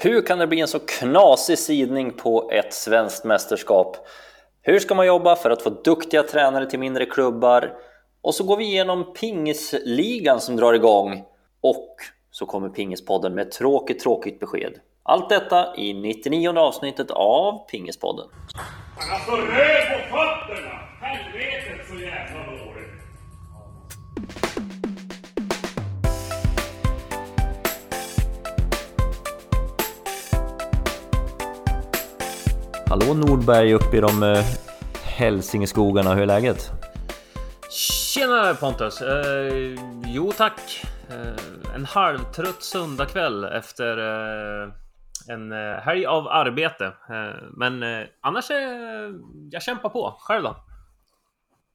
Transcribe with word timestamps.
Hur 0.00 0.26
kan 0.26 0.38
det 0.38 0.46
bli 0.46 0.60
en 0.60 0.68
så 0.68 0.78
knasig 0.78 1.58
sidning 1.58 2.12
på 2.12 2.50
ett 2.50 2.74
svenskt 2.74 3.24
mästerskap? 3.24 3.96
Hur 4.62 4.78
ska 4.78 4.94
man 4.94 5.06
jobba 5.06 5.36
för 5.36 5.50
att 5.50 5.62
få 5.62 5.70
duktiga 5.70 6.22
tränare 6.22 6.70
till 6.70 6.78
mindre 6.78 7.06
klubbar? 7.06 7.72
Och 8.22 8.34
så 8.34 8.44
går 8.44 8.56
vi 8.56 8.64
igenom 8.64 9.12
pingisligan 9.12 10.40
som 10.40 10.56
drar 10.56 10.74
igång. 10.74 11.24
Och 11.60 11.96
så 12.30 12.46
kommer 12.46 12.68
Pingispodden 12.68 13.34
med 13.34 13.50
tråkigt, 13.50 14.00
tråkigt 14.00 14.40
besked. 14.40 14.72
Allt 15.02 15.28
detta 15.28 15.76
i 15.76 15.94
99 15.94 16.58
avsnittet 16.58 17.10
av 17.10 17.68
Pingispodden. 17.70 18.26
Alltså, 18.42 18.58
Han 18.96 19.10
har 19.10 19.26
så 19.26 19.32
röd 19.36 19.88
på 19.92 20.16
fötterna! 20.16 20.78
Helvete 21.00 21.57
Hallå 32.90 33.14
Nordberg 33.14 33.74
uppe 33.74 33.96
i 33.96 34.00
de 34.00 34.22
eh, 34.22 34.44
Hälsingeskogarna, 35.04 36.14
hur 36.14 36.22
är 36.22 36.26
läget? 36.26 36.70
Tjena 37.70 38.54
Pontus! 38.54 39.02
Eh, 39.02 39.74
jo 40.06 40.32
tack! 40.36 40.84
Eh, 41.10 41.74
en 41.74 41.84
halvtrött 41.84 42.62
söndagkväll 42.62 43.44
efter 43.44 43.98
eh, 43.98 44.68
en 45.28 45.52
eh, 45.52 45.76
helg 45.80 46.06
av 46.06 46.28
arbete. 46.28 46.84
Eh, 46.84 47.42
men 47.56 47.82
eh, 47.82 48.06
annars 48.20 48.50
är 48.50 49.14
jag 49.50 49.62
kämpar 49.62 49.88
på. 49.88 50.14
Själv 50.20 50.42
då? 50.42 50.56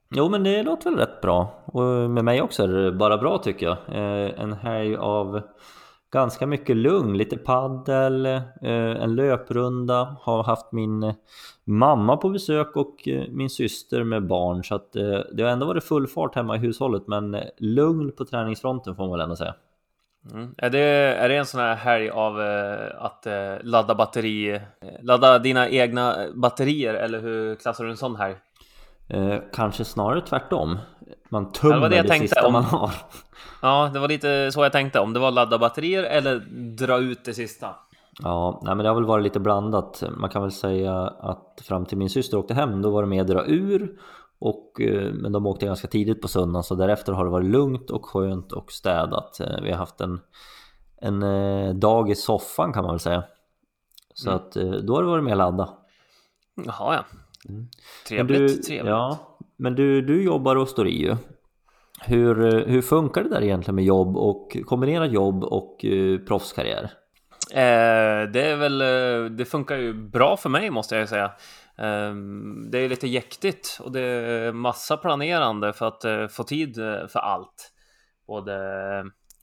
Jo 0.10 0.30
men 0.30 0.44
det 0.44 0.64
låter 0.64 0.90
väl 0.90 1.00
rätt 1.00 1.22
bra. 1.22 1.64
Och 1.66 1.84
med 2.10 2.26
mig 2.26 2.42
också 2.42 2.64
är 2.64 2.68
det 2.68 2.92
bara 2.92 3.18
bra 3.18 3.38
tycker 3.38 3.66
jag. 3.66 3.78
Eh, 3.88 4.40
en 4.40 4.54
helg 4.54 4.96
av 4.96 5.42
ganska 6.14 6.48
mycket 6.48 6.78
lugn, 6.78 7.18
lite 7.18 7.38
paddel, 7.38 8.26
eh, 8.26 8.42
en 9.02 9.16
löprunda, 9.16 10.16
har 10.22 10.44
haft 10.44 10.72
min 10.72 11.14
mamma 11.64 12.18
på 12.18 12.30
besök 12.30 12.76
och 12.76 13.08
eh, 13.08 13.24
min 13.30 13.50
syster 13.50 14.04
med 14.04 14.28
barn 14.28 14.64
så 14.64 14.76
att 14.76 14.96
eh, 14.96 15.20
det 15.34 15.44
har 15.44 15.50
ändå 15.50 15.66
varit 15.66 15.84
full 15.84 16.08
fart 16.08 16.36
hemma 16.36 16.56
i 16.56 16.60
hushållet 16.60 17.08
men 17.08 17.38
lugn 17.58 18.12
på 18.12 18.26
träningsfronten 18.26 18.96
får 18.96 19.04
man 19.04 19.12
väl 19.12 19.22
ändå 19.22 19.36
säga. 19.36 19.56
Mm. 20.32 20.56
Är, 20.58 20.70
det, 20.70 20.80
är 20.80 21.30
det 21.30 21.36
en 21.36 21.46
sån 21.46 21.60
här 21.60 21.76
helg 21.76 22.10
av 22.10 22.42
eh, 22.42 23.06
att 23.06 23.26
eh, 23.26 23.56
ladda 23.62 23.96
batteri, 23.96 24.50
eh, 24.54 24.60
ladda 25.02 25.40
dina 25.40 25.70
egna 25.70 26.16
batterier 26.34 26.94
eller 26.94 27.22
hur 27.22 27.56
klassar 27.56 27.84
du 27.84 27.90
en 27.90 27.98
sån 27.98 28.16
helg? 28.16 28.36
Eh, 29.08 29.38
kanske 29.54 29.86
snarare 29.86 30.22
tvärtom. 30.22 30.78
Man 31.30 31.44
det 31.44 31.60
tömmer 31.60 31.90
det 31.90 32.02
det, 32.02 32.08
tänkte 32.08 32.28
sista 32.28 32.48
om. 32.48 32.54
man 32.54 32.64
har. 32.64 32.92
Ja, 33.64 33.90
det 33.94 34.00
var 34.00 34.08
lite 34.08 34.52
så 34.52 34.64
jag 34.64 34.72
tänkte. 34.72 35.00
Om 35.00 35.14
det 35.14 35.20
var 35.20 35.32
ladda 35.32 35.58
batterier 35.58 36.04
eller 36.04 36.40
dra 36.78 36.98
ut 36.98 37.26
det 37.26 37.34
sista. 37.34 37.76
Ja, 38.24 38.62
nej, 38.64 38.76
men 38.76 38.84
det 38.84 38.90
har 38.90 38.96
väl 38.96 39.06
varit 39.06 39.24
lite 39.24 39.40
blandat. 39.40 40.04
Man 40.18 40.30
kan 40.30 40.42
väl 40.42 40.52
säga 40.52 41.00
att 41.08 41.62
fram 41.64 41.86
till 41.86 41.98
min 41.98 42.10
syster 42.10 42.38
åkte 42.38 42.54
hem, 42.54 42.82
då 42.82 42.92
var 42.92 43.04
det 43.04 43.10
mer 43.10 43.24
dra 43.24 43.46
ur. 43.46 44.00
Och, 44.40 44.82
eh, 44.82 45.14
men 45.14 45.32
de 45.32 45.46
åkte 45.48 45.66
ganska 45.66 45.88
tidigt 45.88 46.22
på 46.22 46.28
söndagen, 46.28 46.64
så 46.64 46.76
därefter 46.76 47.14
har 47.14 47.26
det 47.26 47.32
varit 47.32 47.50
lugnt 47.52 47.90
och 47.90 48.06
skönt 48.06 48.52
och 48.52 48.72
städat. 48.72 49.40
Eh, 49.40 49.62
Vi 49.64 49.72
har 49.72 49.78
haft 49.78 50.02
en, 50.02 50.20
en 51.02 51.24
eh, 51.24 51.74
dag 51.74 52.10
i 52.10 52.16
soffan 52.16 52.74
kan 52.74 52.84
man 52.84 52.94
väl 52.94 53.00
säga. 53.00 53.24
Så 54.14 54.30
Mm. 54.30 54.42
att 54.42 54.52
då 54.88 54.96
har 54.96 55.02
det 55.04 55.10
varit 55.10 55.24
mer 55.24 55.36
ladda. 55.36 55.70
Jaha, 56.66 56.96
ja. 56.96 57.06
Men 57.48 57.68
Trevligt, 58.08 58.40
du, 58.40 58.48
trevligt. 58.48 58.90
Ja, 58.90 59.18
men 59.58 59.76
du, 59.76 60.02
du 60.02 60.24
jobbar 60.24 60.56
och 60.56 60.68
står 60.70 60.88
i 60.88 61.02
ju. 61.02 61.16
Hur, 62.06 62.46
eh, 62.46 62.66
hur 62.66 62.82
funkar 62.82 63.24
det 63.24 63.30
där 63.30 63.44
egentligen 63.44 63.76
med 63.76 63.86
jobb 63.86 64.18
och 64.18 64.58
kombinera 64.66 65.06
jobb 65.06 65.44
och 65.44 65.86
eh, 65.86 66.20
proffskarriär? 66.20 66.84
Eh, 67.52 68.30
det 68.32 68.42
är 68.42 68.56
väl, 68.56 68.82
eh, 68.82 69.32
det 69.32 69.46
funkar 69.46 69.78
ju 69.78 69.94
bra 69.94 70.38
för 70.38 70.50
mig 70.50 70.70
måste 70.70 70.96
jag 70.96 71.10
säga. 71.10 71.26
Eh, 71.78 72.16
det 72.72 72.80
är 72.80 72.90
lite 72.90 73.08
jäktigt 73.08 73.80
och 73.82 73.92
det 73.92 74.02
är 74.02 74.52
massa 74.52 74.98
planerande 74.98 75.74
för 75.74 75.88
att 75.88 76.06
eh, 76.06 76.28
få 76.28 76.44
tid 76.44 76.78
eh, 76.78 77.08
för 77.08 77.20
allt. 77.20 77.72
Både 78.28 78.54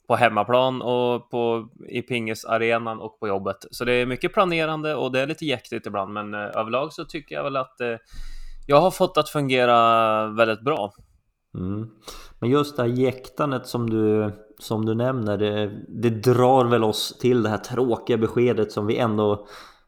på 0.09 0.17
hemmaplan 0.17 0.83
och 0.83 1.31
på, 1.31 1.69
i 1.89 2.03
pingisarenan 2.03 3.01
och 3.01 3.21
på 3.21 3.29
jobbet. 3.29 3.57
Så 3.71 3.85
det 3.85 3.93
är 3.93 4.07
mycket 4.07 4.33
planerande 4.33 4.95
och 4.95 5.13
det 5.13 5.21
är 5.21 5.27
lite 5.27 5.45
jäktigt 5.45 5.87
ibland, 5.87 6.13
men 6.13 6.35
överlag 6.35 6.93
så 6.93 7.05
tycker 7.05 7.35
jag 7.35 7.45
väl 7.45 7.57
att 7.57 7.77
jag 8.67 8.81
har 8.81 8.91
fått 8.91 9.19
att 9.19 9.29
fungera 9.29 10.27
väldigt 10.27 10.65
bra. 10.65 10.93
Mm. 11.55 11.91
Men 12.41 12.51
just 12.51 12.77
det 12.77 12.83
här 12.83 12.91
jäktandet 12.91 13.67
som 13.67 13.91
du, 13.91 14.33
som 14.59 14.87
du 14.87 14.95
nämner, 14.95 15.39
det, 15.39 15.71
det 15.89 16.11
drar 16.11 16.65
väl 16.65 16.85
oss 16.85 17.19
till 17.19 17.43
det 17.43 17.49
här 17.49 17.59
tråkiga 17.59 18.17
beskedet 18.17 18.73
som 18.73 18.87
vi 18.87 18.97
ändå 18.97 19.47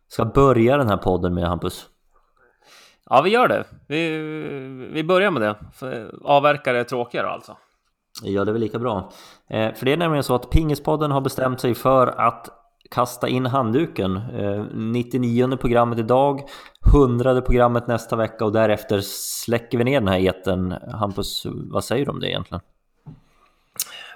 ska 0.08 0.24
börja 0.24 0.76
den 0.76 0.88
här 0.88 0.96
podden 0.96 1.34
med 1.34 1.48
Hampus. 1.48 1.88
Ja, 3.10 3.22
vi 3.22 3.30
gör 3.30 3.48
det. 3.48 3.64
Vi, 3.88 4.18
vi 4.92 5.04
börjar 5.04 5.30
med 5.30 5.42
det. 5.42 5.56
För 5.74 6.14
avverkare 6.24 6.80
är 6.80 6.84
tråkigare 6.84 7.28
alltså. 7.28 7.56
Ja, 8.22 8.44
det 8.44 8.50
är 8.50 8.52
väl 8.52 8.62
lika 8.62 8.78
bra. 8.78 9.12
Eh, 9.48 9.74
för 9.74 9.84
det 9.84 9.92
är 9.92 9.96
nämligen 9.96 10.24
så 10.24 10.34
att 10.34 10.50
Pingispodden 10.50 11.10
har 11.10 11.20
bestämt 11.20 11.60
sig 11.60 11.74
för 11.74 12.06
att 12.06 12.61
kasta 12.92 13.28
in 13.28 13.46
handduken. 13.46 14.16
Eh, 14.16 14.64
99 14.72 15.56
programmet 15.56 15.98
idag, 15.98 16.40
100 16.92 17.40
programmet 17.40 17.86
nästa 17.86 18.16
vecka 18.16 18.44
och 18.44 18.52
därefter 18.52 19.00
släcker 19.00 19.78
vi 19.78 19.84
ner 19.84 20.00
den 20.00 20.08
här 20.08 20.18
eten. 20.18 20.74
Hampus, 20.92 21.46
vad 21.46 21.84
säger 21.84 22.04
du 22.04 22.10
om 22.10 22.20
det 22.20 22.28
egentligen? 22.30 22.62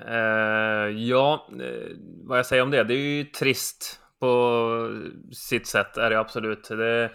Uh, 0.08 1.02
ja, 1.02 1.46
uh, 1.52 1.96
vad 2.24 2.38
jag 2.38 2.46
säger 2.46 2.62
om 2.62 2.70
det, 2.70 2.84
det 2.84 2.94
är 2.94 3.16
ju 3.16 3.24
trist 3.24 4.00
på 4.20 4.90
sitt 5.32 5.66
sätt 5.66 5.96
är 5.96 6.10
det 6.10 6.18
absolut. 6.18 6.68
Det 6.68 7.10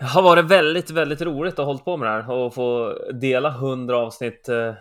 har 0.00 0.22
varit 0.22 0.44
väldigt, 0.44 0.90
väldigt 0.90 1.22
roligt 1.22 1.58
att 1.58 1.66
hålla 1.66 1.78
på 1.78 1.96
med 1.96 2.08
det 2.08 2.22
här 2.22 2.30
och 2.30 2.54
få 2.54 2.98
dela 3.12 3.48
100 3.48 3.96
avsnitt 3.96 4.48
uh, 4.48 4.72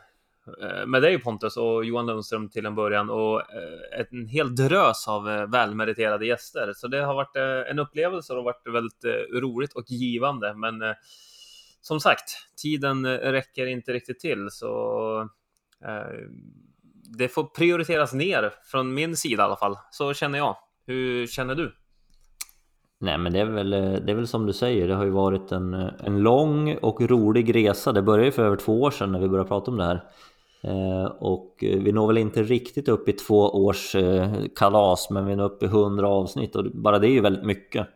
Eh, 0.61 0.85
med 0.85 1.01
dig 1.01 1.19
Pontus 1.19 1.57
och 1.57 1.85
Johan 1.85 2.05
Lundström 2.05 2.49
till 2.49 2.65
en 2.65 2.75
början 2.75 3.09
och 3.09 3.39
eh, 3.39 4.05
en 4.11 4.27
hel 4.27 4.55
drös 4.55 5.07
av 5.07 5.29
eh, 5.29 5.49
välmeriterade 5.49 6.25
gäster. 6.25 6.71
Så 6.75 6.87
det 6.87 7.01
har 7.01 7.13
varit 7.13 7.35
en 7.69 7.79
upplevelse 7.79 8.33
och 8.33 8.37
det 8.37 8.41
har 8.41 8.53
varit 8.53 8.73
väldigt 8.73 9.33
roligt 9.43 9.73
och 9.73 9.83
givande. 9.87 10.53
Men 10.53 10.75
som 11.81 11.99
sagt, 11.99 12.29
tiden 12.61 13.07
räcker 13.17 13.65
inte 13.65 13.93
riktigt 13.93 14.19
till 14.19 14.47
så 14.51 15.29
det 17.17 17.27
får 17.27 17.43
prioriteras 17.43 18.13
ner 18.13 18.53
från 18.63 18.93
min 18.93 19.15
sida 19.15 19.43
i 19.43 19.45
alla 19.45 19.55
fall. 19.55 19.77
Så 19.91 20.13
känner 20.13 20.37
jag. 20.37 20.57
Hur 20.85 21.27
känner 21.27 21.55
du? 21.55 21.75
Nej 22.99 23.17
men 23.17 23.33
det 23.33 23.39
är, 23.39 23.45
väl, 23.45 23.69
det 23.69 24.11
är 24.11 24.15
väl 24.15 24.27
som 24.27 24.45
du 24.45 24.53
säger, 24.53 24.87
det 24.87 24.95
har 24.95 25.03
ju 25.03 25.09
varit 25.09 25.51
en, 25.51 25.73
en 25.73 26.19
lång 26.19 26.77
och 26.77 27.01
rolig 27.01 27.55
resa. 27.55 27.91
Det 27.91 28.01
började 28.01 28.25
ju 28.25 28.31
för 28.31 28.45
över 28.45 28.55
två 28.55 28.81
år 28.81 28.91
sedan 28.91 29.11
när 29.11 29.19
vi 29.19 29.27
började 29.27 29.47
prata 29.47 29.71
om 29.71 29.77
det 29.77 29.83
här. 29.83 30.03
Eh, 30.67 31.05
och 31.05 31.63
eh, 31.63 31.79
vi 31.79 31.91
når 31.91 32.07
väl 32.07 32.17
inte 32.17 32.43
riktigt 32.43 32.87
upp 32.87 33.09
i 33.09 33.13
två 33.13 33.39
års 33.39 33.95
eh, 33.95 34.31
kalas, 34.55 35.09
men 35.09 35.25
vi 35.25 35.35
når 35.35 35.45
upp 35.45 35.63
i 35.63 35.67
hundra 35.67 36.09
avsnitt 36.09 36.55
och 36.55 36.65
bara 36.73 36.99
det 36.99 37.07
är 37.07 37.11
ju 37.11 37.21
väldigt 37.21 37.45
mycket. 37.45 37.87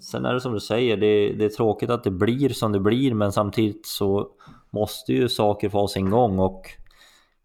Sen 0.00 0.24
är 0.24 0.34
det 0.34 0.40
som 0.40 0.52
du 0.52 0.60
säger, 0.60 0.96
det, 0.96 1.32
det 1.32 1.44
är 1.44 1.48
tråkigt 1.48 1.90
att 1.90 2.04
det 2.04 2.10
blir 2.10 2.48
som 2.48 2.72
det 2.72 2.80
blir, 2.80 3.14
men 3.14 3.32
samtidigt 3.32 3.86
så 3.86 4.28
måste 4.70 5.12
ju 5.12 5.28
saker 5.28 5.68
få 5.68 5.78
ha 5.78 5.88
sin 5.88 6.10
gång 6.10 6.38
och 6.38 6.62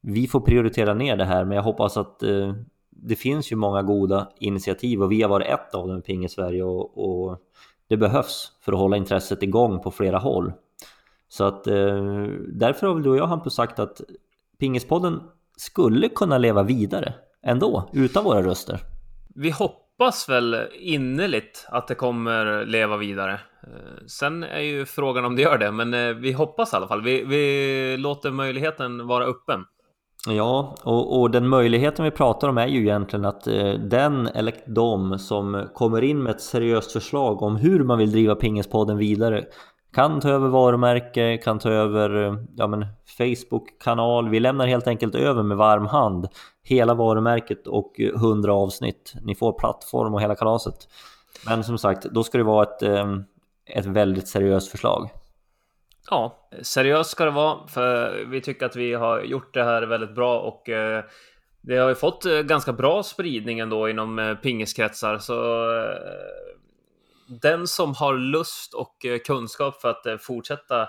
vi 0.01 0.27
får 0.27 0.39
prioritera 0.39 0.93
ner 0.93 1.17
det 1.17 1.25
här, 1.25 1.45
men 1.45 1.55
jag 1.55 1.63
hoppas 1.63 1.97
att 1.97 2.19
det 2.89 3.15
finns 3.15 3.51
ju 3.51 3.55
många 3.55 3.81
goda 3.81 4.27
initiativ 4.39 5.03
och 5.03 5.11
vi 5.11 5.21
har 5.21 5.29
varit 5.29 5.47
ett 5.47 5.75
av 5.75 5.87
dem 5.87 5.97
i 5.97 6.01
Ping 6.01 6.25
i 6.25 6.29
Sverige 6.29 6.63
och, 6.63 6.97
och 6.97 7.37
det 7.87 7.97
behövs 7.97 8.51
för 8.61 8.71
att 8.71 8.79
hålla 8.79 8.97
intresset 8.97 9.43
igång 9.43 9.79
på 9.79 9.91
flera 9.91 10.17
håll. 10.17 10.53
Så 11.29 11.43
att 11.43 11.67
eh, 11.67 12.03
därför 12.47 12.87
har 12.87 12.93
väl 12.93 13.03
du 13.03 13.09
och 13.09 13.17
jag 13.17 13.27
Hampus 13.27 13.53
sagt 13.53 13.79
att 13.79 14.01
Pingispodden 14.59 15.21
skulle 15.57 16.09
kunna 16.09 16.37
leva 16.37 16.63
vidare 16.63 17.13
ändå, 17.43 17.89
utan 17.93 18.23
våra 18.23 18.43
röster. 18.43 18.79
Vi 19.35 19.51
hoppas 19.51 20.29
väl 20.29 20.57
innerligt 20.79 21.65
att 21.69 21.87
det 21.87 21.95
kommer 21.95 22.65
leva 22.65 22.97
vidare. 22.97 23.33
Eh, 23.63 24.05
Sen 24.07 24.43
är 24.43 24.59
ju 24.59 24.85
frågan 24.85 25.25
om 25.25 25.35
det 25.35 25.41
gör 25.41 25.57
det, 25.57 25.71
men 25.71 25.93
eh, 25.93 26.13
vi 26.13 26.31
hoppas 26.31 26.73
i 26.73 26.75
alla 26.75 26.87
fall. 26.87 27.01
Vi, 27.01 27.23
vi 27.23 27.97
låter 27.97 28.31
möjligheten 28.31 29.07
vara 29.07 29.25
öppen. 29.25 29.65
Ja, 30.27 30.75
och, 30.83 31.19
och 31.19 31.31
den 31.31 31.47
möjligheten 31.47 32.05
vi 32.05 32.11
pratar 32.11 32.49
om 32.49 32.57
är 32.57 32.67
ju 32.67 32.79
egentligen 32.79 33.25
att 33.25 33.43
den 33.89 34.27
eller 34.27 34.53
de 34.67 35.19
som 35.19 35.69
kommer 35.73 36.01
in 36.01 36.23
med 36.23 36.31
ett 36.31 36.41
seriöst 36.41 36.91
förslag 36.91 37.41
om 37.41 37.55
hur 37.55 37.83
man 37.83 37.97
vill 37.97 38.11
driva 38.11 38.35
Pingispodden 38.35 38.97
vidare 38.97 39.45
kan 39.93 40.21
ta 40.21 40.29
över 40.29 40.47
varumärke, 40.47 41.37
kan 41.37 41.59
ta 41.59 41.69
över 41.69 42.25
eh, 42.25 42.35
ja, 42.55 42.67
men 42.67 42.85
Facebook-kanal. 43.17 44.29
Vi 44.29 44.39
lämnar 44.39 44.67
helt 44.67 44.87
enkelt 44.87 45.15
över 45.15 45.43
med 45.43 45.57
varm 45.57 45.85
hand 45.85 46.27
hela 46.63 46.93
varumärket 46.93 47.67
och 47.67 47.99
eh, 47.99 48.09
100 48.15 48.53
avsnitt. 48.53 49.13
Ni 49.21 49.35
får 49.35 49.59
plattform 49.59 50.13
och 50.13 50.21
hela 50.21 50.35
kalaset. 50.35 50.75
Men 51.45 51.63
som 51.63 51.77
sagt, 51.77 52.03
då 52.03 52.23
ska 52.23 52.37
det 52.37 52.43
vara 52.43 52.63
ett, 52.63 52.81
eh, 52.81 53.15
ett 53.65 53.85
väldigt 53.85 54.27
seriöst 54.27 54.71
förslag. 54.71 55.09
Ja, 56.09 56.49
seriöst 56.61 57.09
ska 57.09 57.25
det 57.25 57.31
vara, 57.31 57.67
för 57.67 58.25
vi 58.25 58.41
tycker 58.41 58.65
att 58.65 58.75
vi 58.75 58.93
har 58.93 59.21
gjort 59.21 59.53
det 59.53 59.63
här 59.63 59.81
väldigt 59.81 60.15
bra 60.15 60.39
och 60.39 60.61
det 61.61 61.77
har 61.77 61.89
ju 61.89 61.95
fått 61.95 62.23
ganska 62.23 62.73
bra 62.73 63.03
spridning 63.03 63.59
ändå 63.59 63.89
inom 63.89 64.37
pingiskretsar 64.41 65.17
så 65.17 65.33
den 67.29 67.67
som 67.67 67.95
har 67.95 68.13
lust 68.13 68.73
och 68.73 69.05
eh, 69.05 69.19
kunskap 69.19 69.81
för 69.81 69.89
att 69.89 70.05
eh, 70.05 70.17
fortsätta 70.17 70.81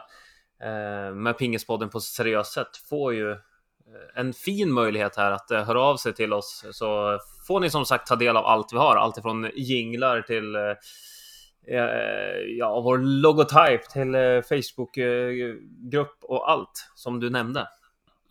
eh, 0.62 1.14
med 1.14 1.38
Pingispodden 1.38 1.88
på 1.88 1.98
ett 1.98 2.04
seriöst 2.04 2.52
sätt 2.52 2.76
får 2.88 3.14
ju 3.14 3.36
en 4.14 4.32
fin 4.32 4.72
möjlighet 4.72 5.16
här 5.16 5.30
att 5.30 5.50
höra 5.66 5.82
av 5.82 5.96
sig 5.96 6.14
till 6.14 6.32
oss 6.32 6.64
så 6.72 7.18
får 7.46 7.60
ni 7.60 7.70
som 7.70 7.84
sagt 7.84 8.06
ta 8.06 8.16
del 8.16 8.36
av 8.36 8.46
allt 8.46 8.72
vi 8.72 8.76
har, 8.76 8.96
allt 8.96 9.18
ifrån 9.18 9.50
jinglar 9.54 10.22
till 10.22 10.56
ja, 12.58 12.80
vår 12.80 12.98
logotyp 12.98 13.90
till 13.90 14.12
Facebookgrupp 14.48 16.18
och 16.22 16.50
allt 16.50 16.90
som 16.94 17.20
du 17.20 17.30
nämnde. 17.30 17.68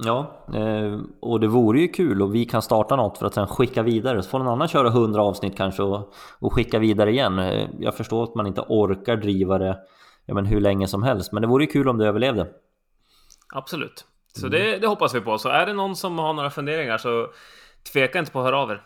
Ja, 0.04 0.46
eh, 0.54 1.00
och 1.20 1.40
det 1.40 1.48
vore 1.48 1.80
ju 1.80 1.88
kul 1.88 2.22
och 2.22 2.36
vi 2.36 2.46
kan 2.46 2.62
starta 2.62 2.96
något 2.96 3.18
för 3.18 3.26
att 3.26 3.34
sen 3.34 3.48
skicka 3.48 3.84
vidare. 3.84 4.24
Så 4.24 4.30
får 4.30 4.40
någon 4.40 4.48
annan 4.48 4.68
köra 4.68 4.88
100 4.88 5.22
avsnitt 5.22 5.58
kanske 5.58 5.84
och, 5.84 6.14
och 6.40 6.54
skicka 6.54 6.80
vidare 6.80 7.12
igen. 7.12 7.40
Eh, 7.40 7.70
jag 7.80 7.96
förstår 7.96 8.24
att 8.24 8.36
man 8.36 8.48
inte 8.48 8.62
orkar 8.62 9.16
driva 9.16 9.58
det 9.58 9.78
ja, 10.26 10.34
men 10.34 10.46
hur 10.46 10.62
länge 10.62 10.88
som 10.88 11.04
helst, 11.04 11.32
men 11.32 11.42
det 11.42 11.48
vore 11.48 11.64
ju 11.64 11.72
kul 11.72 11.90
om 11.90 11.98
det 11.98 12.08
överlevde. 12.08 12.48
Absolut, 13.54 14.06
så 14.34 14.48
mm. 14.48 14.60
det, 14.60 14.78
det, 14.78 14.88
hoppas 14.88 15.16
vi 15.16 15.22
på. 15.22 15.38
Så 15.38 15.50
är 15.50 15.66
det 15.66 15.74
någon 15.74 15.96
som 15.96 16.20
har 16.20 16.34
några 16.34 16.50
funderingar 16.50 16.98
så 16.98 17.28
tveka 17.94 18.20
inte 18.20 18.32
på 18.32 18.40
att 18.40 18.46
höra 18.46 18.60
av 18.60 18.72
er. 18.72 18.84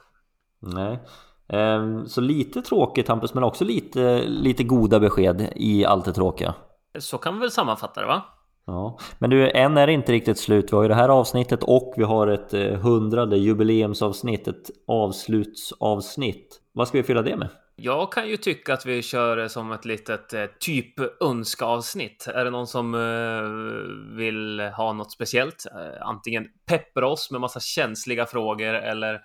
Nej, 0.60 1.00
ehm, 1.48 2.08
så 2.08 2.22
lite 2.22 2.62
tråkigt 2.62 3.08
Hampus, 3.08 3.34
men 3.34 3.44
också 3.44 3.66
lite, 3.66 4.24
lite 4.28 4.64
goda 4.64 5.00
besked 5.00 5.54
i 5.56 5.86
allt 5.86 6.06
det 6.06 6.14
tråkiga. 6.14 6.54
Så 7.00 7.18
kan 7.18 7.34
vi 7.34 7.40
väl 7.40 7.52
sammanfatta 7.52 8.02
det 8.02 8.08
va? 8.08 8.22
Ja, 8.66 8.98
men 9.20 9.30
du, 9.30 9.52
än 9.52 9.78
är 9.78 9.88
det 9.88 9.94
inte 9.94 10.12
riktigt 10.12 10.38
slut. 10.38 10.72
Vi 10.72 10.76
har 10.76 10.84
ju 10.84 10.90
det 10.90 10.96
här 10.96 11.10
avsnittet 11.10 11.64
och 11.64 11.94
vi 11.98 12.04
har 12.04 12.28
ett 12.28 12.54
eh, 12.54 12.74
hundrade 12.74 13.38
jubileumsavsnitt, 13.38 14.48
ett 14.48 14.70
avslutsavsnitt. 14.88 16.62
Vad 16.72 16.88
ska 16.88 16.98
vi 16.98 17.04
fylla 17.04 17.22
det 17.22 17.36
med? 17.36 17.50
Jag 17.76 18.12
kan 18.12 18.30
ju 18.30 18.38
tycka 18.38 18.74
att 18.74 18.86
vi 18.86 19.02
kör 19.02 19.38
det 19.38 19.50
som 19.50 19.72
ett 19.72 19.86
litet 19.86 20.34
eh, 20.34 20.46
typ 20.60 21.24
önskeavsnitt. 21.24 22.28
Är 22.28 22.46
det 22.46 22.52
någon 22.52 22.68
som 22.68 22.96
eh, 22.96 24.18
vill 24.18 24.60
ha 24.60 24.94
något 24.94 25.12
speciellt? 25.12 25.66
Eh, 25.66 26.08
antingen 26.08 26.48
peppra 26.66 27.08
oss 27.08 27.32
med 27.32 27.42
massa 27.42 27.60
känsliga 27.60 28.26
frågor 28.26 28.74
eller, 28.74 29.22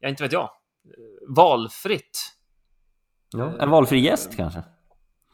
ja 0.00 0.08
inte 0.08 0.22
vet 0.22 0.32
jag, 0.32 0.50
valfritt. 1.28 2.18
Ja, 3.32 3.52
en 3.60 3.70
valfri 3.70 3.98
gäst 3.98 4.36
kanske? 4.36 4.62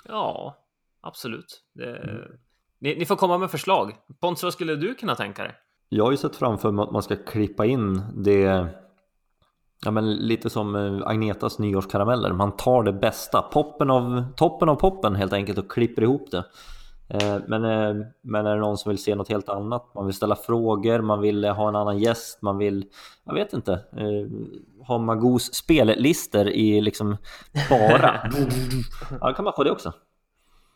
Ja, 0.05 0.57
absolut. 1.01 1.63
Det, 1.75 1.97
mm. 1.97 2.39
Ni, 2.81 2.97
ni, 2.97 3.07
får 3.07 3.17
komma 3.17 3.39
med 3.39 3.51
förslag. 3.51 3.97
Pontus, 4.21 4.43
vad 4.43 4.53
skulle 4.53 4.77
du 4.77 4.95
kunna 4.95 5.15
tänka 5.15 5.43
dig? 5.43 5.53
Jag 5.89 6.05
har 6.05 6.11
ju 6.11 6.17
sett 6.17 6.37
framför 6.37 6.71
mig 6.71 6.83
att 6.83 6.91
man 6.91 7.03
ska 7.03 7.17
klippa 7.17 7.67
in 7.67 8.03
det 8.15 8.69
Ja 9.85 9.91
men 9.91 10.15
lite 10.17 10.51
som 10.51 10.77
eh, 10.77 11.09
Agnetas 11.09 11.59
nyårskarameller, 11.59 12.33
man 12.33 12.57
tar 12.57 12.83
det 12.83 12.93
bästa, 12.93 13.43
poppen 13.43 13.91
av, 13.91 14.25
toppen 14.37 14.69
av 14.69 14.75
poppen 14.75 15.15
helt 15.15 15.33
enkelt 15.33 15.59
och 15.59 15.73
klipper 15.73 16.03
ihop 16.03 16.31
det. 16.31 16.45
Eh, 17.09 17.37
men, 17.47 17.65
eh, 17.65 18.07
men 18.23 18.47
är 18.47 18.55
det 18.55 18.61
någon 18.61 18.79
som 18.79 18.91
vill 18.91 19.03
se 19.03 19.15
något 19.15 19.29
helt 19.29 19.49
annat? 19.49 19.95
Man 19.95 20.07
vill 20.07 20.15
ställa 20.15 20.37
frågor, 20.37 21.01
man 21.01 21.21
vill 21.21 21.45
ha 21.45 21.69
en 21.69 21.77
annan 21.77 21.99
gäst, 21.99 22.43
man 22.43 22.59
vill, 22.59 22.85
jag 23.25 23.35
vet 23.35 23.53
inte, 23.53 23.81
ha 24.87 24.99
Magos 24.99 25.55
spellister 25.55 26.49
i 26.49 26.81
liksom 26.81 27.17
bara. 27.71 28.21
ja, 29.21 29.29
då 29.29 29.35
kan 29.35 29.45
man 29.45 29.55
få 29.57 29.65
det 29.65 29.71
också. 29.71 29.93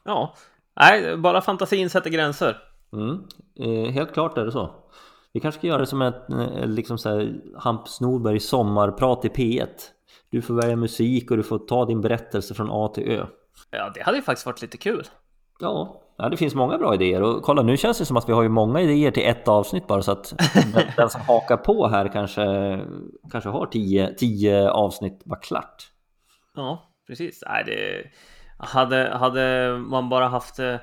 Ja, 0.04 0.34
Nej, 0.80 1.16
bara 1.16 1.40
fantasin 1.40 1.90
sätter 1.90 2.10
gränser. 2.10 2.58
Mm. 2.92 3.24
Eh, 3.58 3.92
helt 3.92 4.12
klart 4.12 4.38
är 4.38 4.44
det 4.44 4.52
så. 4.52 4.74
Vi 5.32 5.40
kanske 5.40 5.58
ska 5.58 5.66
göra 5.66 5.78
det 5.78 5.86
som 5.86 6.02
ett 6.02 6.30
eh, 6.30 6.66
liksom 6.66 6.98
så 6.98 7.08
här, 7.08 7.34
Hampus 7.56 8.00
Norberg 8.00 8.40
sommarprat 8.40 9.24
i 9.24 9.28
P1. 9.28 9.68
Du 10.30 10.42
får 10.42 10.54
välja 10.54 10.76
musik 10.76 11.30
och 11.30 11.36
du 11.36 11.42
får 11.42 11.58
ta 11.58 11.84
din 11.84 12.00
berättelse 12.00 12.54
från 12.54 12.68
A 12.70 12.88
till 12.94 13.10
Ö. 13.10 13.26
Ja, 13.70 13.92
det 13.94 14.02
hade 14.02 14.16
ju 14.16 14.22
faktiskt 14.22 14.46
varit 14.46 14.62
lite 14.62 14.76
kul. 14.76 15.04
Ja, 15.60 16.02
ja 16.18 16.28
det 16.28 16.36
finns 16.36 16.54
många 16.54 16.78
bra 16.78 16.94
idéer 16.94 17.22
och 17.22 17.42
kolla 17.42 17.62
nu 17.62 17.76
känns 17.76 17.98
det 17.98 18.04
som 18.04 18.16
att 18.16 18.28
vi 18.28 18.32
har 18.32 18.42
ju 18.42 18.48
många 18.48 18.80
idéer 18.80 19.10
till 19.10 19.26
ett 19.26 19.48
avsnitt 19.48 19.86
bara 19.86 20.02
så 20.02 20.12
att 20.12 20.34
den 20.96 21.10
som 21.10 21.20
hakar 21.20 21.56
på 21.56 21.88
här 21.88 22.08
kanske, 22.12 22.44
kanske 23.30 23.50
har 23.50 23.66
tio, 23.66 24.14
tio 24.14 24.70
avsnitt 24.70 25.24
bara 25.24 25.40
klart. 25.40 25.90
Ja, 26.54 26.82
precis. 27.06 27.42
Nej, 27.48 27.64
det 27.66 28.10
hade, 28.62 29.16
hade 29.16 29.76
man 29.78 30.08
bara 30.08 30.28
haft 30.28 30.58
eh, 30.58 30.76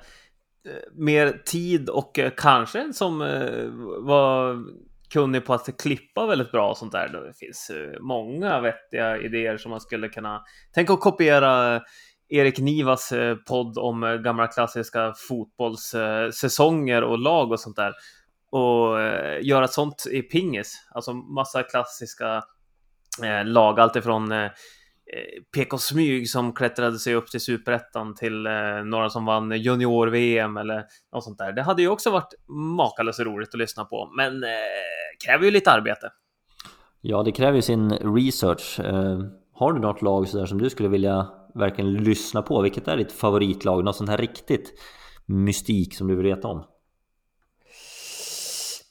mer 0.94 1.42
tid 1.46 1.90
och 1.90 2.20
eh, 2.20 2.32
kanske 2.38 2.80
en 2.80 2.94
som 2.94 3.22
eh, 3.22 3.66
var 4.00 4.64
kunnig 5.10 5.46
på 5.46 5.54
att 5.54 5.82
klippa 5.82 6.26
väldigt 6.26 6.52
bra 6.52 6.70
och 6.70 6.78
sånt 6.78 6.92
där. 6.92 7.08
Det 7.08 7.34
finns 7.34 7.70
eh, 7.70 8.00
många 8.02 8.60
vettiga 8.60 9.18
idéer 9.18 9.58
som 9.58 9.72
man 9.72 9.82
skulle 9.82 10.10
kunna 10.10 10.44
tänka 10.74 10.94
att 10.94 11.00
kopiera 11.00 11.76
eh, 11.76 11.82
Erik 12.30 12.60
Nivas 12.60 13.12
eh, 13.12 13.36
podd 13.36 13.78
om 13.78 14.04
eh, 14.04 14.16
gamla 14.16 14.48
klassiska 14.48 15.14
fotbollssäsonger 15.30 17.04
och 17.04 17.20
lag 17.20 17.52
och 17.52 17.60
sånt 17.60 17.76
där. 17.76 17.94
Och 18.52 19.00
göra 19.42 19.68
sånt 19.68 20.06
i 20.12 20.22
pingis. 20.22 20.88
Alltså 20.92 21.14
massa 21.14 21.64
klassiska 21.64 22.44
lag, 23.44 23.80
alltifrån 23.80 24.50
PK 25.56 25.78
Smyg 25.78 26.30
som 26.30 26.54
klättrade 26.54 27.00
sig 27.00 27.16
upp 27.16 27.28
till 27.28 27.40
superettan 27.40 28.16
till 28.16 28.46
eh, 28.46 28.84
några 28.86 29.10
som 29.10 29.26
vann 29.26 29.52
junior-VM 29.52 30.58
eller 30.58 30.86
något 31.14 31.24
sånt 31.24 31.38
där. 31.38 31.54
Det 31.54 31.62
hade 31.62 31.82
ju 31.82 31.88
också 31.88 32.12
varit 32.12 32.34
makalöst 32.78 33.20
roligt 33.20 33.50
att 33.50 33.60
lyssna 33.60 33.86
på, 33.86 34.10
men 34.18 34.44
eh, 34.44 34.50
kräver 35.26 35.46
ju 35.46 35.52
lite 35.52 35.72
arbete. 35.72 36.10
Ja, 37.02 37.24
det 37.24 37.32
kräver 37.32 37.56
ju 37.56 37.62
sin 37.62 37.92
research. 37.92 38.80
Eh, 38.80 39.20
har 39.54 39.74
du 39.74 39.80
något 39.80 40.02
lag 40.02 40.28
sådär 40.28 40.46
som 40.46 40.58
du 40.58 40.70
skulle 40.70 40.90
vilja 40.90 41.28
verkligen 41.56 41.94
lyssna 41.94 42.42
på? 42.42 42.62
Vilket 42.62 42.88
är 42.88 42.98
ditt 42.98 43.12
favoritlag? 43.12 43.84
Något 43.84 43.96
sånt 43.96 44.10
här 44.10 44.18
riktigt 44.18 44.74
mystik 45.26 45.96
som 45.96 46.08
du 46.08 46.16
vill 46.16 46.26
veta 46.26 46.48
om? 46.48 46.64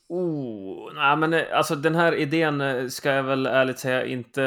Oh, 0.08 0.94
nej 0.94 1.16
men 1.16 1.34
eh, 1.34 1.42
alltså 1.52 1.74
den 1.74 1.94
här 1.94 2.14
idén 2.14 2.60
eh, 2.60 2.86
ska 2.86 3.10
jag 3.10 3.22
väl 3.22 3.46
ärligt 3.46 3.78
säga 3.78 4.06
inte 4.06 4.44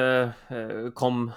eh, 0.47 0.91
kom 0.93 1.31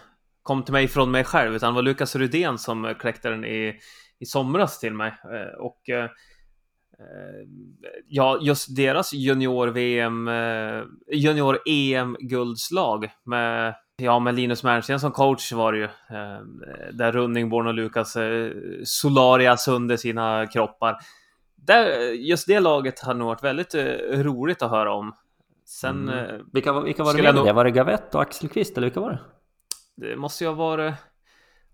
kom 0.44 0.62
till 0.62 0.72
mig 0.72 0.88
från 0.88 1.10
mig 1.10 1.24
själv, 1.24 1.54
utan 1.54 1.72
det 1.72 1.74
var 1.74 1.82
Lukas 1.82 2.16
Rydén 2.16 2.58
som 2.58 2.94
kläckte 2.98 3.28
den 3.28 3.44
i, 3.44 3.80
i 4.18 4.26
somras 4.26 4.78
till 4.78 4.94
mig. 4.94 5.14
Eh, 5.32 5.58
och 5.58 5.88
eh, 5.88 6.04
eh, 6.04 6.10
ja, 8.08 8.38
just 8.42 8.76
deras 8.76 9.12
junior-VM, 9.12 10.30
junior-EM-guldslag 11.12 13.10
med 13.24 13.74
Ja, 13.96 14.18
med 14.18 14.34
Linus 14.34 14.62
Mernsten 14.62 15.00
som 15.00 15.12
coach 15.12 15.52
var 15.52 15.72
det 15.72 15.78
ju. 15.78 15.88
Där 16.92 17.12
Runningborn 17.12 17.66
och 17.66 17.74
Lukas 17.74 18.16
Solarias 18.84 19.68
under 19.68 19.96
sina 19.96 20.46
kroppar. 20.46 20.96
Där, 21.56 22.10
just 22.12 22.46
det 22.46 22.60
laget 22.60 23.00
har 23.00 23.14
nog 23.14 23.28
varit 23.28 23.44
väldigt 23.44 23.74
roligt 24.10 24.62
att 24.62 24.70
höra 24.70 24.94
om. 24.94 25.12
Sen... 25.66 26.08
Mm. 26.08 26.44
Vilka, 26.52 26.80
vilka 26.80 27.04
var 27.04 27.14
det 27.14 27.22
med? 27.22 27.34
Nog... 27.34 27.54
Var 27.54 27.64
det 27.64 27.70
Gavett 27.70 28.14
och 28.14 28.22
Axelqvist 28.22 28.76
eller 28.76 28.86
vilka 28.86 29.00
var 29.00 29.10
det? 29.10 29.18
Det 29.96 30.16
måste 30.16 30.44
ju 30.44 30.48
ha 30.48 30.54
varit 30.54 30.94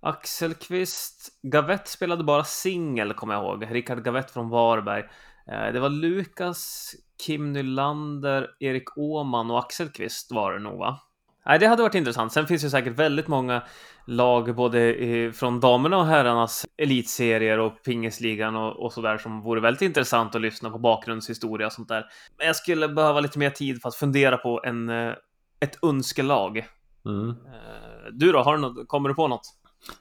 Axelqvist. 0.00 1.29
Gavett 1.43 1.89
spelade 1.89 2.25
bara 2.25 2.45
singel, 2.45 3.15
kommer 3.15 3.35
jag 3.35 3.45
ihåg. 3.45 3.75
Rickard 3.75 4.05
Gavett 4.05 4.31
från 4.31 4.49
Varberg. 4.49 5.05
Eh, 5.47 5.73
det 5.73 5.81
var 5.81 5.89
Lukas, 5.89 6.91
Kim 7.27 7.53
Nylander, 7.53 8.50
Erik 8.61 8.99
Åman 8.99 9.50
och 9.50 9.59
Axelqvist 9.59 10.33
var 10.33 10.53
det 10.53 10.59
nog, 10.59 10.79
va? 10.79 11.00
Nej, 11.47 11.59
det 11.59 11.67
hade 11.67 11.83
varit 11.83 11.95
intressant. 11.95 12.33
Sen 12.33 12.47
finns 12.47 12.62
det 12.62 12.71
säkert 12.71 12.99
väldigt 12.99 13.29
många 13.29 13.62
lag 14.07 14.55
både 14.55 15.33
från 15.35 15.61
damerna 15.61 15.99
och 15.99 16.07
herrarnas 16.07 16.67
elitserier 16.77 17.59
och 17.59 17.83
pingisligan 17.83 18.57
och, 18.57 18.85
och 18.85 18.93
sådär 18.93 19.19
som 19.19 19.43
vore 19.43 19.61
väldigt 19.61 19.83
intressant 19.83 20.35
att 20.35 20.41
lyssna 20.41 20.71
på 20.71 20.79
bakgrundshistoria 20.79 21.67
och 21.67 21.73
sånt 21.73 21.89
där. 21.89 22.07
Men 22.39 22.47
jag 22.47 22.57
skulle 22.57 22.89
behöva 22.89 23.21
lite 23.21 23.39
mer 23.39 23.50
tid 23.50 23.83
för 23.83 23.89
att 23.89 23.95
fundera 23.95 24.37
på 24.37 24.61
en, 24.65 24.89
eh, 24.89 25.15
ett 25.61 25.85
önskelag. 25.85 26.67
Mm. 27.04 27.28
Eh, 27.30 28.12
du 28.12 28.33
då, 28.33 28.38
har 28.38 28.57
du 28.57 28.61
något, 28.61 28.88
kommer 28.88 29.09
du 29.09 29.14
på 29.14 29.28
något? 29.28 29.57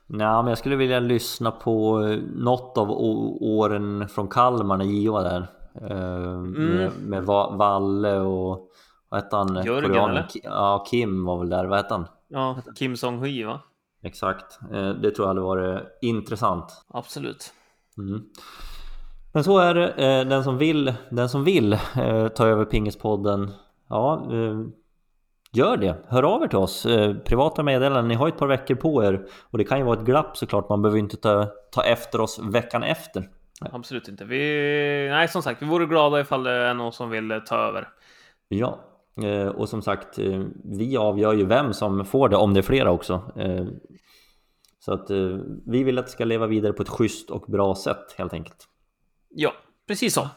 Nej, 0.07 0.27
men 0.27 0.47
jag 0.47 0.57
skulle 0.57 0.75
vilja 0.75 0.99
lyssna 0.99 1.51
på 1.51 2.01
eh, 2.01 2.17
något 2.35 2.77
av 2.77 2.91
åren 3.41 4.09
från 4.09 4.27
Kalmar 4.27 4.77
när 4.77 4.85
Gio 4.85 5.11
var 5.11 5.23
där. 5.23 5.47
Eh, 5.81 6.33
mm. 6.33 6.51
Med, 6.51 6.91
med 7.01 7.23
Valle 7.23 8.19
och 8.19 8.69
vad 9.09 9.23
hette 9.23 9.35
han? 9.35 9.63
Jörgen 9.65 10.09
eller? 10.09 10.27
Ja, 10.43 10.85
Kim 10.89 11.25
var 11.25 11.39
väl 11.39 11.49
där. 11.49 11.65
Vad 11.65 11.77
hette 11.77 11.93
han? 11.93 12.07
Ja, 12.27 12.57
Kim 12.75 12.95
Song-Hui 12.97 13.43
va? 13.43 13.59
Exakt. 14.03 14.59
Det 15.01 15.11
tror 15.11 15.23
jag 15.23 15.27
hade 15.27 15.41
varit 15.41 15.83
intressant. 16.01 16.85
Absolut. 16.87 17.53
Mm. 17.97 18.23
Men 19.33 19.43
så 19.43 19.57
är 19.57 19.73
det. 19.73 20.23
Den 20.23 20.43
som 20.43 20.57
vill, 20.57 20.93
den 21.09 21.29
som 21.29 21.43
vill 21.43 21.77
ta 22.35 22.45
över 22.45 22.65
Pingispodden 22.65 23.51
Ja, 23.89 24.27
Gör 25.51 25.77
det! 25.77 25.95
Hör 26.07 26.23
av 26.23 26.43
er 26.43 26.47
till 26.47 26.57
oss! 26.57 26.85
Eh, 26.85 27.15
privata 27.15 27.63
meddelanden, 27.63 28.07
ni 28.07 28.15
har 28.15 28.27
ett 28.27 28.37
par 28.37 28.47
veckor 28.47 28.75
på 28.75 29.03
er 29.03 29.25
och 29.41 29.57
det 29.57 29.63
kan 29.63 29.77
ju 29.77 29.83
vara 29.83 29.99
ett 29.99 30.05
glapp 30.05 30.37
såklart, 30.37 30.69
man 30.69 30.81
behöver 30.81 30.99
inte 30.99 31.17
ta, 31.17 31.47
ta 31.71 31.83
efter 31.83 32.21
oss 32.21 32.39
veckan 32.39 32.83
efter. 32.83 33.29
Absolut 33.61 34.07
inte. 34.07 34.25
Vi, 34.25 35.07
nej, 35.09 35.27
som 35.27 35.41
sagt, 35.41 35.61
vi 35.61 35.65
vore 35.65 35.85
glada 35.85 36.19
ifall 36.19 36.43
det 36.43 36.51
är 36.51 36.73
någon 36.73 36.93
som 36.93 37.09
vill 37.09 37.41
ta 37.45 37.55
över. 37.55 37.87
Ja, 38.47 38.79
Eh, 39.23 39.47
och 39.47 39.69
som 39.69 39.81
sagt, 39.81 40.19
eh, 40.19 40.43
vi 40.63 40.97
avgör 40.97 41.33
ju 41.33 41.45
vem 41.45 41.73
som 41.73 42.05
får 42.05 42.29
det, 42.29 42.37
om 42.37 42.53
det 42.53 42.59
är 42.59 42.61
flera 42.61 42.91
också. 42.91 43.31
Eh, 43.35 43.65
så 44.79 44.93
att 44.93 45.09
vi 45.65 45.83
vill 45.83 45.97
att 45.97 46.05
det 46.05 46.11
ska 46.11 46.25
leva 46.25 46.47
vidare 46.47 46.73
på 46.73 46.81
ett 46.81 46.89
schysst 46.89 47.29
och 47.29 47.45
bra 47.47 47.75
sätt 47.75 48.15
helt 48.17 48.33
enkelt. 48.33 48.67
Ja, 49.29 49.53
precis 49.87 50.13
så. 50.13 50.29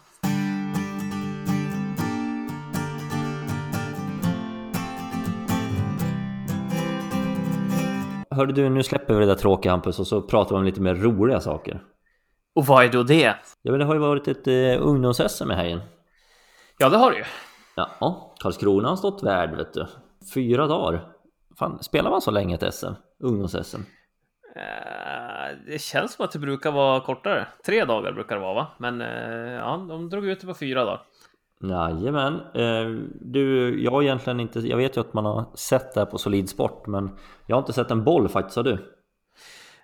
Hörde 8.33 8.53
du, 8.53 8.69
nu 8.69 8.83
släpper 8.83 9.15
vi 9.15 9.21
det 9.21 9.27
där 9.27 9.35
tråkiga 9.35 9.73
Hampus 9.73 9.99
och 9.99 10.07
så 10.07 10.23
pratar 10.23 10.55
vi 10.55 10.59
om 10.59 10.65
lite 10.65 10.81
mer 10.81 10.95
roliga 10.95 11.41
saker. 11.41 11.83
Och 12.55 12.67
vad 12.67 12.85
är 12.85 12.89
då 12.89 13.03
det? 13.03 13.35
Ja 13.63 13.71
men 13.71 13.79
det 13.79 13.85
har 13.85 13.95
ju 13.95 14.01
varit 14.01 14.29
ett 14.29 14.47
eh, 14.47 14.87
ungdoms-SM 14.87 15.53
i 15.53 15.55
helgen. 15.55 15.81
Ja 16.79 16.89
det 16.89 16.97
har 16.97 17.11
det 17.11 17.17
ju. 17.17 17.25
Ja, 17.75 18.35
Karlskrona 18.41 18.89
har 18.89 18.97
stått 18.97 19.23
värd 19.23 19.57
vet 19.57 19.75
du. 19.75 19.87
Fyra 20.35 20.67
dagar. 20.67 21.13
Fan, 21.59 21.83
spelar 21.83 22.11
man 22.11 22.23
så 22.23 22.31
länge 22.31 22.55
ett 22.55 22.75
SM? 22.75 22.93
Ungdoms-SM? 23.21 23.81
Uh, 24.57 25.59
det 25.67 25.81
känns 25.81 26.13
som 26.13 26.25
att 26.25 26.33
det 26.33 26.39
brukar 26.39 26.73
vara 26.73 27.01
kortare. 27.01 27.49
Tre 27.67 27.85
dagar 27.85 28.13
brukar 28.13 28.37
det 28.37 28.43
vara 28.43 28.55
va? 28.55 28.67
Men 28.79 29.01
uh, 29.01 29.53
ja, 29.53 29.87
de 29.89 30.09
drog 30.09 30.27
ut 30.27 30.41
det 30.41 30.47
på 30.47 30.55
fyra 30.55 30.85
dagar. 30.85 31.03
Jajamän. 31.63 32.35
Eh, 32.35 33.05
du, 33.21 33.77
jag 33.83 33.91
har 33.91 34.03
egentligen 34.03 34.41
inte, 34.41 34.61
jag 34.61 34.77
vet 34.77 34.97
ju 34.97 35.01
att 35.01 35.15
man 35.15 35.25
har 35.25 35.45
sett 35.55 35.95
det 35.95 36.01
här 36.01 36.07
på 36.07 36.19
Solid 36.19 36.49
Sport 36.49 36.87
men 36.87 37.11
jag 37.47 37.57
har 37.57 37.61
inte 37.61 37.73
sett 37.73 37.91
en 37.91 38.05
boll 38.05 38.29
faktiskt, 38.29 38.57
har 38.57 38.65
du? 38.65 38.79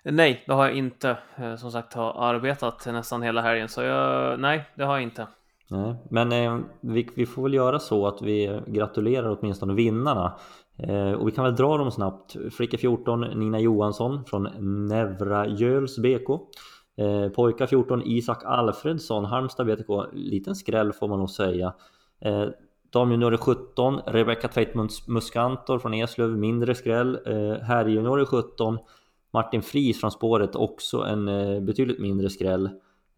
Nej, 0.03 0.43
det 0.47 0.53
har 0.53 0.65
jag 0.65 0.77
inte. 0.77 1.17
Eh, 1.35 1.55
som 1.55 1.71
sagt 1.71 1.93
har 1.93 2.33
arbetat 2.33 2.85
nästan 2.85 3.21
hela 3.21 3.41
helgen 3.41 3.69
så 3.69 3.81
jag, 3.81 4.39
nej, 4.39 4.65
det 4.75 4.83
har 4.83 4.93
jag 4.93 5.03
inte. 5.03 5.27
Nej, 5.69 5.95
men 6.09 6.31
eh, 6.31 6.57
vi, 6.81 7.09
vi, 7.15 7.25
får 7.25 7.43
väl 7.43 7.53
göra 7.53 7.79
så 7.79 8.07
att 8.07 8.21
vi 8.21 8.61
gratulerar 8.67 9.37
åtminstone 9.39 9.73
vinnarna. 9.73 10.33
Eh, 10.77 11.11
och 11.11 11.27
vi 11.27 11.31
kan 11.31 11.43
väl 11.43 11.55
dra 11.55 11.77
dem 11.77 11.91
snabbt. 11.91 12.35
Flicka 12.51 12.77
14 12.77 13.21
Nina 13.21 13.59
Johansson 13.59 14.25
från 14.25 14.49
Nevra 14.87 15.47
Jöls 15.47 15.97
BK. 15.97 16.29
Eh, 16.99 17.29
pojkar 17.29 17.67
14 17.67 18.01
Isak 18.05 18.43
Alfredsson, 18.45 19.25
Halmstad 19.25 19.65
BTK. 19.65 19.89
Liten 20.13 20.55
skräll 20.55 20.93
får 20.93 21.07
man 21.07 21.19
nog 21.19 21.29
säga. 21.29 21.73
Eh, 22.21 22.45
Damjuniorer 22.93 23.37
17 23.37 23.99
Rebecca 24.05 24.47
Tveit 24.47 24.73
Muskantor 25.07 25.79
från 25.79 25.93
Eslöv, 25.93 26.29
mindre 26.29 26.75
skräll. 26.75 27.19
Eh, 27.25 27.63
Herrjuniorer 27.63 28.25
17 28.25 28.77
Martin 29.33 29.61
Fries 29.61 29.99
från 29.99 30.11
spåret, 30.11 30.55
också 30.55 30.97
en 30.97 31.27
eh, 31.27 31.61
betydligt 31.61 31.99
mindre 31.99 32.29
skräll. 32.29 32.69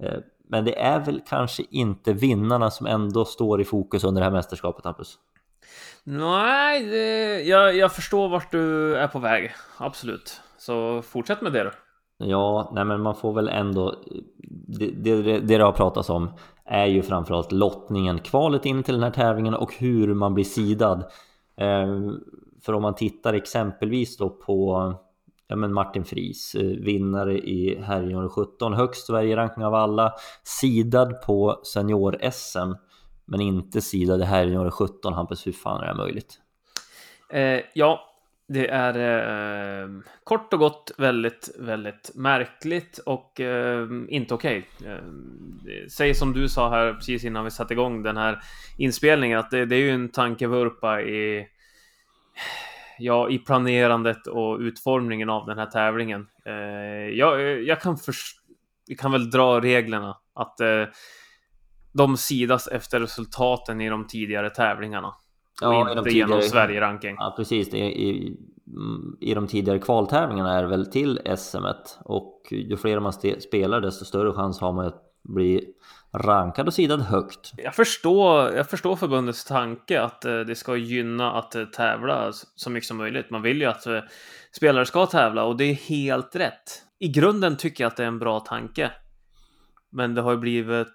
Eh, 0.03 0.19
men 0.49 0.65
det 0.65 0.79
är 0.79 0.99
väl 0.99 1.21
kanske 1.27 1.63
inte 1.69 2.13
vinnarna 2.13 2.71
som 2.71 2.85
ändå 2.85 3.25
står 3.25 3.61
i 3.61 3.65
fokus 3.65 4.03
under 4.03 4.21
det 4.21 4.25
här 4.25 4.31
mästerskapet, 4.31 4.85
Hampus? 4.85 5.17
Nej, 6.03 6.85
det, 6.85 7.41
jag, 7.41 7.75
jag 7.75 7.93
förstår 7.93 8.29
vart 8.29 8.51
du 8.51 8.95
är 8.95 9.07
på 9.07 9.19
väg. 9.19 9.51
Absolut. 9.77 10.41
Så 10.57 11.01
fortsätt 11.01 11.41
med 11.41 11.53
det 11.53 11.63
då. 11.63 11.71
Ja, 12.23 12.71
nej 12.73 12.85
men 12.85 13.01
man 13.01 13.15
får 13.15 13.33
väl 13.33 13.47
ändå... 13.47 13.95
Det, 14.67 14.87
det, 14.87 15.21
det 15.21 15.39
det 15.39 15.63
har 15.63 15.71
pratats 15.71 16.09
om 16.09 16.29
är 16.65 16.85
ju 16.85 17.01
framförallt 17.01 17.51
lottningen, 17.51 18.19
kvalet 18.19 18.65
in 18.65 18.83
till 18.83 18.93
den 18.93 19.03
här 19.03 19.11
tävlingen 19.11 19.53
och 19.53 19.73
hur 19.75 20.13
man 20.13 20.33
blir 20.33 20.43
sidad. 20.43 21.03
Eh, 21.57 22.11
för 22.65 22.73
om 22.73 22.81
man 22.81 22.95
tittar 22.95 23.33
exempelvis 23.33 24.17
då 24.17 24.29
på 24.29 24.93
ja, 25.47 25.55
men 25.55 25.73
Martin 25.73 26.05
Fries, 26.05 26.55
eh, 26.55 26.61
vinnare 26.61 27.37
i 27.37 27.81
herrjunior 27.81 28.29
17, 28.29 28.73
högst 28.73 29.07
Sverige-rankning 29.07 29.65
av 29.65 29.73
alla, 29.73 30.13
sidad 30.43 31.21
på 31.21 31.59
senior-SM, 31.63 32.75
men 33.25 33.41
inte 33.41 33.81
sidad 33.81 34.21
i 34.21 34.23
herrjunior 34.23 34.69
17. 34.69 35.13
Hampus, 35.13 35.47
hur 35.47 35.51
fan 35.51 35.83
är 35.83 35.87
det 35.87 35.93
möjligt? 35.93 36.39
Eh, 37.29 37.59
ja, 37.73 37.99
det 38.53 38.67
är 38.67 38.93
eh, 39.83 39.89
kort 40.23 40.53
och 40.53 40.59
gott 40.59 40.91
väldigt, 40.97 41.49
väldigt 41.59 42.11
märkligt 42.15 42.97
och 42.97 43.39
eh, 43.39 43.87
inte 44.07 44.33
okej. 44.33 44.67
Okay. 44.79 44.91
Eh, 44.91 45.87
säg 45.89 46.13
som 46.13 46.33
du 46.33 46.49
sa 46.49 46.69
här 46.69 46.93
precis 46.93 47.23
innan 47.23 47.43
vi 47.43 47.51
satte 47.51 47.73
igång 47.73 48.03
den 48.03 48.17
här 48.17 48.39
inspelningen 48.77 49.39
att 49.39 49.51
det, 49.51 49.65
det 49.65 49.75
är 49.75 49.79
ju 49.79 49.91
en 49.91 50.09
tankevurpa 50.09 51.01
i 51.01 51.47
ja, 52.99 53.29
i 53.29 53.39
planerandet 53.39 54.27
och 54.27 54.59
utformningen 54.59 55.29
av 55.29 55.45
den 55.45 55.57
här 55.57 55.65
tävlingen. 55.65 56.27
Eh, 56.45 56.53
jag, 57.17 57.63
jag 57.63 57.81
kan 57.81 57.97
först, 57.97 58.37
vi 58.87 58.95
kan 58.95 59.11
väl 59.11 59.29
dra 59.29 59.61
reglerna 59.61 60.17
att 60.33 60.59
eh, 60.59 60.85
de 61.93 62.17
sidas 62.17 62.67
efter 62.67 62.99
resultaten 62.99 63.81
i 63.81 63.89
de 63.89 64.07
tidigare 64.07 64.49
tävlingarna. 64.49 65.13
Ja, 65.61 65.83
och 65.83 65.89
inte 65.89 66.03
tidigare, 66.03 66.29
genom 66.29 66.41
Sverige-ranking. 66.41 67.15
Ja, 67.19 67.33
precis. 67.37 67.73
Är, 67.73 67.77
i, 67.77 68.37
I 69.19 69.33
de 69.33 69.47
tidigare 69.47 69.79
kvaltävlingarna 69.79 70.57
är 70.57 70.61
det 70.61 70.69
väl 70.69 70.85
till 70.85 71.19
SM 71.37 71.65
och 72.05 72.47
ju 72.49 72.77
fler 72.77 72.99
man 72.99 73.13
spelar 73.39 73.81
desto 73.81 74.05
större 74.05 74.33
chans 74.33 74.59
har 74.59 74.73
man 74.73 74.85
att 74.85 75.01
bli 75.23 75.73
rankad 76.13 76.67
och 76.67 76.73
sidad 76.73 77.01
högt. 77.01 77.53
Jag 77.57 77.75
förstår, 77.75 78.53
jag 78.53 78.69
förstår 78.69 78.95
förbundets 78.95 79.45
tanke 79.45 80.01
att 80.01 80.25
eh, 80.25 80.39
det 80.39 80.55
ska 80.55 80.75
gynna 80.75 81.31
att 81.31 81.55
eh, 81.55 81.65
tävla 81.65 82.31
så 82.33 82.69
mycket 82.69 82.87
som 82.87 82.97
möjligt. 82.97 83.29
Man 83.29 83.41
vill 83.41 83.61
ju 83.61 83.65
att 83.65 83.87
eh, 83.87 83.99
spelare 84.51 84.85
ska 84.85 85.05
tävla 85.05 85.43
och 85.43 85.57
det 85.57 85.63
är 85.63 85.73
helt 85.73 86.35
rätt. 86.35 86.83
I 86.99 87.07
grunden 87.07 87.57
tycker 87.57 87.83
jag 87.83 87.91
att 87.91 87.97
det 87.97 88.03
är 88.03 88.07
en 88.07 88.19
bra 88.19 88.39
tanke. 88.39 88.91
Men 89.91 90.15
det 90.15 90.21
har 90.21 90.31
ju 90.31 90.37
blivit 90.37 90.87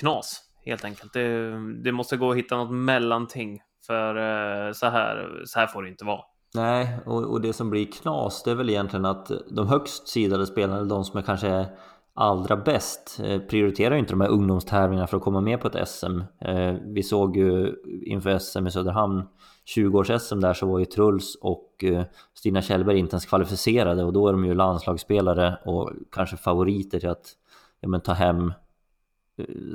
knas 0.00 0.40
helt 0.64 0.84
enkelt. 0.84 1.12
Det, 1.12 1.52
det 1.82 1.92
måste 1.92 2.16
gå 2.16 2.30
att 2.30 2.36
hitta 2.36 2.56
något 2.56 2.74
mellanting 2.74 3.60
för 3.86 4.16
eh, 4.16 4.72
så 4.72 4.86
här, 4.86 5.42
så 5.46 5.58
här 5.58 5.66
får 5.66 5.82
det 5.82 5.88
inte 5.88 6.04
vara. 6.04 6.20
Nej, 6.54 6.98
och, 7.06 7.24
och 7.24 7.40
det 7.40 7.52
som 7.52 7.70
blir 7.70 7.86
knas 7.86 8.42
det 8.42 8.50
är 8.50 8.54
väl 8.54 8.70
egentligen 8.70 9.04
att 9.04 9.30
de 9.50 9.68
högst 9.68 10.08
sidade 10.08 10.46
spelarna, 10.46 10.84
de 10.84 11.04
som 11.04 11.18
är 11.18 11.22
kanske 11.22 11.48
är 11.48 11.66
allra 12.14 12.56
bäst 12.56 13.20
eh, 13.24 13.40
prioriterar 13.40 13.94
ju 13.94 14.00
inte 14.00 14.12
de 14.12 14.20
här 14.20 14.28
ungdomstävlingarna 14.28 15.06
för 15.06 15.16
att 15.16 15.22
komma 15.22 15.40
med 15.40 15.60
på 15.60 15.68
ett 15.68 15.88
SM. 15.88 16.20
Eh, 16.40 16.74
vi 16.84 17.02
såg 17.02 17.36
ju 17.36 17.74
inför 18.06 18.38
SM 18.38 18.66
i 18.66 18.70
Söderhamn 18.70 19.22
20-års-SM 19.76 20.40
där 20.40 20.54
så 20.54 20.66
var 20.66 20.78
ju 20.78 20.84
Truls 20.84 21.38
och 21.40 21.84
Stina 22.34 22.62
Kjellberg 22.62 22.98
inte 22.98 23.14
ens 23.14 23.26
kvalificerade 23.26 24.04
och 24.04 24.12
då 24.12 24.28
är 24.28 24.32
de 24.32 24.44
ju 24.44 24.54
landslagsspelare 24.54 25.58
och 25.64 25.90
kanske 26.12 26.36
favoriter 26.36 27.00
till 27.00 27.08
att 27.08 27.26
ja, 27.80 27.88
men, 27.88 28.00
ta 28.00 28.12
hem 28.12 28.52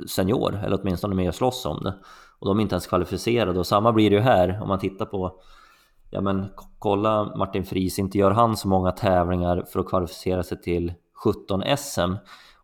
senior 0.06 0.60
eller 0.64 0.80
åtminstone 0.82 1.14
med 1.14 1.28
och 1.28 1.34
slåss 1.34 1.66
om 1.66 1.84
det. 1.84 1.94
Och 2.38 2.48
de 2.48 2.58
är 2.58 2.62
inte 2.62 2.74
ens 2.74 2.86
kvalificerade 2.86 3.58
och 3.58 3.66
samma 3.66 3.92
blir 3.92 4.10
det 4.10 4.16
ju 4.16 4.22
här 4.22 4.58
om 4.62 4.68
man 4.68 4.78
tittar 4.78 5.06
på 5.06 5.40
Ja 6.10 6.20
men 6.20 6.46
kolla 6.78 7.36
Martin 7.36 7.64
Fries, 7.64 7.98
inte 7.98 8.18
gör 8.18 8.30
han 8.30 8.56
så 8.56 8.68
många 8.68 8.92
tävlingar 8.92 9.64
för 9.72 9.80
att 9.80 9.86
kvalificera 9.86 10.42
sig 10.42 10.60
till 10.60 10.92
17 11.24 11.62
SM. 11.78 12.14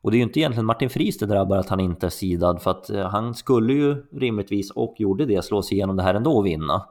Och 0.00 0.10
det 0.10 0.16
är 0.16 0.18
ju 0.18 0.22
inte 0.22 0.40
egentligen 0.40 0.66
Martin 0.66 0.90
Fries 0.90 1.18
det 1.18 1.26
drabbar 1.26 1.56
att 1.56 1.68
han 1.68 1.80
inte 1.80 2.06
är 2.06 2.10
sidad 2.10 2.62
för 2.62 2.70
att 2.70 2.90
eh, 2.90 3.08
han 3.08 3.34
skulle 3.34 3.72
ju 3.72 4.06
rimligtvis 4.12 4.70
och 4.70 4.94
gjorde 4.98 5.26
det 5.26 5.44
slå 5.44 5.62
sig 5.62 5.76
igenom 5.76 5.96
det 5.96 6.02
här 6.02 6.14
ändå 6.14 6.36
och 6.36 6.46
vinna. 6.46 6.86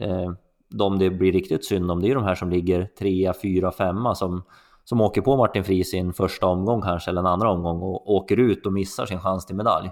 Eh, 0.00 0.32
de 0.68 0.98
det 0.98 1.10
blir 1.10 1.32
riktigt 1.32 1.64
synd 1.64 1.90
om 1.90 2.02
det 2.02 2.10
är 2.10 2.14
de 2.14 2.24
här 2.24 2.34
som 2.34 2.50
ligger 2.50 2.88
3, 2.98 3.32
4, 3.42 3.72
5 3.72 4.14
som, 4.14 4.42
som 4.84 5.00
åker 5.00 5.20
på 5.20 5.36
Martin 5.36 5.64
Fries 5.64 5.94
i 5.94 5.98
en 5.98 6.12
första 6.12 6.46
omgång 6.46 6.82
kanske 6.82 7.10
eller 7.10 7.20
en 7.20 7.26
andra 7.26 7.50
omgång 7.50 7.82
och 7.82 8.10
åker 8.10 8.36
ut 8.36 8.66
och 8.66 8.72
missar 8.72 9.06
sin 9.06 9.20
chans 9.20 9.46
till 9.46 9.56
medalj. 9.56 9.90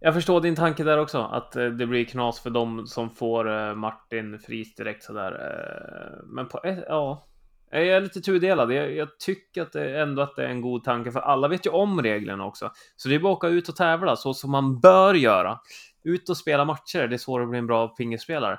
Jag 0.00 0.14
förstår 0.14 0.40
din 0.40 0.56
tanke 0.56 0.84
där 0.84 0.98
också, 0.98 1.18
att 1.18 1.56
eh, 1.56 1.66
det 1.66 1.86
blir 1.86 2.04
knas 2.04 2.40
för 2.40 2.50
dem 2.50 2.86
som 2.86 3.10
får 3.10 3.50
eh, 3.50 3.74
Martin 3.74 4.38
Fris 4.38 4.74
direkt 4.74 5.02
sådär. 5.04 5.32
Eh, 5.32 6.24
men 6.26 6.48
på 6.48 6.60
ett, 6.64 6.84
ja, 6.88 7.26
jag 7.70 7.86
är 7.86 8.00
lite 8.00 8.20
tudelad. 8.20 8.72
Jag, 8.72 8.96
jag 8.96 9.18
tycker 9.18 9.62
att 9.62 9.72
det, 9.72 10.00
ändå 10.00 10.22
att 10.22 10.36
det 10.36 10.44
är 10.44 10.48
en 10.48 10.60
god 10.60 10.84
tanke, 10.84 11.12
för 11.12 11.20
alla 11.20 11.48
vet 11.48 11.66
ju 11.66 11.70
om 11.70 12.02
reglerna 12.02 12.44
också. 12.44 12.72
Så 12.96 13.08
det 13.08 13.14
är 13.14 13.18
bara 13.18 13.32
att 13.32 13.36
åka 13.36 13.48
ut 13.48 13.68
och 13.68 13.76
tävla 13.76 14.16
så 14.16 14.34
som 14.34 14.50
man 14.50 14.80
bör 14.80 15.14
göra. 15.14 15.60
Ut 16.04 16.28
och 16.28 16.36
spela 16.36 16.64
matcher, 16.64 17.08
det 17.08 17.16
är 17.16 17.18
svårare 17.18 17.44
att 17.44 17.50
bli 17.50 17.58
en 17.58 17.66
bra 17.66 17.94
fingerspelare. 17.96 18.58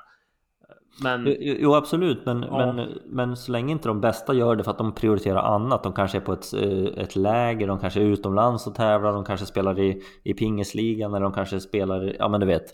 Men... 1.03 1.35
Jo, 1.39 1.75
absolut, 1.75 2.25
men, 2.25 2.43
ja. 2.43 2.73
men, 2.73 2.89
men 3.05 3.35
så 3.35 3.51
länge 3.51 3.71
inte 3.71 3.87
de 3.87 4.01
bästa 4.01 4.33
gör 4.33 4.55
det 4.55 4.63
för 4.63 4.71
att 4.71 4.77
de 4.77 4.91
prioriterar 4.91 5.55
annat. 5.55 5.83
De 5.83 5.93
kanske 5.93 6.17
är 6.17 6.21
på 6.21 6.33
ett, 6.33 6.53
eh, 6.53 7.03
ett 7.03 7.15
läger, 7.15 7.67
de 7.67 7.79
kanske 7.79 7.99
är 7.99 8.05
utomlands 8.05 8.67
och 8.67 8.75
tävlar, 8.75 9.13
de 9.13 9.25
kanske 9.25 9.45
spelar 9.45 9.79
i, 9.79 10.01
i 10.23 10.33
pingisligan 10.33 11.13
eller 11.13 11.23
de 11.23 11.33
kanske 11.33 11.59
spelar, 11.59 12.15
ja 12.19 12.27
men 12.27 12.39
du 12.39 12.45
vet. 12.45 12.65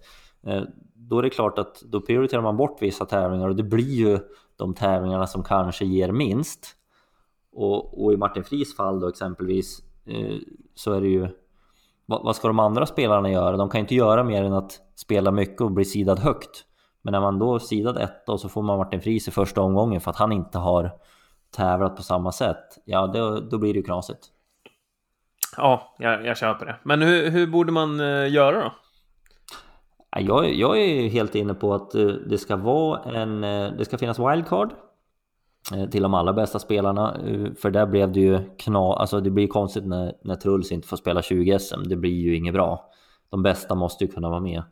Eh, 0.48 0.64
då 0.96 1.20
är 1.20 1.24
det 1.24 1.30
klart 1.30 1.60
att 1.60 1.82
då 1.82 2.02
prioriterar 2.02 2.42
man 2.42 2.58
bort 2.58 2.82
vissa 2.82 3.06
tävlingar 3.06 3.50
och 3.50 3.56
det 3.56 3.64
blir 3.64 3.96
ju 3.96 4.20
de 4.56 4.74
tävlingarna 4.74 5.28
som 5.28 5.44
kanske 5.44 5.86
ger 5.86 6.12
minst. 6.12 6.76
Och, 7.54 8.04
och 8.04 8.14
i 8.14 8.18
Martin 8.18 8.44
Fries 8.44 8.76
fall 8.76 9.00
då 9.00 9.08
exempelvis 9.08 9.80
eh, 10.06 10.38
så 10.76 10.94
är 10.94 11.02
det 11.02 11.08
ju 11.08 11.28
vad, 12.06 12.24
vad, 12.24 12.36
ska 12.36 12.48
de 12.48 12.60
andra 12.60 12.86
spelarna 12.86 13.32
göra? 13.32 13.58
De 13.58 13.70
kan 13.70 13.80
inte 13.80 13.96
göra 13.96 14.24
mer 14.24 14.44
än 14.44 14.54
att 14.54 14.80
spela 14.96 15.32
mycket 15.32 15.62
och 15.62 15.72
bli 15.72 15.86
sidad 15.86 16.20
högt. 16.20 16.66
Men 17.04 17.12
när 17.12 17.22
man 17.22 17.40
då 17.40 17.60
sidad 17.60 17.98
etta 17.98 18.32
och 18.32 18.40
så 18.40 18.50
får 18.50 18.62
man 18.62 18.78
Martin 18.78 19.02
Fries 19.02 19.28
i 19.28 19.32
första 19.32 19.62
omgången 19.62 20.02
för 20.02 20.12
att 20.12 20.18
han 20.18 20.32
inte 20.32 20.58
har 20.58 20.92
tävlat 21.56 21.96
på 21.96 22.04
samma 22.04 22.32
sätt. 22.32 22.64
Ja, 22.86 23.08
då, 23.08 23.40
då 23.40 23.58
blir 23.58 23.74
det 23.74 23.78
ju 23.78 23.84
knasigt. 23.84 24.20
Ja, 25.58 25.96
jag, 26.00 26.26
jag 26.26 26.38
köper 26.38 26.66
det. 26.66 26.76
Men 26.84 27.02
hur, 27.02 27.30
hur 27.30 27.48
borde 27.48 27.72
man 27.72 28.00
uh, 28.00 28.34
göra 28.34 28.64
då? 28.64 28.72
Jag, 30.20 30.54
jag 30.54 30.80
är 30.80 31.10
helt 31.10 31.36
inne 31.36 31.54
på 31.54 31.74
att 31.74 31.96
eh, 31.96 32.06
det 32.06 32.38
ska 32.38 32.56
vara 32.56 33.00
en, 33.00 33.44
eh, 33.44 33.74
det 33.78 33.86
ska 33.86 33.98
finnas 33.98 34.20
wildcard 34.20 34.74
eh, 35.76 35.90
till 35.90 36.04
de 36.04 36.14
allra 36.14 36.34
bästa 36.34 36.60
spelarna. 36.60 37.18
För 37.62 37.72
där 37.72 37.86
blev 37.86 38.12
det 38.12 38.20
ju 38.20 38.40
knas, 38.58 39.00
alltså 39.00 39.20
det 39.20 39.30
blir 39.30 39.48
konstigt 39.48 39.86
när, 39.86 40.14
när 40.24 40.36
Truls 40.36 40.72
inte 40.72 40.88
får 40.88 40.98
spela 40.98 41.22
20 41.22 41.60
SM. 41.60 41.84
Det 41.86 41.96
blir 41.96 42.22
ju 42.22 42.36
inget 42.36 42.54
bra. 42.54 42.90
De 43.30 43.44
bästa 43.44 43.76
måste 43.76 44.04
ju 44.04 44.12
kunna 44.12 44.30
vara 44.30 44.40
med. 44.40 44.64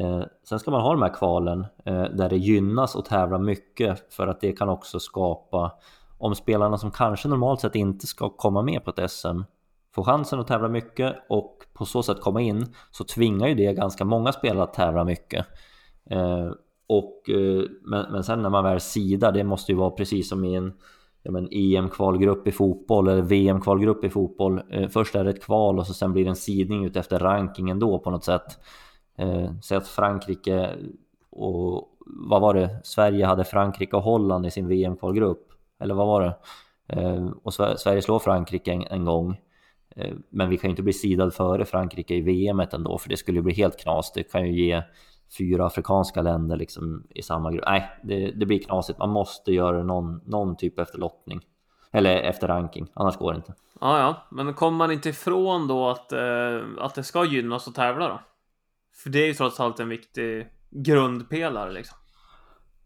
Eh, 0.00 0.22
sen 0.48 0.58
ska 0.58 0.70
man 0.70 0.80
ha 0.80 0.92
de 0.92 1.02
här 1.02 1.14
kvalen 1.14 1.66
eh, 1.84 2.02
där 2.02 2.28
det 2.28 2.36
gynnas 2.36 2.94
och 2.94 3.04
tävla 3.04 3.38
mycket 3.38 4.14
för 4.14 4.26
att 4.26 4.40
det 4.40 4.52
kan 4.52 4.68
också 4.68 5.00
skapa 5.00 5.72
om 6.18 6.34
spelarna 6.34 6.78
som 6.78 6.90
kanske 6.90 7.28
normalt 7.28 7.60
sett 7.60 7.74
inte 7.74 8.06
ska 8.06 8.28
komma 8.28 8.62
med 8.62 8.84
på 8.84 8.90
ett 8.90 9.10
SM 9.10 9.40
får 9.94 10.04
chansen 10.04 10.40
att 10.40 10.46
tävla 10.46 10.68
mycket 10.68 11.16
och 11.28 11.58
på 11.72 11.84
så 11.84 12.02
sätt 12.02 12.20
komma 12.20 12.40
in 12.40 12.66
så 12.90 13.04
tvingar 13.04 13.48
ju 13.48 13.54
det 13.54 13.72
ganska 13.72 14.04
många 14.04 14.32
spelare 14.32 14.64
att 14.64 14.74
tävla 14.74 15.04
mycket. 15.04 15.46
Eh, 16.10 16.50
och, 16.86 17.30
eh, 17.30 17.62
men, 17.82 18.12
men 18.12 18.24
sen 18.24 18.42
när 18.42 18.50
man 18.50 18.64
väl 18.64 18.80
sidar, 18.80 19.32
det 19.32 19.44
måste 19.44 19.72
ju 19.72 19.78
vara 19.78 19.90
precis 19.90 20.28
som 20.28 20.44
i 20.44 20.54
en 20.54 20.72
EM-kvalgrupp 21.50 22.46
e 22.46 22.50
i 22.50 22.52
fotboll 22.52 23.08
eller 23.08 23.22
VM-kvalgrupp 23.22 24.04
i 24.04 24.10
fotboll. 24.10 24.60
Eh, 24.70 24.88
först 24.88 25.14
är 25.14 25.24
det 25.24 25.30
ett 25.30 25.44
kval 25.44 25.78
och 25.78 25.86
så 25.86 25.94
sen 25.94 26.12
blir 26.12 26.24
det 26.24 26.30
en 26.30 26.36
sidning 26.36 26.84
utefter 26.84 27.18
rankingen 27.18 27.78
då 27.78 27.98
på 27.98 28.10
något 28.10 28.24
sätt. 28.24 28.58
Eh, 29.16 29.50
Säg 29.62 29.76
att 29.76 29.88
Frankrike 29.88 30.76
och 31.30 31.90
vad 32.06 32.40
var 32.40 32.54
det? 32.54 32.80
Sverige 32.84 33.26
hade 33.26 33.44
Frankrike 33.44 33.96
och 33.96 34.02
Holland 34.02 34.46
i 34.46 34.50
sin 34.50 34.68
VM-kvalgrupp. 34.68 35.52
Eller 35.80 35.94
vad 35.94 36.06
var 36.06 36.20
det? 36.20 36.36
Eh, 36.86 37.26
och 37.42 37.54
Sverige 37.54 38.02
slår 38.02 38.18
Frankrike 38.18 38.72
en, 38.72 38.82
en 38.82 39.04
gång. 39.04 39.40
Eh, 39.96 40.14
men 40.28 40.50
vi 40.50 40.56
kan 40.56 40.68
ju 40.68 40.72
inte 40.72 40.82
bli 40.82 40.92
sidad 40.92 41.34
före 41.34 41.64
Frankrike 41.64 42.14
i 42.14 42.20
VM 42.20 42.60
ändå, 42.60 42.98
för 42.98 43.08
det 43.08 43.16
skulle 43.16 43.42
bli 43.42 43.54
helt 43.54 43.80
knas. 43.80 44.12
Det 44.12 44.22
kan 44.22 44.46
ju 44.46 44.66
ge 44.66 44.82
fyra 45.38 45.66
afrikanska 45.66 46.22
länder 46.22 46.56
liksom 46.56 47.06
i 47.10 47.22
samma 47.22 47.52
grupp. 47.52 47.64
Nej, 47.66 47.90
det, 48.02 48.30
det, 48.30 48.46
blir 48.46 48.58
knasigt. 48.58 48.98
Man 48.98 49.10
måste 49.10 49.52
göra 49.52 49.82
någon, 49.82 50.20
någon 50.24 50.56
typ 50.56 50.78
efter 50.78 50.98
lottning. 50.98 51.40
Eller 51.92 52.16
efter 52.16 52.48
ranking, 52.48 52.86
annars 52.94 53.16
går 53.16 53.32
det 53.32 53.36
inte. 53.36 53.54
Ja, 53.80 53.98
ja, 53.98 54.26
men 54.30 54.54
kommer 54.54 54.78
man 54.78 54.92
inte 54.92 55.08
ifrån 55.08 55.68
då 55.68 55.88
att, 55.88 56.12
eh, 56.12 56.60
att 56.78 56.94
det 56.94 57.02
ska 57.02 57.24
gynnas 57.24 57.68
att 57.68 57.74
tävla 57.74 58.08
då? 58.08 58.20
För 59.04 59.10
det 59.10 59.18
är 59.18 59.26
ju 59.26 59.34
trots 59.34 59.60
allt 59.60 59.80
en 59.80 59.88
viktig 59.88 60.46
grundpelare 60.70 61.72
liksom. 61.72 61.98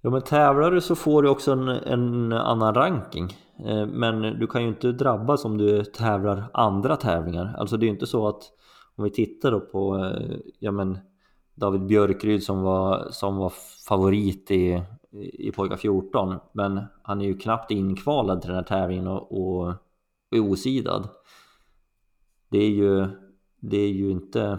Ja 0.01 0.11
men 0.11 0.23
tävlar 0.23 0.71
du 0.71 0.81
så 0.81 0.95
får 0.95 1.23
du 1.23 1.29
också 1.29 1.53
en, 1.53 1.69
en 1.69 2.33
annan 2.33 2.75
ranking. 2.75 3.37
Eh, 3.67 3.87
men 3.87 4.23
du 4.23 4.47
kan 4.47 4.63
ju 4.63 4.69
inte 4.69 4.93
drabbas 4.93 5.45
om 5.45 5.59
du 5.59 5.85
tävlar 5.85 6.45
andra 6.53 6.97
tävlingar. 6.97 7.55
Alltså 7.59 7.77
det 7.77 7.85
är 7.85 7.89
ju 7.89 7.93
inte 7.93 8.07
så 8.07 8.29
att 8.29 8.43
om 8.97 9.05
vi 9.05 9.11
tittar 9.11 9.51
då 9.51 9.61
på 9.61 9.97
eh, 9.97 10.37
ja 10.59 10.73
men 10.73 10.99
David 11.55 11.87
Björkryd 11.87 12.43
som 12.43 12.63
var, 12.63 13.09
som 13.11 13.37
var 13.37 13.53
favorit 13.89 14.51
i, 14.51 14.83
i 15.33 15.53
pojkar 15.53 15.77
14 15.77 16.37
men 16.53 16.81
han 17.03 17.21
är 17.21 17.25
ju 17.25 17.39
knappt 17.39 17.71
inkvalad 17.71 18.41
till 18.41 18.49
den 18.49 18.57
här 18.57 18.65
tävlingen 18.65 19.07
och, 19.07 19.33
och 19.33 19.75
är 20.31 20.51
osidad. 20.51 21.09
Det 22.51 22.59
är 22.59 22.71
ju, 22.71 23.07
det 23.61 23.77
är 23.77 23.89
ju 23.89 24.11
inte, 24.11 24.59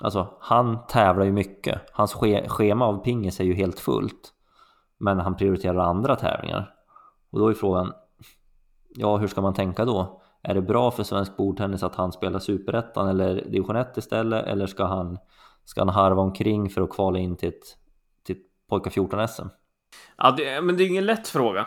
alltså 0.00 0.28
han 0.40 0.86
tävlar 0.86 1.24
ju 1.24 1.32
mycket. 1.32 1.80
Hans 1.92 2.14
schema 2.48 2.86
av 2.86 3.04
pingis 3.04 3.40
är 3.40 3.44
ju 3.44 3.54
helt 3.54 3.80
fullt. 3.80 4.32
Men 4.98 5.20
han 5.20 5.36
prioriterar 5.36 5.78
andra 5.78 6.16
tävlingar. 6.16 6.74
Och 7.30 7.38
då 7.38 7.48
är 7.48 7.54
frågan, 7.54 7.92
ja 8.88 9.16
hur 9.16 9.26
ska 9.26 9.40
man 9.40 9.54
tänka 9.54 9.84
då? 9.84 10.22
Är 10.42 10.54
det 10.54 10.62
bra 10.62 10.90
för 10.90 11.02
svensk 11.02 11.36
bordtennis 11.36 11.82
att 11.82 11.94
han 11.94 12.12
spelar 12.12 12.38
superettan 12.38 13.08
eller 13.08 13.34
division 13.34 13.76
1 13.76 13.98
istället? 13.98 14.46
Eller 14.46 14.66
ska 14.66 14.84
han, 14.84 15.18
ska 15.64 15.80
han 15.80 15.88
harva 15.88 16.22
omkring 16.22 16.70
för 16.70 16.82
att 16.82 16.90
kvala 16.90 17.18
in 17.18 17.36
till 17.36 17.48
ett, 17.48 17.64
till 18.26 18.36
ett 18.36 18.42
pojkar 18.68 18.90
14 18.90 19.28
SM? 19.28 19.46
Ja, 20.16 20.30
det, 20.30 20.60
men 20.60 20.76
det 20.76 20.84
är 20.84 20.88
ingen 20.88 21.06
lätt 21.06 21.28
fråga. 21.28 21.66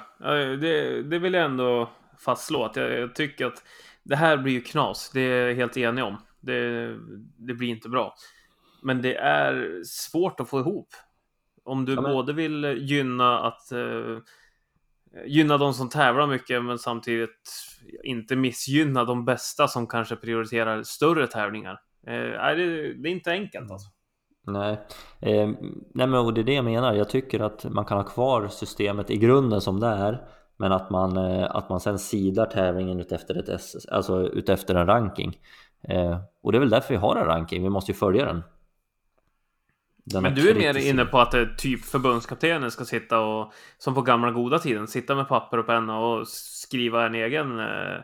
Det, 0.62 1.04
det 1.04 1.20
vill 1.20 1.34
jag 1.34 1.46
ändå 1.46 1.90
fastslå. 2.18 2.64
Att 2.64 2.76
jag, 2.76 3.00
jag, 3.00 3.16
tycker 3.16 3.46
att 3.46 3.64
det 4.04 4.16
här 4.16 4.38
blir 4.38 4.54
ju 4.54 4.62
knas. 4.62 5.12
Det 5.14 5.22
är 5.22 5.48
jag 5.48 5.56
helt 5.56 5.78
enig 5.78 6.04
om. 6.04 6.18
Det, 6.44 6.88
det 7.38 7.54
blir 7.54 7.70
inte 7.70 7.90
bra. 7.90 8.16
Men 8.82 9.02
det 9.02 9.16
är 9.16 9.82
svårt 9.86 10.40
att 10.40 10.50
få 10.50 10.60
ihop. 10.60 10.88
Om 11.64 11.86
du 11.86 11.94
ja, 11.94 12.02
men... 12.02 12.12
både 12.12 12.34
vill 12.34 12.64
gynna 12.64 13.40
att 13.40 13.72
uh, 13.74 14.20
gynna 15.26 15.58
de 15.58 15.74
som 15.74 15.90
tävlar 15.90 16.28
mycket 16.28 16.64
men 16.64 16.80
samtidigt 16.80 17.52
inte 18.04 18.36
missgynna 18.36 19.04
de 19.04 19.26
bästa 19.26 19.68
som 19.68 19.88
kanske 19.88 20.16
prioriterar 20.16 20.84
större 20.84 21.28
tävlingar. 21.28 21.80
Uh, 22.08 22.58
det, 22.58 22.94
det 22.94 23.10
är 23.10 23.12
inte 23.12 23.32
enkelt 23.32 23.72
alltså. 23.72 23.90
Nej, 24.48 24.80
eh, 25.20 25.50
nej 25.94 26.08
men 26.08 26.14
och 26.14 26.34
det 26.34 26.42
är 26.42 26.46
det 26.46 26.54
jag 26.54 26.66
menar. 26.66 26.94
Jag 26.94 27.10
tycker 27.10 27.40
att 27.40 27.64
man 27.64 27.86
kan 27.86 27.98
ha 27.98 28.06
kvar 28.06 28.48
systemet 28.48 29.10
i 29.10 29.18
grunden 29.18 29.62
som 29.62 29.80
det 29.80 29.88
är. 29.88 30.28
Men 30.58 30.72
att 30.72 30.90
man, 30.90 31.18
eh, 31.18 31.56
att 31.56 31.70
man 31.70 31.80
sen 31.80 32.00
sidar 32.00 32.46
tävlingen 32.46 33.00
utefter, 33.00 33.36
ett 33.40 33.74
alltså 33.92 34.30
utefter 34.30 34.76
en 34.76 34.88
ranking. 34.88 35.38
Eh, 35.90 36.20
och 36.44 36.52
det 36.52 36.58
är 36.58 36.60
väl 36.60 36.70
därför 36.70 36.94
vi 36.94 37.00
har 37.00 37.16
en 37.16 37.26
ranking, 37.26 37.64
vi 37.64 37.70
måste 37.70 37.92
ju 37.92 37.98
följa 37.98 38.26
den. 38.26 38.44
Men 40.22 40.36
du 40.36 40.50
är 40.50 40.56
mer 40.56 40.90
inne 40.90 41.06
på 41.06 41.20
att 41.20 41.32
det 41.32 41.58
typ 41.58 41.86
förbundskaptenen 41.86 42.72
ska 42.72 42.86
sitta 42.86 43.20
och 43.20 43.54
som 43.78 43.96
på 43.96 44.02
gamla 44.02 44.32
goda 44.32 44.60
tiden 44.60 44.88
sitta 44.88 45.16
med 45.16 45.28
papper 45.28 45.58
och 45.58 45.66
penna 45.66 46.00
och 46.00 46.28
skriva 46.28 47.06
en 47.06 47.16
egen 47.16 47.60
eh, 47.60 48.00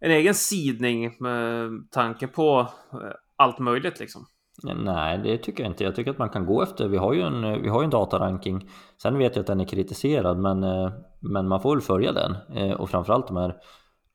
en 0.00 0.10
egen 0.10 0.34
sidning 0.34 1.16
med 1.20 1.70
tanke 1.90 2.26
på 2.26 2.60
eh, 2.92 2.98
allt 3.36 3.58
möjligt 3.58 4.00
liksom. 4.00 4.26
Nej, 4.62 5.18
det 5.18 5.38
tycker 5.38 5.62
jag 5.62 5.72
inte. 5.72 5.84
Jag 5.84 5.94
tycker 5.94 6.10
att 6.10 6.18
man 6.18 6.30
kan 6.30 6.46
gå 6.46 6.62
efter. 6.62 6.88
Vi 6.88 6.96
har 6.96 7.12
ju 7.12 7.22
en, 7.22 7.62
vi 7.62 7.68
har 7.68 7.84
en 7.84 7.90
dataranking. 7.90 8.70
Sen 9.02 9.18
vet 9.18 9.36
jag 9.36 9.40
att 9.40 9.46
den 9.46 9.60
är 9.60 9.64
kritiserad, 9.64 10.38
men, 10.38 10.64
eh, 10.64 10.92
men 11.20 11.48
man 11.48 11.60
får 11.60 11.74
väl 11.76 11.82
följa 11.82 12.12
den. 12.12 12.36
Och 12.74 12.90
framförallt 12.90 13.26
de 13.26 13.36
här 13.36 13.54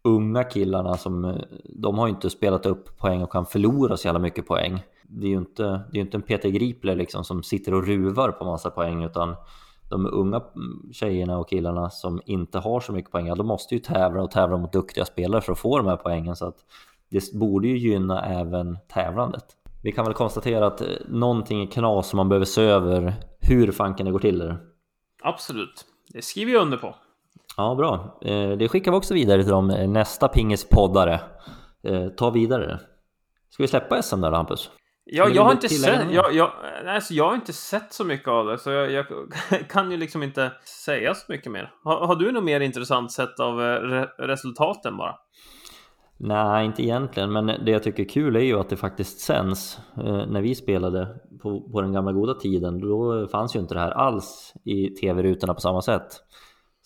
unga 0.08 0.44
killarna 0.44 0.98
som 0.98 1.26
eh, 1.26 1.36
de 1.64 1.98
har 1.98 2.08
ju 2.08 2.14
inte 2.14 2.30
spelat 2.30 2.66
upp 2.66 2.98
poäng 2.98 3.24
och 3.24 3.32
kan 3.32 3.46
förlora 3.46 3.98
så 3.98 4.08
jävla 4.08 4.20
mycket 4.20 4.48
poäng 4.48 4.84
det 5.10 5.28
är 5.28 5.30
ju 5.30 5.38
inte, 5.38 5.82
det 5.92 5.98
är 5.98 6.02
inte 6.02 6.18
en 6.18 6.22
Peter 6.22 6.50
Gripler 6.50 6.96
liksom 6.96 7.24
som 7.24 7.44
sitter 7.44 7.74
och 7.74 7.88
ruvar 7.88 8.32
på 8.32 8.46
massa 8.46 8.70
poäng 8.70 9.04
utan 9.04 9.36
de 9.90 10.06
unga 10.06 10.42
mm, 10.56 10.94
tjejerna 10.94 11.38
och 11.38 11.50
killarna 11.50 11.90
som 11.90 12.22
inte 12.26 12.60
har 12.60 12.80
så 12.80 12.94
mycket 12.94 13.12
poäng, 13.12 13.36
de 13.36 13.48
måste 13.48 13.76
ju 13.76 13.80
tävla 13.80 14.22
och 14.22 14.32
tävla 14.32 14.58
mot 14.58 14.74
duktiga 14.74 15.06
spelare 15.06 15.42
för 15.42 15.52
att 15.52 15.60
få 15.60 15.78
de 15.78 15.88
här 15.88 15.98
poängen 15.98 16.36
så 16.36 16.46
att 16.48 16.58
det 17.10 17.34
borde 17.34 17.68
ju 17.68 17.78
gynna 17.78 18.26
även 18.26 18.78
tävlandet. 18.94 19.46
Vi 19.84 19.92
kan 19.92 20.06
väl 20.06 20.14
konstatera 20.14 20.68
att 20.68 20.82
eh, 20.82 20.88
någonting 21.08 21.64
är 21.64 21.68
knas 21.68 22.10
som 22.10 22.18
man 22.18 22.30
behöver 22.30 22.46
se 22.46 22.62
över 22.62 23.14
hur 23.40 23.72
fanken 23.72 24.06
det 24.06 24.12
går 24.12 24.20
till 24.20 24.40
där. 24.40 24.58
Absolut, 25.24 25.86
det 26.10 26.22
skriver 26.22 26.54
jag 26.54 26.62
under 26.62 26.78
på. 26.78 26.96
Ja, 27.58 27.76
bra. 27.76 28.20
Eh, 28.22 28.50
det 28.50 28.68
skickar 28.68 28.92
vi 28.92 28.98
också 28.98 29.14
vidare 29.14 29.44
till 29.44 29.52
de 29.52 29.70
eh, 29.70 29.90
nästa 29.90 30.28
pingispoddare. 30.28 31.20
Ta 32.18 32.30
vidare. 32.30 32.80
Ska 33.50 33.64
vi 33.64 33.68
släppa 33.68 34.02
SM 34.02 34.22
där 34.22 34.32
Hampus? 34.32 34.72
Ja, 35.10 35.30
jag 35.30 35.44
har 35.44 35.52
inte 35.52 35.70
sett, 35.70 36.12
jag, 36.12 36.34
jag, 36.34 36.52
alltså, 36.88 37.14
jag 37.14 37.28
har 37.28 37.36
inte 37.36 37.54
sett 37.54 37.94
så 37.94 38.04
mycket 38.04 38.28
av 38.28 38.46
det, 38.46 38.58
så 38.58 38.70
jag, 38.72 38.92
jag 38.92 39.06
kan 39.70 39.92
ju 39.92 39.98
liksom 39.98 40.24
inte 40.24 40.52
säga 40.86 41.14
så 41.14 41.32
mycket 41.32 41.52
mer. 41.52 41.72
Har, 41.84 42.08
har 42.08 42.16
du 42.16 42.32
något 42.32 42.44
mer 42.44 42.60
intressant 42.60 43.12
sett 43.12 43.40
av 43.40 43.62
eh, 43.62 43.66
re, 43.66 44.08
resultaten 44.18 44.98
bara? 44.98 45.16
Nej, 46.18 46.66
inte 46.66 46.84
egentligen, 46.84 47.32
men 47.32 47.46
det 47.46 47.72
jag 47.72 47.84
tycker 47.84 48.04
är 48.04 48.10
kul 48.10 48.36
är 48.36 48.40
ju 48.40 48.60
att 48.60 48.70
det 48.70 48.78
faktiskt 48.78 49.20
sänds. 49.20 49.80
Eh, 49.98 50.28
när 50.28 50.42
vi 50.42 50.56
spelade 50.56 51.08
på, 51.42 51.70
på 51.72 51.82
den 51.82 51.94
gamla 51.94 52.12
goda 52.12 52.34
tiden, 52.34 52.80
då 52.80 53.28
fanns 53.28 53.56
ju 53.56 53.60
inte 53.60 53.74
det 53.74 53.80
här 53.80 53.92
alls 53.92 54.54
i 54.66 54.90
tv-rutorna 54.90 55.54
på 55.54 55.62
samma 55.62 55.82
sätt. 55.82 56.08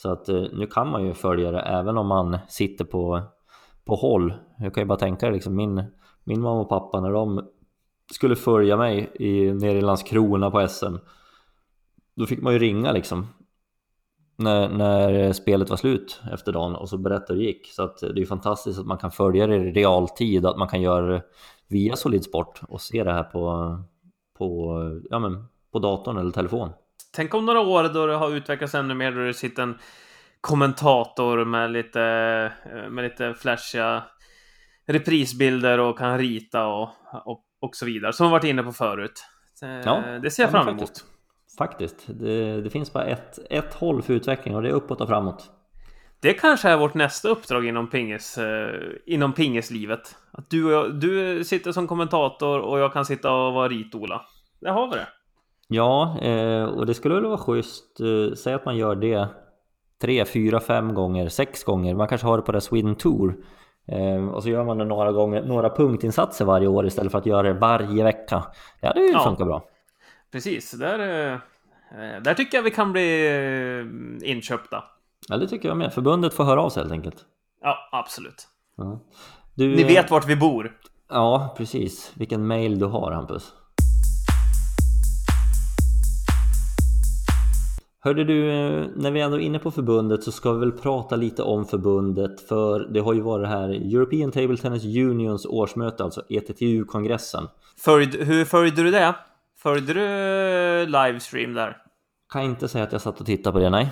Så 0.01 0.11
att 0.11 0.29
eh, 0.29 0.43
nu 0.53 0.67
kan 0.67 0.87
man 0.87 1.05
ju 1.05 1.13
följa 1.13 1.51
det 1.51 1.59
även 1.59 1.97
om 1.97 2.07
man 2.07 2.37
sitter 2.47 2.85
på, 2.85 3.21
på 3.85 3.95
håll. 3.95 4.33
Jag 4.59 4.73
kan 4.73 4.83
ju 4.83 4.87
bara 4.87 4.99
tänka 4.99 5.29
liksom 5.29 5.55
min, 5.55 5.83
min 6.23 6.41
mamma 6.41 6.61
och 6.61 6.69
pappa 6.69 6.99
när 6.99 7.11
de 7.11 7.49
skulle 8.13 8.35
följa 8.35 8.77
mig 8.77 9.11
i, 9.13 9.53
nere 9.53 9.77
i 9.77 9.81
Landskrona 9.81 10.51
på 10.51 10.67
SM 10.67 10.95
Då 12.15 12.25
fick 12.25 12.41
man 12.41 12.53
ju 12.53 12.59
ringa 12.59 12.91
liksom 12.91 13.27
när, 14.35 14.69
när 14.69 15.33
spelet 15.33 15.69
var 15.69 15.77
slut 15.77 16.21
efter 16.33 16.51
dagen 16.51 16.75
och 16.75 16.89
så 16.89 16.97
berätta 16.97 17.33
hur 17.33 17.39
det 17.39 17.45
gick. 17.45 17.67
Så 17.67 17.83
att 17.83 18.03
eh, 18.03 18.09
det 18.09 18.17
är 18.17 18.21
ju 18.21 18.25
fantastiskt 18.25 18.79
att 18.79 18.85
man 18.85 18.97
kan 18.97 19.11
följa 19.11 19.47
det 19.47 19.55
i 19.55 19.71
realtid, 19.71 20.45
att 20.45 20.57
man 20.57 20.67
kan 20.67 20.81
göra 20.81 21.07
det 21.07 21.23
via 21.67 21.95
Solid 21.95 22.23
Sport 22.23 22.61
och 22.69 22.81
se 22.81 23.03
det 23.03 23.13
här 23.13 23.23
på, 23.23 23.77
på, 24.37 24.77
ja, 25.09 25.19
men, 25.19 25.45
på 25.71 25.79
datorn 25.79 26.17
eller 26.17 26.31
telefon. 26.31 26.69
Tänk 27.12 27.34
om 27.34 27.45
några 27.45 27.60
år 27.60 27.84
då 27.84 28.08
det 28.08 28.15
har 28.15 28.36
utvecklats 28.36 28.76
ännu 28.76 28.93
mer, 28.93 29.12
då 29.12 29.26
det 29.26 29.34
sitter 29.34 29.63
en 29.63 29.78
kommentator 30.41 31.45
med 31.45 31.71
lite, 31.71 32.00
med 32.89 33.04
lite 33.04 33.34
flashiga 33.34 34.04
reprisbilder 34.88 35.80
och 35.80 35.97
kan 35.97 36.17
rita 36.17 36.65
och, 36.65 36.89
och 37.26 37.45
och 37.62 37.76
så 37.76 37.86
vidare, 37.86 38.13
som 38.13 38.28
vi 38.28 38.32
varit 38.32 38.43
inne 38.43 38.63
på 38.63 38.71
förut. 38.71 39.26
Ja, 39.86 40.04
det 40.21 40.32
ser 40.32 40.43
jag 40.43 40.52
fram 40.52 40.67
emot. 40.67 40.80
Faktiskt, 40.80 41.06
faktiskt. 41.58 42.06
Det, 42.08 42.62
det, 42.62 42.69
finns 42.69 42.93
bara 42.93 43.06
ett, 43.06 43.39
ett 43.50 43.74
håll 43.74 44.02
för 44.02 44.13
utveckling 44.13 44.56
och 44.56 44.62
det 44.62 44.69
är 44.69 44.74
uppåt 44.74 45.02
och 45.02 45.08
framåt. 45.08 45.52
Det 46.19 46.34
kanske 46.34 46.69
är 46.69 46.78
vårt 46.78 46.93
nästa 46.93 47.30
uppdrag 47.30 47.65
inom, 47.65 47.89
pingis, 47.89 48.38
eh, 48.38 48.80
inom 49.06 49.34
pingislivet. 49.34 50.17
Att 50.32 50.50
du, 50.50 50.65
och 50.65 50.71
jag, 50.71 50.95
du 50.95 51.43
sitter 51.43 51.71
som 51.71 51.88
kommentator 51.88 52.60
och 52.60 52.80
jag 52.80 52.93
kan 52.93 53.06
sitta 53.06 53.32
och 53.32 53.54
vara 53.54 53.69
rit-Ola. 53.69 54.26
Där 54.62 54.71
har 54.71 54.88
vi 54.88 54.95
det. 54.95 55.08
Ja, 55.73 56.17
eh, 56.21 56.63
och 56.63 56.86
det 56.86 56.93
skulle 56.93 57.15
väl 57.15 57.25
vara 57.25 57.38
schysst, 57.38 57.99
eh, 57.99 58.36
säg 58.36 58.53
att 58.53 58.65
man 58.65 58.77
gör 58.77 58.95
det 58.95 59.27
tre, 60.01 60.25
fyra, 60.25 60.60
fem 60.60 60.93
gånger, 60.93 61.29
sex 61.29 61.63
gånger, 61.63 61.95
man 61.95 62.07
kanske 62.07 62.27
har 62.27 62.38
det 62.38 62.43
på 62.43 62.51
det 62.51 62.62
Sweden 62.62 62.95
Tour 62.95 63.36
eh, 63.88 64.27
och 64.27 64.43
så 64.43 64.49
gör 64.49 64.63
man 64.63 64.77
det 64.77 64.86
några 64.86 65.12
gånger, 65.12 65.43
några 65.43 65.69
punktinsatser 65.69 66.45
varje 66.45 66.67
år 66.67 66.86
istället 66.86 67.12
för 67.12 67.19
att 67.19 67.25
göra 67.25 67.41
det 67.41 67.53
varje 67.53 68.03
vecka. 68.03 68.43
Ja, 68.81 68.93
det 68.93 69.01
Ja. 69.05 69.19
funkar 69.23 69.45
bra. 69.45 69.63
Precis, 70.31 70.71
där, 70.71 70.97
där 72.21 72.34
tycker 72.34 72.57
jag 72.57 72.63
vi 72.63 72.71
kan 72.71 72.91
bli 72.91 74.19
inköpta. 74.23 74.84
Ja, 75.29 75.38
det 75.38 75.47
tycker 75.47 75.67
jag 75.67 75.77
med. 75.77 75.93
Förbundet 75.93 76.34
får 76.34 76.43
höra 76.43 76.62
av 76.62 76.69
sig 76.69 76.81
helt 76.84 76.91
enkelt. 76.93 77.17
Ja, 77.62 77.77
absolut. 77.91 78.47
Ja. 78.77 78.99
Du, 79.55 79.75
Ni 79.75 79.84
vet 79.84 80.12
vart 80.12 80.27
vi 80.27 80.36
bor. 80.36 80.71
Ja, 81.10 81.53
precis. 81.57 82.12
Vilken 82.15 82.47
mail 82.47 82.79
du 82.79 82.86
har 82.86 83.12
Hampus. 83.12 83.53
Hörde 88.03 88.23
du, 88.23 88.51
eh, 88.51 88.85
när 88.95 89.11
vi 89.11 89.21
ändå 89.21 89.37
är 89.37 89.41
inne 89.41 89.59
på 89.59 89.71
förbundet 89.71 90.23
så 90.23 90.31
ska 90.31 90.53
vi 90.53 90.59
väl 90.59 90.71
prata 90.71 91.15
lite 91.15 91.43
om 91.43 91.65
förbundet 91.65 92.41
för 92.41 92.79
det 92.79 92.99
har 92.99 93.13
ju 93.13 93.21
varit 93.21 93.43
det 93.43 93.49
här 93.49 93.69
European 93.69 94.31
Table 94.31 94.57
Tennis 94.57 94.83
Unions 94.85 95.45
årsmöte, 95.45 96.03
alltså 96.03 96.21
ETTU-kongressen. 96.29 97.47
Hur 98.19 98.45
följde 98.45 98.83
du 98.83 98.91
det? 98.91 99.15
Följde 99.57 99.93
du 99.93 100.85
livestream 100.85 101.53
där? 101.53 101.77
Kan 102.33 102.41
inte 102.41 102.67
säga 102.67 102.83
att 102.83 102.91
jag 102.91 103.01
satt 103.01 103.19
och 103.19 103.25
tittade 103.25 103.53
på 103.53 103.59
det, 103.59 103.69
nej. 103.69 103.89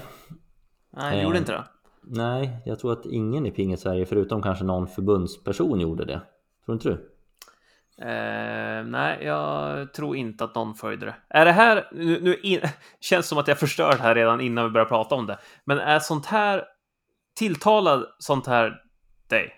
Nej, 0.98 1.18
Eh. 1.18 1.24
gjorde 1.24 1.38
inte 1.38 1.52
det? 1.52 1.64
Nej, 2.04 2.62
jag 2.66 2.80
tror 2.80 2.94
att 2.94 3.06
ingen 3.06 3.46
i 3.46 3.52
Pinget 3.52 3.80
Sverige 3.80 4.06
förutom 4.06 4.42
kanske 4.42 4.66
någon 4.66 4.88
förbundsperson 4.88 5.80
gjorde 5.80 6.06
det. 6.06 6.22
Tror 6.66 6.76
inte 6.76 6.90
du? 6.90 7.10
Eh, 8.02 8.86
nej, 8.86 9.20
jag 9.22 9.94
tror 9.94 10.16
inte 10.16 10.44
att 10.44 10.56
någon 10.56 10.76
följde 10.76 11.06
det. 11.06 11.16
Är 11.30 11.46
det 11.46 11.52
här, 11.52 11.88
nu, 11.92 12.20
nu 12.22 12.36
in, 12.36 12.62
känns 13.00 13.28
som 13.28 13.38
att 13.38 13.48
jag 13.48 13.60
förstört 13.60 13.98
det 13.98 14.04
här 14.04 14.16
redan 14.16 14.42
innan 14.42 14.66
vi 14.66 14.72
börjar 14.72 14.86
prata 14.86 15.16
om 15.16 15.26
det. 15.26 15.38
Men 15.66 15.80
är 15.80 16.00
sånt 16.00 16.26
här, 16.26 16.64
tilltalad 17.38 18.06
sånt 18.20 18.48
här 18.48 18.82
dig? 19.30 19.54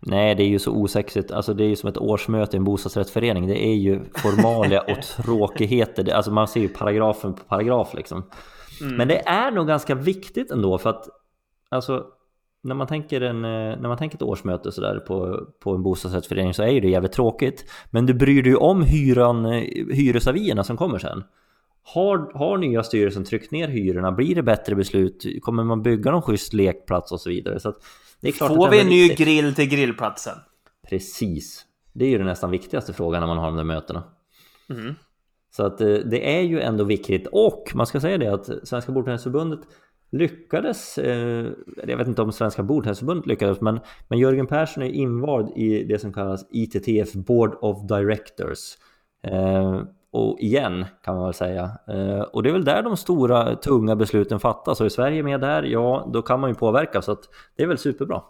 Nej, 0.00 0.34
det 0.34 0.42
är 0.42 0.48
ju 0.48 0.58
så 0.58 0.72
osexigt. 0.72 1.30
Alltså 1.30 1.54
det 1.54 1.64
är 1.64 1.68
ju 1.68 1.76
som 1.76 1.88
ett 1.88 1.98
årsmöte 1.98 2.56
i 2.56 2.58
en 2.58 2.64
bostadsrättsförening. 2.64 3.46
Det 3.46 3.66
är 3.66 3.74
ju 3.74 4.04
formalia 4.14 4.80
och 4.80 5.02
tråkigheter. 5.24 6.12
Alltså 6.12 6.30
man 6.30 6.48
ser 6.48 6.60
ju 6.60 6.68
paragrafen 6.68 7.34
på 7.34 7.44
paragraf 7.44 7.94
liksom. 7.94 8.30
Mm. 8.80 8.96
Men 8.96 9.08
det 9.08 9.28
är 9.28 9.50
nog 9.50 9.66
ganska 9.66 9.94
viktigt 9.94 10.50
ändå 10.50 10.78
för 10.78 10.90
att 10.90 11.08
alltså 11.68 12.06
när 12.62 12.74
man 12.74 12.86
tänker, 12.86 13.20
en, 13.20 13.44
eh, 13.44 13.80
när 13.80 13.88
man 13.88 13.98
tänker 13.98 14.16
ett 14.16 14.22
årsmöte 14.22 14.72
sådär 14.72 14.98
på, 14.98 15.46
på 15.60 15.74
en 15.74 15.82
bostadsrättsförening 15.82 16.54
så 16.54 16.62
är 16.62 16.68
ju 16.68 16.80
det 16.80 16.88
jävligt 16.88 17.12
tråkigt. 17.12 17.70
Men 17.90 18.06
du 18.06 18.14
bryr 18.14 18.42
dig 18.42 18.52
ju 18.52 18.56
om 18.56 18.82
hyran, 18.82 19.46
eh, 19.46 19.62
hyresavierna 19.92 20.64
som 20.64 20.76
kommer 20.76 20.98
sen. 20.98 21.24
Har, 21.82 22.38
har 22.38 22.58
nya 22.58 22.82
styrelsen 22.82 23.24
tryckt 23.24 23.50
ner 23.52 23.68
hyrorna? 23.68 24.12
Blir 24.12 24.34
det 24.34 24.42
bättre 24.42 24.74
beslut? 24.74 25.42
Kommer 25.42 25.64
man 25.64 25.82
bygga 25.82 26.10
någon 26.10 26.22
schysst 26.22 26.52
lekplats 26.52 27.12
och 27.12 27.20
så 27.20 27.30
vidare? 27.30 27.60
Så 27.60 27.74
det 28.20 28.28
är 28.28 28.32
klart 28.32 28.54
Får 28.54 28.70
vi 28.70 28.80
en 28.80 28.86
ny 28.86 29.02
viktigt. 29.02 29.26
grill 29.26 29.54
till 29.54 29.68
grillplatsen? 29.68 30.34
Precis. 30.88 31.64
Det 31.92 32.04
är 32.04 32.08
ju 32.08 32.18
den 32.18 32.26
nästan 32.26 32.50
viktigaste 32.50 32.92
frågan 32.92 33.20
när 33.20 33.26
man 33.26 33.38
har 33.38 33.46
de 33.46 33.56
där 33.56 33.64
mötena. 33.64 34.02
Mm. 34.70 34.94
Så 35.50 35.66
att 35.66 35.80
eh, 35.80 35.86
det 35.86 36.36
är 36.36 36.42
ju 36.42 36.60
ändå 36.60 36.84
viktigt 36.84 37.26
och 37.32 37.72
man 37.74 37.86
ska 37.86 38.00
säga 38.00 38.18
det 38.18 38.34
att 38.34 38.68
Svenska 38.68 38.92
Bordtennisförbundet 38.92 39.60
lyckades, 40.10 40.98
eh, 40.98 41.46
jag 41.86 41.96
vet 41.96 42.08
inte 42.08 42.22
om 42.22 42.32
Svenska 42.32 42.62
Bordtennisförbundet 42.62 43.26
lyckades, 43.26 43.60
men, 43.60 43.80
men 44.08 44.18
Jörgen 44.18 44.46
Persson 44.46 44.82
är 44.82 44.90
invald 44.90 45.56
i 45.56 45.84
det 45.84 45.98
som 45.98 46.12
kallas 46.12 46.46
ITTF 46.50 47.12
Board 47.12 47.58
of 47.60 47.88
Directors. 47.88 48.76
Eh, 49.22 49.82
och 50.10 50.38
igen 50.40 50.86
kan 51.04 51.14
man 51.14 51.24
väl 51.24 51.34
säga. 51.34 51.70
Eh, 51.88 52.20
och 52.20 52.42
det 52.42 52.48
är 52.48 52.52
väl 52.52 52.64
där 52.64 52.82
de 52.82 52.96
stora 52.96 53.56
tunga 53.56 53.96
besluten 53.96 54.40
fattas. 54.40 54.80
Och 54.80 54.86
är 54.86 54.90
Sverige 54.90 55.22
med 55.22 55.40
där, 55.40 55.62
ja 55.62 56.10
då 56.12 56.22
kan 56.22 56.40
man 56.40 56.50
ju 56.50 56.54
påverka. 56.54 57.02
Så 57.02 57.12
att 57.12 57.28
det 57.56 57.62
är 57.62 57.66
väl 57.66 57.78
superbra. 57.78 58.22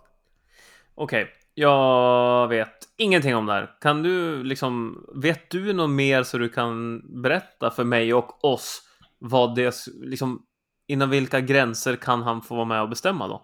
Okej, 0.95 1.27
jag 1.55 2.49
vet 2.49 2.77
ingenting 2.97 3.37
om 3.37 3.47
det 3.47 3.53
här. 3.53 3.71
Kan 3.81 4.03
du 4.03 4.43
liksom, 4.45 5.05
vet 5.15 5.51
du 5.51 5.73
något 5.73 5.91
mer 5.91 6.23
så 6.23 6.39
du 6.39 6.49
kan 6.49 7.03
berätta 7.23 7.71
för 7.71 7.85
mig 7.85 8.15
och 8.15 8.45
oss 8.45 8.83
vad 9.19 9.55
det, 9.55 9.75
liksom, 10.03 10.43
inom 10.89 11.11
vilka 11.11 11.41
gränser 11.41 11.97
kan 11.97 12.23
han 12.23 12.43
få 12.43 12.55
vara 12.55 12.65
med 12.65 12.83
och 12.83 12.89
bestämma 12.89 13.29
då? 13.29 13.43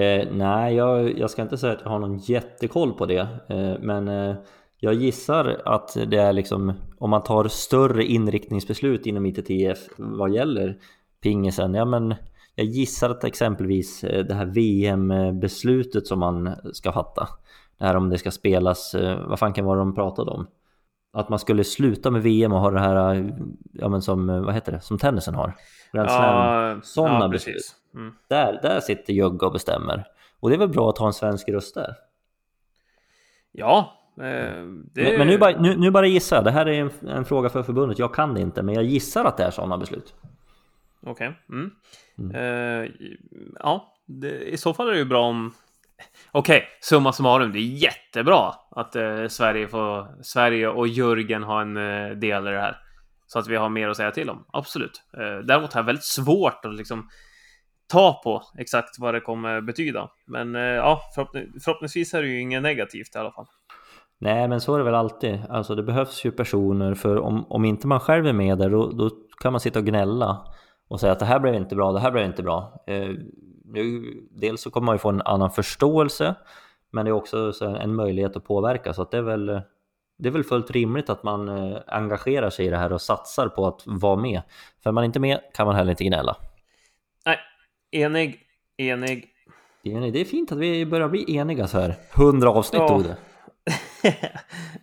Eh, 0.00 0.28
nej, 0.32 0.74
jag, 0.74 1.18
jag 1.18 1.30
ska 1.30 1.42
inte 1.42 1.58
säga 1.58 1.72
att 1.72 1.80
jag 1.82 1.90
har 1.90 1.98
någon 1.98 2.18
jättekoll 2.18 2.92
på 2.92 3.06
det. 3.06 3.28
Eh, 3.48 3.74
men 3.80 4.08
eh, 4.08 4.36
jag 4.78 4.94
gissar 4.94 5.62
att 5.64 5.96
det 6.06 6.16
är 6.16 6.32
liksom 6.32 6.72
om 6.98 7.10
man 7.10 7.22
tar 7.22 7.48
större 7.48 8.04
inriktningsbeslut 8.04 9.06
inom 9.06 9.26
ITTF 9.26 9.78
vad 9.96 10.30
gäller 10.32 10.78
pingisen. 11.22 11.74
Ja, 11.74 11.84
men 11.84 12.14
jag 12.54 12.66
gissar 12.66 13.10
att 13.10 13.24
exempelvis 13.24 14.04
eh, 14.04 14.24
det 14.24 14.34
här 14.34 14.46
VM-beslutet 14.46 16.06
som 16.06 16.18
man 16.18 16.54
ska 16.72 16.92
fatta. 16.92 17.28
Det 17.78 17.84
här 17.84 17.96
om 17.96 18.10
det 18.10 18.18
ska 18.18 18.30
spelas, 18.30 18.94
eh, 18.94 19.28
vad 19.28 19.38
fan 19.38 19.52
kan 19.52 19.64
vara 19.64 19.78
de 19.78 19.94
pratade 19.94 20.30
om? 20.30 20.46
Att 21.12 21.28
man 21.28 21.38
skulle 21.38 21.64
sluta 21.64 22.10
med 22.10 22.22
VM 22.22 22.52
och 22.52 22.60
ha 22.60 22.70
det 22.70 22.80
här, 22.80 23.32
ja 23.72 23.88
men 23.88 24.02
som, 24.02 24.26
vad 24.26 24.54
heter 24.54 24.72
det, 24.72 24.80
som 24.80 24.98
tennisen 24.98 25.34
har. 25.34 25.54
Slam. 25.90 26.82
sådana 26.82 27.24
ja, 27.24 27.28
beslut. 27.28 27.76
Mm. 27.94 28.14
Där, 28.28 28.58
där 28.62 28.80
sitter 28.80 29.12
Jögge 29.12 29.46
och 29.46 29.52
bestämmer. 29.52 30.04
Och 30.40 30.50
det 30.50 30.56
är 30.56 30.58
väl 30.58 30.68
bra 30.68 30.90
att 30.90 30.98
ha 30.98 31.06
en 31.06 31.12
svensk 31.12 31.48
röst 31.48 31.74
där. 31.74 31.94
Ja, 33.52 33.98
eh, 34.16 34.22
det... 34.22 35.02
Men, 35.02 35.18
men 35.18 35.26
nu, 35.26 35.38
bara, 35.38 35.60
nu, 35.60 35.76
nu 35.76 35.90
bara 35.90 36.06
gissar 36.06 36.36
jag. 36.36 36.44
Det 36.44 36.50
här 36.50 36.66
är 36.68 36.80
en, 36.80 37.08
en 37.08 37.24
fråga 37.24 37.48
för 37.48 37.62
förbundet. 37.62 37.98
Jag 37.98 38.14
kan 38.14 38.34
det 38.34 38.40
inte, 38.40 38.62
men 38.62 38.74
jag 38.74 38.84
gissar 38.84 39.24
att 39.24 39.36
det 39.36 39.44
är 39.44 39.50
sådana 39.50 39.78
beslut. 39.78 40.14
Okej. 41.06 41.32
Mm. 41.48 41.70
Eh, 42.34 42.90
ja, 43.58 43.94
det, 44.06 44.52
i 44.52 44.56
så 44.56 44.74
fall 44.74 44.88
är 44.88 44.92
det 44.92 44.98
ju 44.98 45.04
bra 45.04 45.26
om... 45.26 45.52
Okej, 46.32 46.64
summa 46.80 47.12
summarum, 47.12 47.52
det 47.52 47.58
är 47.58 47.82
jättebra 47.82 48.54
att 48.70 48.96
eh, 48.96 49.26
Sverige, 49.28 49.68
får, 49.68 50.22
Sverige 50.22 50.68
och 50.68 50.88
Jörgen 50.88 51.42
har 51.42 51.62
en 51.62 51.76
eh, 51.76 52.16
del 52.16 52.48
i 52.48 52.50
det 52.50 52.60
här. 52.60 52.76
Så 53.26 53.38
att 53.38 53.48
vi 53.48 53.56
har 53.56 53.68
mer 53.68 53.88
att 53.88 53.96
säga 53.96 54.10
till 54.10 54.30
om, 54.30 54.44
absolut. 54.52 55.02
Eh, 55.16 55.44
däremot 55.44 55.72
har 55.72 55.80
jag 55.80 55.86
väldigt 55.86 56.04
svårt 56.04 56.64
att 56.64 56.74
liksom 56.74 57.08
ta 57.90 58.20
på 58.24 58.42
exakt 58.58 58.98
vad 58.98 59.14
det 59.14 59.20
kommer 59.20 59.60
betyda. 59.60 60.10
Men 60.26 60.54
eh, 60.54 60.62
ja, 60.62 61.00
förhoppning, 61.14 61.46
förhoppningsvis 61.64 62.14
är 62.14 62.22
det 62.22 62.28
ju 62.28 62.40
inget 62.40 62.62
negativt 62.62 63.14
i 63.14 63.18
alla 63.18 63.32
fall. 63.32 63.46
Nej, 64.18 64.48
men 64.48 64.60
så 64.60 64.74
är 64.74 64.78
det 64.78 64.84
väl 64.84 64.94
alltid. 64.94 65.42
Alltså 65.48 65.74
det 65.74 65.82
behövs 65.82 66.24
ju 66.24 66.30
personer 66.30 66.94
för 66.94 67.18
om, 67.18 67.44
om 67.48 67.64
inte 67.64 67.86
man 67.86 68.00
själv 68.00 68.26
är 68.26 68.32
med 68.32 68.58
där 68.58 68.70
då, 68.70 68.90
då 68.90 69.10
kan 69.40 69.52
man 69.52 69.60
sitta 69.60 69.78
och 69.78 69.84
gnälla 69.84 70.46
och 70.88 71.00
säga 71.00 71.12
att 71.12 71.18
det 71.18 71.24
här 71.24 71.38
blev 71.38 71.54
inte 71.54 71.76
bra, 71.76 71.92
det 71.92 72.00
här 72.00 72.10
blev 72.10 72.24
inte 72.24 72.42
bra. 72.42 72.84
Eh, 72.86 73.08
nu, 73.64 74.02
dels 74.30 74.62
så 74.62 74.70
kommer 74.70 74.86
man 74.86 74.94
ju 74.94 74.98
få 74.98 75.08
en 75.08 75.22
annan 75.22 75.50
förståelse 75.50 76.34
men 76.90 77.04
det 77.04 77.08
är 77.08 77.12
också 77.12 77.52
så 77.52 77.64
en 77.76 77.94
möjlighet 77.94 78.36
att 78.36 78.44
påverka 78.44 78.92
så 78.92 79.02
att 79.02 79.10
det 79.10 79.18
är 79.18 79.22
väl 79.22 79.60
det 80.18 80.28
är 80.28 80.32
väl 80.32 80.44
fullt 80.44 80.70
rimligt 80.70 81.10
att 81.10 81.22
man 81.22 81.48
eh, 81.48 81.78
engagerar 81.86 82.50
sig 82.50 82.66
i 82.66 82.70
det 82.70 82.76
här 82.76 82.92
och 82.92 83.00
satsar 83.00 83.48
på 83.48 83.66
att 83.66 83.82
vara 83.86 84.16
med. 84.16 84.42
För 84.82 84.90
är 84.90 84.92
man 84.94 85.04
inte 85.04 85.20
med 85.20 85.40
kan 85.54 85.66
man 85.66 85.76
heller 85.76 85.90
inte 85.90 86.04
gnälla. 86.04 86.36
Nej, 87.26 87.38
enig, 87.92 88.40
enig. 88.76 89.28
Det 89.82 89.92
är, 89.92 90.10
det 90.10 90.20
är 90.20 90.24
fint 90.24 90.52
att 90.52 90.58
vi 90.58 90.86
börjar 90.86 91.08
bli 91.08 91.36
eniga 91.36 91.66
så 91.66 91.78
här. 91.78 91.94
100 92.14 92.48
avsnitt 92.50 92.80
Ja. 92.80 92.88
tog 92.88 93.04
det. 93.04 93.16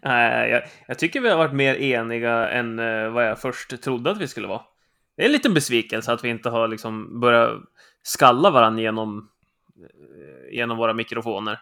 Nej, 0.01 0.49
jag, 0.51 0.63
jag 0.87 0.99
tycker 0.99 1.21
vi 1.21 1.29
har 1.29 1.37
varit 1.37 1.53
mer 1.53 1.75
eniga 1.75 2.49
än 2.49 2.79
eh, 2.79 3.09
vad 3.09 3.27
jag 3.27 3.39
först 3.39 3.81
trodde 3.83 4.11
att 4.11 4.17
vi 4.17 4.27
skulle 4.27 4.47
vara. 4.47 4.61
Det 5.17 5.21
är 5.23 5.25
en 5.25 5.31
liten 5.31 5.53
besvikelse 5.53 6.13
att 6.13 6.23
vi 6.23 6.29
inte 6.29 6.49
har 6.49 6.67
liksom 6.67 7.19
börjat 7.19 7.51
skalla 8.03 8.49
varandra 8.51 8.81
genom, 8.81 9.29
eh, 9.77 10.55
genom 10.55 10.77
våra 10.77 10.93
mikrofoner. 10.93 11.59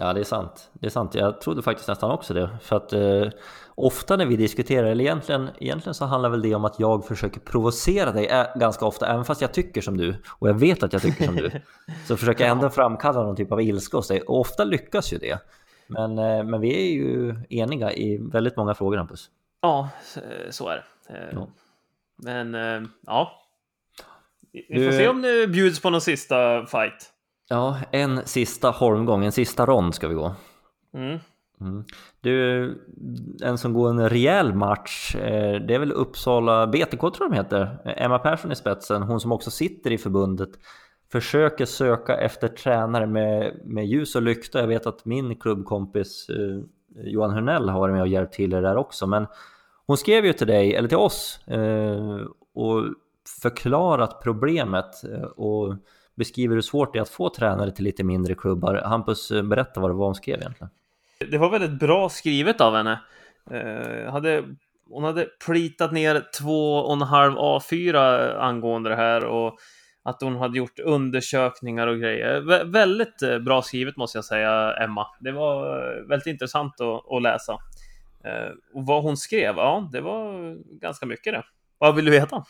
Ja, 0.00 0.12
det 0.12 0.20
är 0.20 0.24
sant. 0.24 0.70
Det 0.72 0.86
är 0.86 0.90
sant. 0.90 1.14
Jag 1.14 1.40
trodde 1.40 1.62
faktiskt 1.62 1.88
nästan 1.88 2.10
också 2.10 2.34
det. 2.34 2.50
För 2.62 2.76
att 2.76 2.92
eh, 2.92 3.28
ofta 3.74 4.16
när 4.16 4.26
vi 4.26 4.36
diskuterar, 4.36 4.86
eller 4.86 5.04
egentligen, 5.04 5.48
egentligen 5.60 5.94
så 5.94 6.04
handlar 6.04 6.30
väl 6.30 6.42
det 6.42 6.54
om 6.54 6.64
att 6.64 6.80
jag 6.80 7.06
försöker 7.06 7.40
provocera 7.40 8.12
dig 8.12 8.26
ä- 8.30 8.52
ganska 8.58 8.86
ofta, 8.86 9.06
även 9.06 9.24
fast 9.24 9.40
jag 9.40 9.52
tycker 9.54 9.80
som 9.80 9.96
du 9.96 10.16
och 10.28 10.48
jag 10.48 10.54
vet 10.58 10.82
att 10.82 10.92
jag 10.92 11.02
tycker 11.02 11.24
som 11.24 11.36
du. 11.36 11.50
Så 12.06 12.16
försöker 12.16 12.44
jag 12.44 12.50
ändå 12.52 12.70
framkalla 12.70 13.22
någon 13.22 13.36
typ 13.36 13.52
av 13.52 13.60
ilska 13.62 13.96
hos 13.96 14.08
dig 14.08 14.20
och 14.22 14.40
ofta 14.40 14.64
lyckas 14.64 15.12
ju 15.12 15.18
det. 15.18 15.38
Men, 15.86 16.18
eh, 16.18 16.44
men 16.44 16.60
vi 16.60 16.74
är 16.88 16.92
ju 16.92 17.34
eniga 17.50 17.92
i 17.92 18.18
väldigt 18.32 18.56
många 18.56 18.74
frågor, 18.74 18.96
Hampus. 18.96 19.30
Ja, 19.60 19.88
så- 20.04 20.20
så 20.50 20.68
är 20.68 20.84
det. 21.08 21.14
Eh, 21.14 21.28
Ja. 21.32 21.48
Men 22.22 22.54
eh, 22.54 22.88
ja. 23.06 23.32
Vi 24.52 24.66
vi 24.68 24.78
Du- 24.78 24.86
får 24.92 24.98
se 24.98 25.08
om 25.08 25.22
det 25.22 25.46
bjuds 25.46 25.80
på 25.82 25.90
någon 25.90 26.00
sista 26.00 26.66
fight. 26.66 27.12
Ja, 27.48 27.76
en 27.90 28.26
sista 28.26 28.70
holmgång, 28.70 29.24
en 29.24 29.32
sista 29.32 29.66
rond 29.66 29.94
ska 29.94 30.08
vi 30.08 30.14
gå. 30.14 30.34
Mm. 30.94 31.18
Mm. 31.60 31.84
Du, 32.20 32.74
en 33.42 33.58
som 33.58 33.72
går 33.72 33.90
en 33.90 34.08
rejäl 34.08 34.54
match, 34.54 35.16
eh, 35.16 35.60
det 35.60 35.74
är 35.74 35.78
väl 35.78 35.92
Uppsala 35.92 36.66
BTK 36.66 37.00
tror 37.00 37.14
jag 37.18 37.30
de 37.30 37.36
heter. 37.36 37.78
Emma 37.96 38.18
Persson 38.18 38.52
i 38.52 38.56
spetsen, 38.56 39.02
hon 39.02 39.20
som 39.20 39.32
också 39.32 39.50
sitter 39.50 39.92
i 39.92 39.98
förbundet, 39.98 40.50
försöker 41.12 41.64
söka 41.64 42.16
efter 42.16 42.48
tränare 42.48 43.06
med, 43.06 43.60
med 43.64 43.86
ljus 43.86 44.16
och 44.16 44.22
lykta. 44.22 44.60
Jag 44.60 44.66
vet 44.66 44.86
att 44.86 45.04
min 45.04 45.36
klubbkompis 45.36 46.28
eh, 46.28 46.60
Johan 47.04 47.30
Hörnell 47.30 47.68
har 47.68 47.80
varit 47.80 47.92
med 47.92 48.02
och 48.02 48.08
hjälpt 48.08 48.34
till 48.34 48.50
det 48.50 48.60
där 48.60 48.76
också, 48.76 49.06
men 49.06 49.26
hon 49.86 49.96
skrev 49.96 50.26
ju 50.26 50.32
till 50.32 50.46
dig, 50.46 50.74
eller 50.74 50.88
till 50.88 50.98
oss, 50.98 51.40
eh, 51.46 52.20
och 52.54 52.84
förklarat 53.42 54.20
problemet 54.22 55.02
och 55.36 55.74
beskriver 56.18 56.54
hur 56.54 56.62
svårt 56.62 56.92
det 56.92 56.98
är 56.98 57.02
att 57.02 57.08
få 57.08 57.30
tränare 57.30 57.70
till 57.70 57.84
lite 57.84 58.04
mindre 58.04 58.34
klubbar. 58.34 58.74
Hampus, 58.74 59.30
eh, 59.30 59.42
berätta 59.42 59.80
vad 59.80 59.90
det 59.90 59.94
var 59.94 60.06
hon 60.06 60.14
skrev 60.14 60.38
egentligen. 60.38 60.70
Det 61.30 61.38
var 61.38 61.50
väldigt 61.50 61.80
bra 61.80 62.08
skrivet 62.08 62.60
av 62.60 62.74
henne. 62.74 63.00
Eh, 63.50 64.12
hade, 64.12 64.44
hon 64.90 65.04
hade 65.04 65.24
plitat 65.46 65.92
ner 65.92 66.22
två 66.40 66.74
och 66.74 66.92
en 66.92 67.02
halv 67.02 67.34
A4 67.34 68.36
angående 68.38 68.90
det 68.90 68.96
här 68.96 69.24
och 69.24 69.58
att 70.02 70.22
hon 70.22 70.36
hade 70.36 70.58
gjort 70.58 70.78
undersökningar 70.78 71.86
och 71.86 71.98
grejer. 71.98 72.40
Vä 72.40 72.64
väldigt 72.64 73.22
eh, 73.22 73.38
bra 73.38 73.62
skrivet 73.62 73.96
måste 73.96 74.18
jag 74.18 74.24
säga, 74.24 74.72
Emma. 74.72 75.06
Det 75.20 75.32
var 75.32 75.76
eh, 75.76 76.08
väldigt 76.08 76.26
intressant 76.26 76.80
att, 76.80 77.12
att 77.12 77.22
läsa. 77.22 77.52
Eh, 78.24 78.50
och 78.74 78.86
vad 78.86 79.02
hon 79.02 79.16
skrev, 79.16 79.56
ja, 79.56 79.88
det 79.92 80.00
var 80.00 80.54
ganska 80.80 81.06
mycket 81.06 81.32
det. 81.32 81.42
Vad 81.78 81.94
vill 81.94 82.04
du 82.04 82.10
veta? 82.10 82.44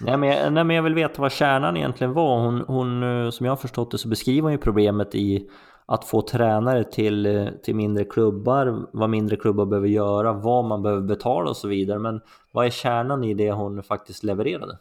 nej, 0.00 0.16
men 0.16 0.28
jag, 0.28 0.52
nej, 0.52 0.64
men 0.64 0.76
jag 0.76 0.82
vill 0.82 0.94
veta 0.94 1.22
vad 1.22 1.32
kärnan 1.32 1.76
egentligen 1.76 2.12
var. 2.12 2.38
Hon, 2.38 2.64
hon, 2.66 3.02
eh, 3.02 3.30
som 3.30 3.46
jag 3.46 3.52
har 3.52 3.56
förstått 3.56 3.90
det 3.90 3.98
så 3.98 4.08
beskriver 4.08 4.42
hon 4.42 4.52
ju 4.52 4.58
problemet 4.58 5.14
i 5.14 5.48
att 5.86 6.04
få 6.04 6.22
tränare 6.22 6.84
till, 6.84 7.26
eh, 7.26 7.48
till 7.62 7.74
mindre 7.74 8.04
klubbar, 8.04 8.86
vad 8.92 9.10
mindre 9.10 9.36
klubbar 9.36 9.66
behöver 9.66 9.88
göra, 9.88 10.32
vad 10.32 10.64
man 10.64 10.82
behöver 10.82 11.02
betala 11.02 11.50
och 11.50 11.56
så 11.56 11.68
vidare. 11.68 11.98
Men 11.98 12.20
vad 12.52 12.66
är 12.66 12.70
kärnan 12.70 13.24
i 13.24 13.34
det 13.34 13.52
hon 13.52 13.82
faktiskt 13.82 14.24
levererade? 14.24 14.78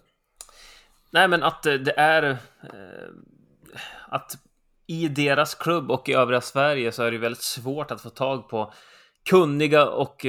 Nej, 1.12 1.28
men 1.28 1.44
att 1.44 1.66
eh, 1.66 1.74
det 1.74 2.00
är 2.00 2.38
att 4.08 4.38
i 4.88 5.08
deras 5.08 5.56
klubb 5.56 5.92
och 5.92 6.10
i 6.10 6.14
övriga 6.14 6.42
Sverige 6.42 6.92
så 6.92 7.04
är 7.04 7.12
det 7.12 7.18
väldigt 7.18 7.42
svårt 7.42 7.92
att 7.92 8.02
få 8.02 8.10
tag 8.10 8.50
på 8.50 8.74
kunniga 9.30 9.90
och 9.90 10.26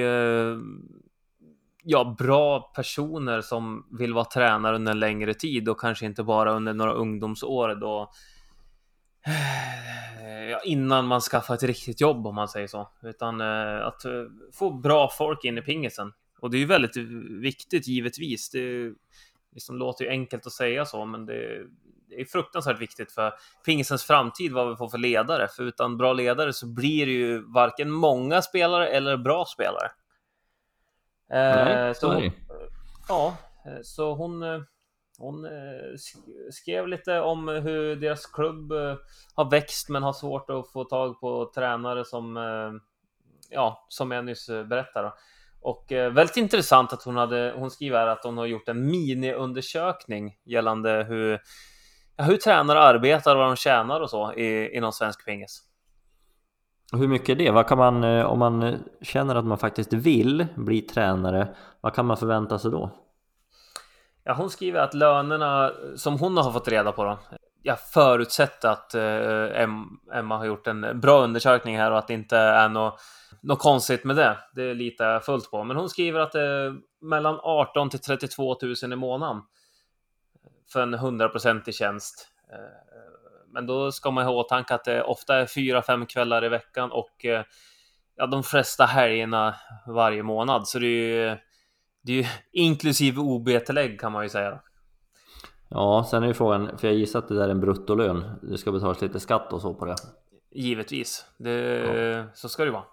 ja, 1.85 2.15
bra 2.19 2.61
personer 2.61 3.41
som 3.41 3.87
vill 3.99 4.15
vara 4.15 4.25
tränare 4.25 4.77
under 4.77 4.93
en 4.93 4.99
längre 4.99 5.35
tid 5.35 5.69
och 5.69 5.81
kanske 5.81 6.07
inte 6.07 6.23
bara 6.23 6.53
under 6.53 6.75
några 6.75 6.93
ungdomsår 6.93 7.75
då 7.75 8.11
ja, 10.51 10.61
innan 10.65 11.07
man 11.07 11.21
skaffar 11.21 11.55
ett 11.55 11.63
riktigt 11.63 12.01
jobb 12.01 12.27
om 12.27 12.35
man 12.35 12.49
säger 12.49 12.67
så, 12.67 12.89
utan 13.03 13.41
eh, 13.41 13.87
att 13.87 14.05
eh, 14.05 14.13
få 14.53 14.71
bra 14.71 15.11
folk 15.19 15.45
in 15.45 15.59
i 15.59 15.63
pingisen. 15.63 16.13
Och 16.41 16.51
det 16.51 16.57
är 16.57 16.59
ju 16.59 16.67
väldigt 16.67 16.97
viktigt 17.43 17.89
givetvis. 17.89 18.51
Det 18.51 18.93
liksom 19.53 19.77
låter 19.77 20.05
ju 20.05 20.11
enkelt 20.11 20.47
att 20.47 20.53
säga 20.53 20.85
så, 20.85 21.05
men 21.05 21.27
det, 21.27 21.63
det 22.09 22.21
är 22.21 22.25
fruktansvärt 22.25 22.81
viktigt 22.81 23.13
för 23.13 23.33
pingisens 23.65 24.05
framtid 24.05 24.53
vad 24.53 24.71
vi 24.71 24.77
får 24.77 24.89
för 24.89 24.99
ledare. 24.99 25.49
För 25.57 25.63
utan 25.63 25.97
bra 25.97 26.13
ledare 26.13 26.53
så 26.53 26.67
blir 26.67 27.07
det 27.07 27.13
ju 27.13 27.53
varken 27.53 27.91
många 27.91 28.43
spelare 28.43 28.89
eller 28.89 29.17
bra 29.17 29.45
spelare. 29.45 29.91
Nej, 31.31 31.89
eh, 31.89 31.93
så, 31.93 32.15
hon, 32.15 32.31
ja, 33.09 33.37
eh, 33.67 33.79
så 33.83 34.15
hon, 34.15 34.43
eh, 34.43 34.61
hon 35.19 35.49
skrev 36.51 36.89
lite 36.89 37.21
om 37.21 37.49
hur 37.49 37.97
deras 37.97 38.27
klubb 38.27 38.73
har 39.35 39.51
växt 39.51 39.89
men 39.89 40.03
har 40.03 40.13
svårt 40.13 40.51
att 40.51 40.73
få 40.73 40.85
tag 40.85 41.21
på 41.21 41.53
tränare 41.55 42.05
som, 42.05 42.37
ja, 43.51 43.87
som 43.89 44.11
jag 44.11 44.25
nyss 44.25 44.47
berättade. 44.47 45.13
Och 45.63 45.93
eh, 45.93 46.13
väldigt 46.13 46.37
intressant 46.37 46.93
att 46.93 47.03
hon 47.03 47.17
hade, 47.17 47.55
hon 47.57 47.71
skriver 47.71 48.07
att 48.07 48.25
hon 48.25 48.39
har 48.39 48.47
gjort 48.47 48.69
en 48.69 48.87
miniundersökning 48.87 50.37
gällande 50.45 51.05
hur, 51.09 51.41
hur 52.17 52.37
tränare 52.37 52.81
arbetar, 52.81 53.37
vad 53.37 53.47
de 53.47 53.57
tjänar 53.57 54.01
och 54.01 54.11
så 54.11 54.33
i, 54.33 54.77
inom 54.77 54.93
svensk 54.93 55.25
pingis. 55.25 55.63
Hur 56.93 57.09
mycket 57.09 57.29
är 57.29 57.35
det? 57.35 57.51
Vad 57.51 57.67
kan 57.69 57.79
man, 57.79 58.05
eh, 58.05 58.25
om 58.25 58.39
man 58.39 58.63
eh, 58.63 58.79
känner 59.03 59.35
att 59.35 59.45
man 59.45 59.59
faktiskt 59.59 59.93
vill 59.93 60.47
bli 60.57 60.81
tränare, 60.81 61.49
vad 61.81 61.95
kan 61.95 62.07
man 62.07 62.17
förvänta 62.17 62.59
sig 62.59 62.71
då? 62.71 62.91
Ja, 64.25 64.35
hon 64.35 64.51
skriver 64.51 64.81
att 64.81 64.95
lönerna 64.95 65.73
som 65.97 66.19
hon 66.19 66.37
har 66.37 66.53
fått 66.53 66.69
reda 66.69 66.93
på 66.93 67.05
då, 67.05 67.19
jag 67.63 67.81
förutsätter 67.81 68.69
att 68.69 68.95
eh, 68.95 70.19
Emma 70.19 70.37
har 70.37 70.45
gjort 70.45 70.67
en 70.67 71.01
bra 71.01 71.23
undersökning 71.23 71.77
här 71.77 71.91
och 71.91 71.99
att 71.99 72.09
det 72.09 72.15
inte 72.15 72.37
är 72.37 72.69
något 72.69 73.01
något 73.43 73.59
konstigt 73.59 74.05
med 74.05 74.17
det. 74.17 74.39
Det 74.55 74.75
litar 74.75 75.13
jag 75.13 75.25
fullt 75.25 75.51
på. 75.51 75.65
Men 75.65 75.77
hon 75.77 75.89
skriver 75.89 76.21
att 76.21 76.33
det 76.33 76.41
är 76.41 76.75
mellan 77.01 77.39
18 77.43 77.91
till 77.91 78.01
32 78.01 78.57
000 78.83 78.93
i 78.93 78.97
månaden 78.97 79.43
för 80.73 80.83
en 80.83 80.95
hundraprocentig 80.95 81.75
tjänst. 81.75 82.29
Men 83.53 83.67
då 83.67 83.93
ska 83.93 84.11
man 84.11 84.25
ha 84.25 84.33
i 84.33 84.37
åtanke 84.37 84.75
att 84.75 84.85
det 84.85 85.03
ofta 85.03 85.37
är 85.37 85.47
fyra, 85.47 85.83
fem 85.83 86.07
kvällar 86.07 86.45
i 86.45 86.49
veckan 86.49 86.93
och 86.93 87.25
eh, 87.25 87.45
ja, 88.17 88.27
de 88.27 88.43
flesta 88.43 88.85
helgerna 88.85 89.55
varje 89.87 90.23
månad. 90.23 90.69
Så 90.69 90.79
det 90.79 90.87
är 90.87 91.29
ju, 91.31 91.37
det 92.03 92.13
är 92.13 92.17
ju 92.17 92.25
inklusive 92.53 93.21
OB-tillägg 93.21 94.01
kan 94.01 94.13
man 94.13 94.23
ju 94.23 94.29
säga. 94.29 94.61
Ja, 95.69 96.07
sen 96.11 96.23
är 96.23 96.27
ju 96.27 96.35
frågan, 96.35 96.79
för 96.79 96.89
jag 96.89 96.97
gissar 96.97 97.19
att 97.19 97.29
det 97.29 97.35
där 97.35 97.45
är 97.45 97.49
en 97.49 97.61
bruttolön. 97.61 98.25
Det 98.43 98.59
ska 98.59 98.73
betalas 98.73 99.03
lite 99.03 99.21
skatt 99.21 99.53
och 99.53 99.61
så 99.61 99.75
på 99.75 99.85
det. 99.85 99.97
Givetvis, 100.55 101.27
det, 101.39 101.51
ja. 101.51 102.25
så 102.35 102.49
ska 102.49 102.65
det 102.65 102.71
vara. 102.71 102.85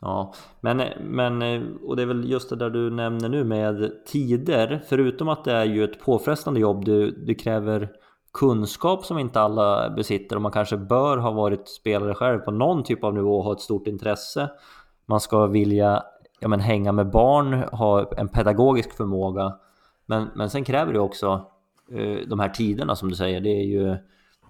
Ja, 0.00 0.34
men, 0.60 0.82
men 1.00 1.42
och 1.82 1.96
det 1.96 2.02
är 2.02 2.06
väl 2.06 2.30
just 2.30 2.50
det 2.50 2.56
där 2.56 2.70
du 2.70 2.90
nämner 2.90 3.28
nu 3.28 3.44
med 3.44 4.04
tider. 4.06 4.82
Förutom 4.88 5.28
att 5.28 5.44
det 5.44 5.52
är 5.52 5.64
ju 5.64 5.84
ett 5.84 6.00
påfrestande 6.00 6.60
jobb, 6.60 6.84
du, 6.84 7.10
du 7.10 7.34
kräver 7.34 7.88
kunskap 8.32 9.04
som 9.04 9.18
inte 9.18 9.40
alla 9.40 9.90
besitter 9.90 10.36
och 10.36 10.42
man 10.42 10.52
kanske 10.52 10.76
bör 10.76 11.16
ha 11.16 11.30
varit 11.30 11.68
spelare 11.68 12.14
själv 12.14 12.38
på 12.38 12.50
någon 12.50 12.84
typ 12.84 13.04
av 13.04 13.14
nivå 13.14 13.38
och 13.38 13.44
ha 13.44 13.52
ett 13.52 13.60
stort 13.60 13.86
intresse. 13.86 14.50
Man 15.06 15.20
ska 15.20 15.46
vilja 15.46 16.02
ja, 16.40 16.48
men 16.48 16.60
hänga 16.60 16.92
med 16.92 17.10
barn, 17.10 17.52
ha 17.72 18.12
en 18.16 18.28
pedagogisk 18.28 18.92
förmåga. 18.92 19.58
Men, 20.06 20.28
men 20.34 20.50
sen 20.50 20.64
kräver 20.64 20.92
det 20.92 21.00
också 21.00 21.46
eh, 21.92 22.28
de 22.28 22.40
här 22.40 22.48
tiderna 22.48 22.96
som 22.96 23.08
du 23.08 23.14
säger. 23.14 23.40
Det 23.40 23.50
är 23.50 23.64
ju, 23.64 23.96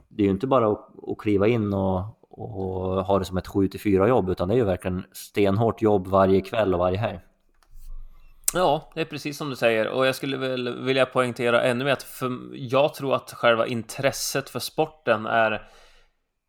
det 0.09 0.23
är 0.23 0.25
ju 0.25 0.31
inte 0.31 0.47
bara 0.47 0.73
att, 0.73 0.89
att 1.09 1.19
kliva 1.19 1.49
in 1.49 1.75
och, 1.75 2.05
och 2.31 3.05
ha 3.05 3.19
det 3.19 3.25
som 3.25 3.37
ett 3.37 3.47
7 3.47 3.71
4 3.85 4.09
jobb 4.09 4.29
utan 4.29 4.49
det 4.49 4.55
är 4.55 4.59
ju 4.59 4.65
verkligen 4.65 5.05
stenhårt 5.13 5.83
jobb 5.83 6.07
varje 6.07 6.41
kväll 6.41 6.75
och 6.75 6.81
varje 6.81 6.99
helg. 6.99 7.19
Ja, 8.55 8.91
det 8.95 9.01
är 9.01 9.05
precis 9.05 9.39
som 9.39 9.51
du 9.51 9.57
säger 9.57 9.89
och 9.89 10.07
jag 10.07 10.15
skulle 10.15 10.37
väl 10.37 10.85
vilja 10.85 11.07
poängtera 11.07 11.63
ännu 11.63 11.85
mer 11.85 11.93
att 11.93 12.03
för 12.03 12.31
jag 12.53 12.95
tror 12.95 13.15
att 13.15 13.33
själva 13.33 13.67
intresset 13.67 14.51
för 14.51 14.59
sporten 14.59 15.27
är 15.27 15.69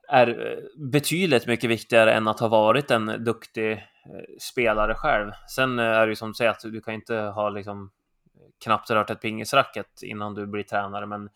är 0.07 0.27
eh, 0.27 0.89
betydligt 0.91 1.47
mycket 1.47 1.69
viktigare 1.69 2.13
än 2.13 2.27
att 2.27 2.39
ha 2.39 2.47
varit 2.47 2.91
en 2.91 3.23
duktig 3.23 3.71
eh, 3.71 3.79
spelare 4.39 4.95
själv. 4.95 5.31
Sen 5.55 5.79
eh, 5.79 5.85
är 5.85 6.05
det 6.05 6.11
ju 6.11 6.15
som 6.15 6.29
du 6.29 6.33
säger 6.33 6.51
att 6.51 6.59
du 6.59 6.81
kan 6.81 6.93
inte 6.93 7.15
ha 7.15 7.49
liksom 7.49 7.91
knappt 8.63 8.91
rört 8.91 9.09
ett 9.09 9.21
pingisracket 9.21 10.03
innan 10.03 10.33
du 10.33 10.47
blir 10.47 10.63
tränare, 10.63 11.05
men 11.05 11.29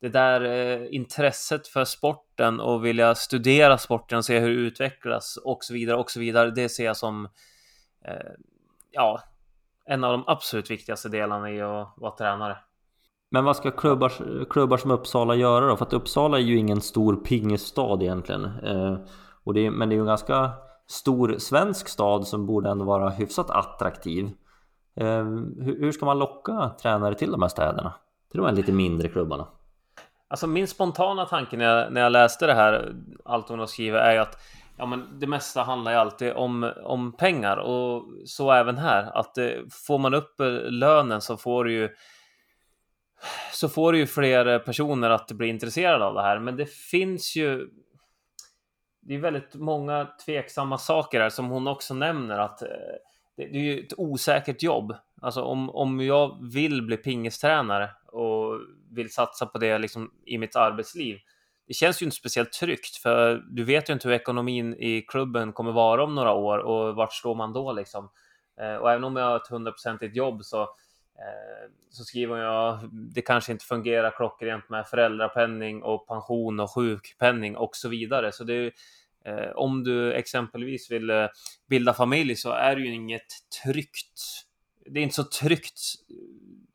det 0.00 0.08
där 0.08 0.94
intresset 0.94 1.68
för 1.68 1.84
sporten 1.84 2.60
och 2.60 2.84
vilja 2.84 3.14
studera 3.14 3.78
sporten 3.78 4.18
och 4.18 4.24
se 4.24 4.38
hur 4.38 4.48
det 4.48 4.54
utvecklas 4.54 5.36
och 5.36 5.64
så 5.64 5.74
vidare 5.74 5.96
och 5.96 6.10
så 6.10 6.20
vidare. 6.20 6.50
Det 6.50 6.68
ser 6.68 6.84
jag 6.84 6.96
som 6.96 7.28
ja, 8.90 9.22
en 9.88 10.04
av 10.04 10.12
de 10.12 10.24
absolut 10.26 10.70
viktigaste 10.70 11.08
delarna 11.08 11.50
i 11.50 11.62
att 11.62 11.94
vara 11.96 12.10
tränare. 12.10 12.56
Men 13.30 13.44
vad 13.44 13.56
ska 13.56 13.70
klubbar, 13.70 14.12
klubbar 14.50 14.76
som 14.76 14.90
Uppsala 14.90 15.34
göra 15.34 15.66
då? 15.66 15.76
För 15.76 15.84
att 15.84 15.92
Uppsala 15.92 16.38
är 16.38 16.42
ju 16.42 16.56
ingen 16.56 16.80
stor 16.80 17.16
pingisstad 17.16 18.02
egentligen. 18.02 18.44
Eh, 18.44 18.96
och 19.44 19.54
det 19.54 19.70
men 19.70 19.88
det 19.88 19.92
är 19.92 19.96
ju 19.96 20.00
en 20.00 20.06
ganska 20.06 20.50
stor 20.86 21.34
svensk 21.38 21.88
stad 21.88 22.26
som 22.26 22.46
borde 22.46 22.70
ändå 22.70 22.84
vara 22.84 23.10
hyfsat 23.10 23.50
attraktiv. 23.50 24.30
Eh, 24.96 25.24
hur, 25.60 25.80
hur 25.80 25.92
ska 25.92 26.06
man 26.06 26.18
locka 26.18 26.70
tränare 26.82 27.14
till 27.14 27.30
de 27.30 27.42
här 27.42 27.48
städerna? 27.48 27.92
Till 28.30 28.40
de 28.40 28.46
här 28.46 28.52
lite 28.52 28.72
mindre 28.72 29.08
klubbarna? 29.08 29.46
Alltså 30.28 30.46
min 30.46 30.68
spontana 30.68 31.26
tanke 31.26 31.56
när 31.56 31.64
jag, 31.64 31.92
när 31.92 32.00
jag 32.00 32.12
läste 32.12 32.46
det 32.46 32.54
här, 32.54 32.94
allt 33.24 33.48
hon 33.48 33.58
har 33.58 33.66
skrivit, 33.66 34.00
är 34.00 34.12
ju 34.12 34.18
att 34.18 34.38
ja, 34.78 34.86
men 34.86 35.18
det 35.18 35.26
mesta 35.26 35.62
handlar 35.62 35.92
ju 35.92 35.98
alltid 35.98 36.32
om, 36.32 36.72
om 36.82 37.16
pengar 37.16 37.56
och 37.56 38.04
så 38.24 38.52
även 38.52 38.78
här. 38.78 39.18
Att 39.18 39.38
eh, 39.38 39.50
får 39.86 39.98
man 39.98 40.14
upp 40.14 40.40
eh, 40.40 40.46
lönen 40.70 41.20
så 41.20 41.36
får 41.36 41.64
du 41.64 41.72
ju 41.72 41.88
så 43.52 43.68
får 43.68 43.92
du 43.92 43.98
ju 43.98 44.06
fler 44.06 44.46
eh, 44.46 44.58
personer 44.58 45.10
att 45.10 45.32
bli 45.32 45.48
intresserade 45.48 46.04
av 46.04 46.14
det 46.14 46.22
här. 46.22 46.38
Men 46.38 46.56
det 46.56 46.70
finns 46.70 47.36
ju. 47.36 47.68
Det 49.00 49.14
är 49.14 49.18
väldigt 49.18 49.54
många 49.54 50.08
tveksamma 50.24 50.78
saker 50.78 51.20
här 51.20 51.30
som 51.30 51.46
hon 51.48 51.68
också 51.68 51.94
nämner 51.94 52.38
att 52.38 52.58
det, 52.58 53.46
det 53.46 53.58
är 53.58 53.62
ju 53.62 53.80
ett 53.80 53.98
osäkert 53.98 54.62
jobb. 54.62 54.96
Alltså 55.20 55.42
om, 55.42 55.70
om 55.70 56.00
jag 56.00 56.38
vill 56.52 56.82
bli 56.82 56.96
pingistränare 56.96 57.90
och 58.06 58.60
vill 58.90 59.12
satsa 59.12 59.46
på 59.46 59.58
det 59.58 59.78
liksom 59.78 60.10
i 60.26 60.38
mitt 60.38 60.56
arbetsliv. 60.56 61.18
Det 61.68 61.74
känns 61.74 62.02
ju 62.02 62.06
inte 62.06 62.16
speciellt 62.16 62.52
tryggt 62.52 62.96
för 62.96 63.44
du 63.50 63.64
vet 63.64 63.88
ju 63.88 63.92
inte 63.92 64.08
hur 64.08 64.14
ekonomin 64.14 64.74
i 64.74 65.02
klubben 65.02 65.52
kommer 65.52 65.72
vara 65.72 66.04
om 66.04 66.14
några 66.14 66.32
år 66.32 66.58
och 66.58 66.94
vart 66.94 67.12
står 67.12 67.34
man 67.34 67.52
då 67.52 67.72
liksom? 67.72 68.10
Eh, 68.60 68.74
och 68.74 68.90
även 68.90 69.04
om 69.04 69.16
jag 69.16 69.24
har 69.24 69.36
ett 69.36 69.48
hundraprocentigt 69.48 70.16
jobb 70.16 70.44
så 70.44 70.62
eh, 70.62 71.70
så 71.90 72.04
skriver 72.04 72.36
jag 72.36 72.78
det 72.92 73.22
kanske 73.22 73.52
inte 73.52 73.64
fungerar 73.64 74.10
klockrent 74.10 74.68
med 74.68 74.86
föräldrapenning 74.86 75.82
och 75.82 76.06
pension 76.08 76.60
och 76.60 76.70
sjukpenning 76.74 77.56
och 77.56 77.76
så 77.76 77.88
vidare. 77.88 78.32
Så 78.32 78.44
det 78.44 78.54
är, 78.54 78.72
eh, 79.24 79.50
om 79.50 79.84
du 79.84 80.12
exempelvis 80.12 80.90
vill 80.90 81.28
bilda 81.68 81.94
familj 81.94 82.36
så 82.36 82.50
är 82.50 82.76
det 82.76 82.82
ju 82.82 82.94
inget 82.94 83.26
tryggt 83.64 84.48
det 84.90 85.00
är 85.00 85.04
inte 85.04 85.14
så 85.14 85.24
tryggt 85.24 85.80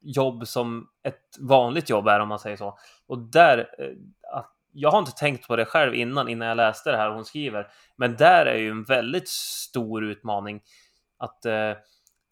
jobb 0.02 0.48
som 0.48 0.88
ett 1.04 1.38
vanligt 1.40 1.90
jobb 1.90 2.08
är 2.08 2.20
om 2.20 2.30
man 2.30 2.40
säger 2.40 2.58
så. 2.58 2.78
Och 3.08 3.20
där, 3.20 3.68
jag 4.74 4.92
har 4.92 5.00
inte 5.00 5.12
tänkt 5.12 5.48
på 5.48 5.56
det 5.56 5.66
själv 5.66 5.96
innan, 5.96 6.30
innan 6.30 6.48
jag 6.48 6.58
läste 6.58 6.92
det 6.92 6.98
här 6.98 7.10
hon 7.10 7.26
skriver, 7.26 7.68
men 7.98 8.16
där 8.16 8.46
är 8.46 8.58
ju 8.58 8.70
en 8.70 8.84
väldigt 8.84 9.30
stor 9.30 10.04
utmaning 10.04 10.62
att 11.20 11.46
eh, 11.46 11.72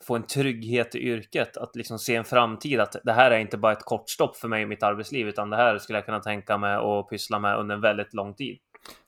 få 0.04 0.16
en 0.16 0.24
trygghet 0.24 0.96
i 0.96 1.00
yrket, 1.00 1.58
att 1.58 1.76
liksom 1.76 2.00
se 2.00 2.16
en 2.16 2.24
framtid, 2.24 2.80
att 2.80 2.96
det 3.04 3.12
här 3.12 3.32
är 3.32 3.40
inte 3.40 3.58
bara 3.58 3.72
ett 3.72 3.86
kort 3.86 4.10
stopp 4.10 4.38
för 4.38 4.48
mig 4.48 4.62
i 4.62 4.66
mitt 4.66 4.84
arbetsliv, 4.84 5.28
utan 5.28 5.50
det 5.50 5.58
här 5.58 5.78
skulle 5.78 5.98
jag 5.98 6.06
kunna 6.06 6.20
tänka 6.20 6.58
mig 6.58 6.78
och 6.78 7.10
pyssla 7.10 7.40
med 7.40 7.58
under 7.58 7.76
en 7.76 7.82
väldigt 7.82 8.14
lång 8.14 8.34
tid. 8.34 8.58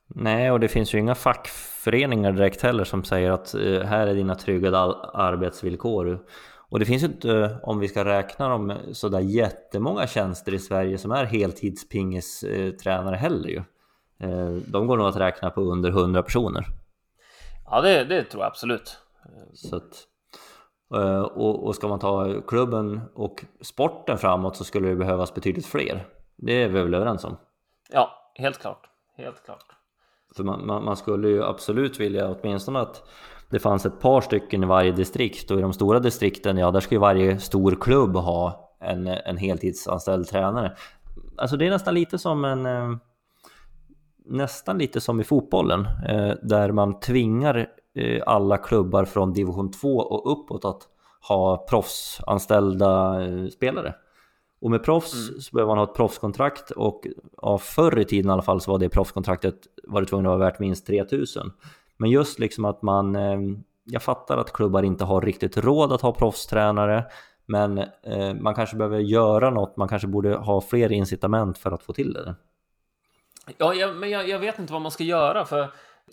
Nej, 0.08 0.52
och 0.52 0.60
det 0.60 0.68
finns 0.68 0.94
ju 0.94 1.00
inga 1.00 1.16
fackföreningar 1.16 2.32
direkt 2.32 2.62
heller 2.62 2.84
som 2.84 3.04
säger 3.04 3.32
att 3.32 3.54
eh, 3.54 3.82
här 3.82 4.08
är 4.08 4.14
dina 4.14 4.36
tryggade 4.36 4.78
arbetsvillkor. 5.14 6.20
Och 6.74 6.80
det 6.80 6.86
finns 6.86 7.04
ju 7.04 7.08
inte, 7.08 7.58
om 7.64 7.80
vi 7.80 7.88
ska 7.88 8.06
räkna 8.06 8.50
dem, 8.50 8.78
sådär 8.92 9.20
jättemånga 9.20 10.08
tjänster 10.08 10.54
i 10.54 10.60
Sverige 10.60 10.98
som 10.98 11.12
är 11.12 11.26
heltidspingistränare 11.26 13.16
heller 13.16 13.50
ju. 13.50 13.64
Eh, 14.20 14.50
de 14.68 14.88
går 14.88 14.98
nog 14.98 15.08
att 15.08 15.16
räkna 15.16 15.50
på 15.50 15.62
under 15.62 15.90
100 15.90 16.24
personer. 16.24 16.66
Ja, 17.66 17.82
det, 17.82 18.04
det 18.04 18.24
tror 18.24 18.44
jag 18.44 18.48
absolut. 18.48 18.98
Så 19.54 19.76
att, 19.76 20.08
eh, 20.96 21.22
och, 21.22 21.66
och 21.68 21.76
ska 21.76 21.88
man 21.88 22.00
ta 22.00 22.42
klubben 22.42 23.02
och 23.14 23.46
sporten 23.62 24.18
framåt 24.18 24.56
så 24.56 24.64
skulle 24.64 24.90
det 24.90 24.96
behövas 24.96 25.34
betydligt 25.34 25.66
fler. 25.66 26.08
Det 26.38 26.64
är 26.64 26.68
vi 26.68 26.82
väl 26.82 26.94
överens 26.94 27.24
om? 27.24 27.38
Ja, 27.92 28.32
helt 28.36 28.60
klart. 28.60 28.90
Helt 29.18 29.46
klart. 29.46 29.66
För 30.36 30.44
man, 30.44 30.66
man, 30.66 30.86
man, 30.86 30.98
skulle 30.98 31.28
ju 31.28 31.44
absolut 31.44 32.00
vilja 32.00 32.30
åtminstone 32.30 32.80
att 32.80 33.10
det 33.54 33.60
fanns 33.60 33.86
ett 33.86 34.00
par 34.00 34.22
stycken 34.22 34.64
i 34.64 34.66
varje 34.66 34.92
distrikt 34.92 35.52
och 35.52 35.60
i 35.60 35.62
de 35.62 35.74
stora 35.74 36.00
distrikten, 36.00 36.58
ja 36.58 36.72
där 36.72 36.80
ska 36.80 36.96
ju 36.96 37.00
varje 37.00 37.40
stor 37.40 37.78
klubb 37.82 38.16
ha 38.16 38.70
en, 38.80 39.08
en 39.08 39.38
heltidsanställd 39.38 40.28
tränare. 40.28 40.76
Alltså 41.38 41.58
det 41.58 41.68
är 41.68 41.70
nästan 41.70 41.94
lite 41.94 42.18
som 42.18 42.46
en 42.46 42.66
eh, 42.66 42.98
nästan 44.26 44.78
lite 44.78 45.02
som 45.02 45.20
i 45.20 45.24
fotbollen 45.24 45.88
eh, 46.10 46.34
där 46.42 46.72
man 46.72 47.00
tvingar 47.00 47.68
eh, 47.96 48.24
alla 48.26 48.58
klubbar 48.58 49.06
från 49.06 49.34
division 49.34 49.72
2 49.72 49.98
och 49.98 50.32
uppåt 50.32 50.66
att 50.66 50.82
ha 51.28 51.66
proffsanställda 51.70 53.20
spelare. 53.52 53.96
Och 54.62 54.72
med 54.72 54.84
proffs 54.84 55.30
mm. 55.30 55.42
så 55.42 55.56
behöver 55.56 55.70
man 55.70 55.78
ha 55.78 55.86
ett 55.86 55.96
proffskontrakt 55.96 56.72
och 56.72 57.08
ja, 57.42 57.58
förr 57.58 58.00
i 58.00 58.06
tiden 58.06 58.30
i 58.30 58.34
alla 58.34 58.42
fall 58.42 58.62
så 58.62 58.72
var 58.72 58.80
det 58.80 58.90
proffskontraktet 58.90 59.56
var 59.84 60.02
det 60.02 60.08
tvungen 60.08 60.26
att 60.26 60.40
vara 60.40 60.50
värt 60.50 60.60
minst 60.60 60.88
3000. 60.88 61.52
Men 61.98 62.10
just 62.10 62.40
liksom 62.40 62.66
att 62.66 62.82
man, 62.82 63.16
eh, 63.16 63.40
jag 63.84 64.04
fattar 64.04 64.38
att 64.38 64.54
klubbar 64.54 64.84
inte 64.84 65.04
har 65.04 65.22
riktigt 65.22 65.58
råd 65.58 65.94
att 65.94 66.02
ha 66.02 66.14
proffstränare, 66.14 67.06
men 67.46 67.78
eh, 67.78 68.34
man 68.40 68.56
kanske 68.56 68.76
behöver 68.76 69.00
göra 69.00 69.50
något, 69.50 69.78
man 69.78 69.88
kanske 69.88 70.08
borde 70.08 70.36
ha 70.36 70.62
fler 70.62 70.92
incitament 70.92 71.58
för 71.58 71.72
att 71.72 71.84
få 71.84 71.94
till 71.94 72.14
det. 72.14 72.36
Ja, 73.58 73.74
jag, 73.74 73.96
men 73.96 74.10
jag, 74.10 74.30
jag 74.30 74.40
vet 74.40 74.60
inte 74.60 74.74
vad 74.74 74.82
man 74.82 74.92
ska 74.92 75.04
göra 75.04 75.46
för 75.46 75.68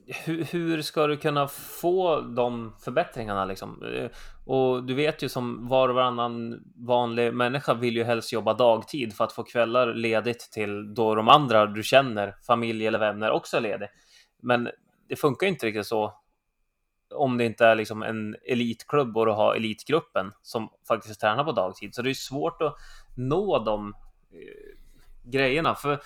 hur, 0.06 0.44
hur, 0.44 0.82
ska 0.82 1.06
du 1.06 1.16
kunna 1.16 1.48
få 1.48 2.20
de 2.20 2.72
förbättringarna 2.84 3.44
liksom? 3.44 3.82
Eh, 3.94 4.10
och 4.46 4.84
du 4.84 4.94
vet 4.94 5.22
ju 5.22 5.28
som 5.28 5.68
var 5.68 5.88
och 5.88 5.94
varannan 5.94 6.60
vanlig 6.76 7.34
människa 7.34 7.74
vill 7.74 7.96
ju 7.96 8.04
helst 8.04 8.32
jobba 8.32 8.54
dagtid 8.54 9.16
för 9.16 9.24
att 9.24 9.32
få 9.32 9.42
kvällar 9.42 9.94
ledigt 9.94 10.40
till 10.52 10.94
då 10.94 11.14
de 11.14 11.28
andra 11.28 11.66
du 11.66 11.82
känner, 11.82 12.34
familj 12.46 12.86
eller 12.86 12.98
vänner 12.98 13.30
också 13.30 13.56
är 13.56 13.60
ledig. 13.60 13.88
Men 14.42 14.68
det 15.10 15.16
funkar 15.16 15.46
inte 15.46 15.66
riktigt 15.66 15.86
så 15.86 16.14
om 17.14 17.38
det 17.38 17.44
inte 17.44 17.66
är 17.66 17.74
liksom 17.74 18.02
en 18.02 18.36
elitklubb 18.48 19.16
och 19.16 19.26
du 19.26 19.32
har 19.32 19.54
elitgruppen 19.54 20.32
som 20.42 20.68
faktiskt 20.88 21.20
tränar 21.20 21.44
på 21.44 21.52
dagtid. 21.52 21.94
Så 21.94 22.02
det 22.02 22.10
är 22.10 22.14
svårt 22.14 22.62
att 22.62 22.76
nå 23.16 23.58
de 23.58 23.94
eh, 24.32 25.30
grejerna. 25.30 25.74
För 25.74 26.00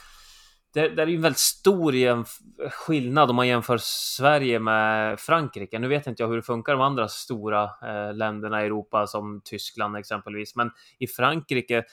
det, 0.75 0.89
det 0.89 1.03
är 1.03 1.07
ju 1.07 1.17
en 1.17 1.23
väldigt 1.23 1.39
stor 1.39 2.25
skillnad 2.71 3.31
om 3.31 3.37
man 3.37 3.49
jämför 3.49 3.79
Sverige 3.81 4.59
med 4.59 5.21
Frankrike. 5.21 5.79
Nu 5.79 5.89
vet 5.89 6.07
inte 6.07 6.23
jag 6.23 6.29
hur 6.29 6.37
det 6.37 6.43
funkar 6.43 6.73
de 6.73 6.81
andra 6.81 7.09
stora 7.09 7.63
eh, 7.63 8.15
länderna 8.15 8.63
i 8.63 8.67
Europa 8.67 9.07
som 9.07 9.41
Tyskland 9.45 9.97
exempelvis, 9.97 10.57
men 10.57 10.71
i 10.99 11.07
Frankrike 11.07 11.85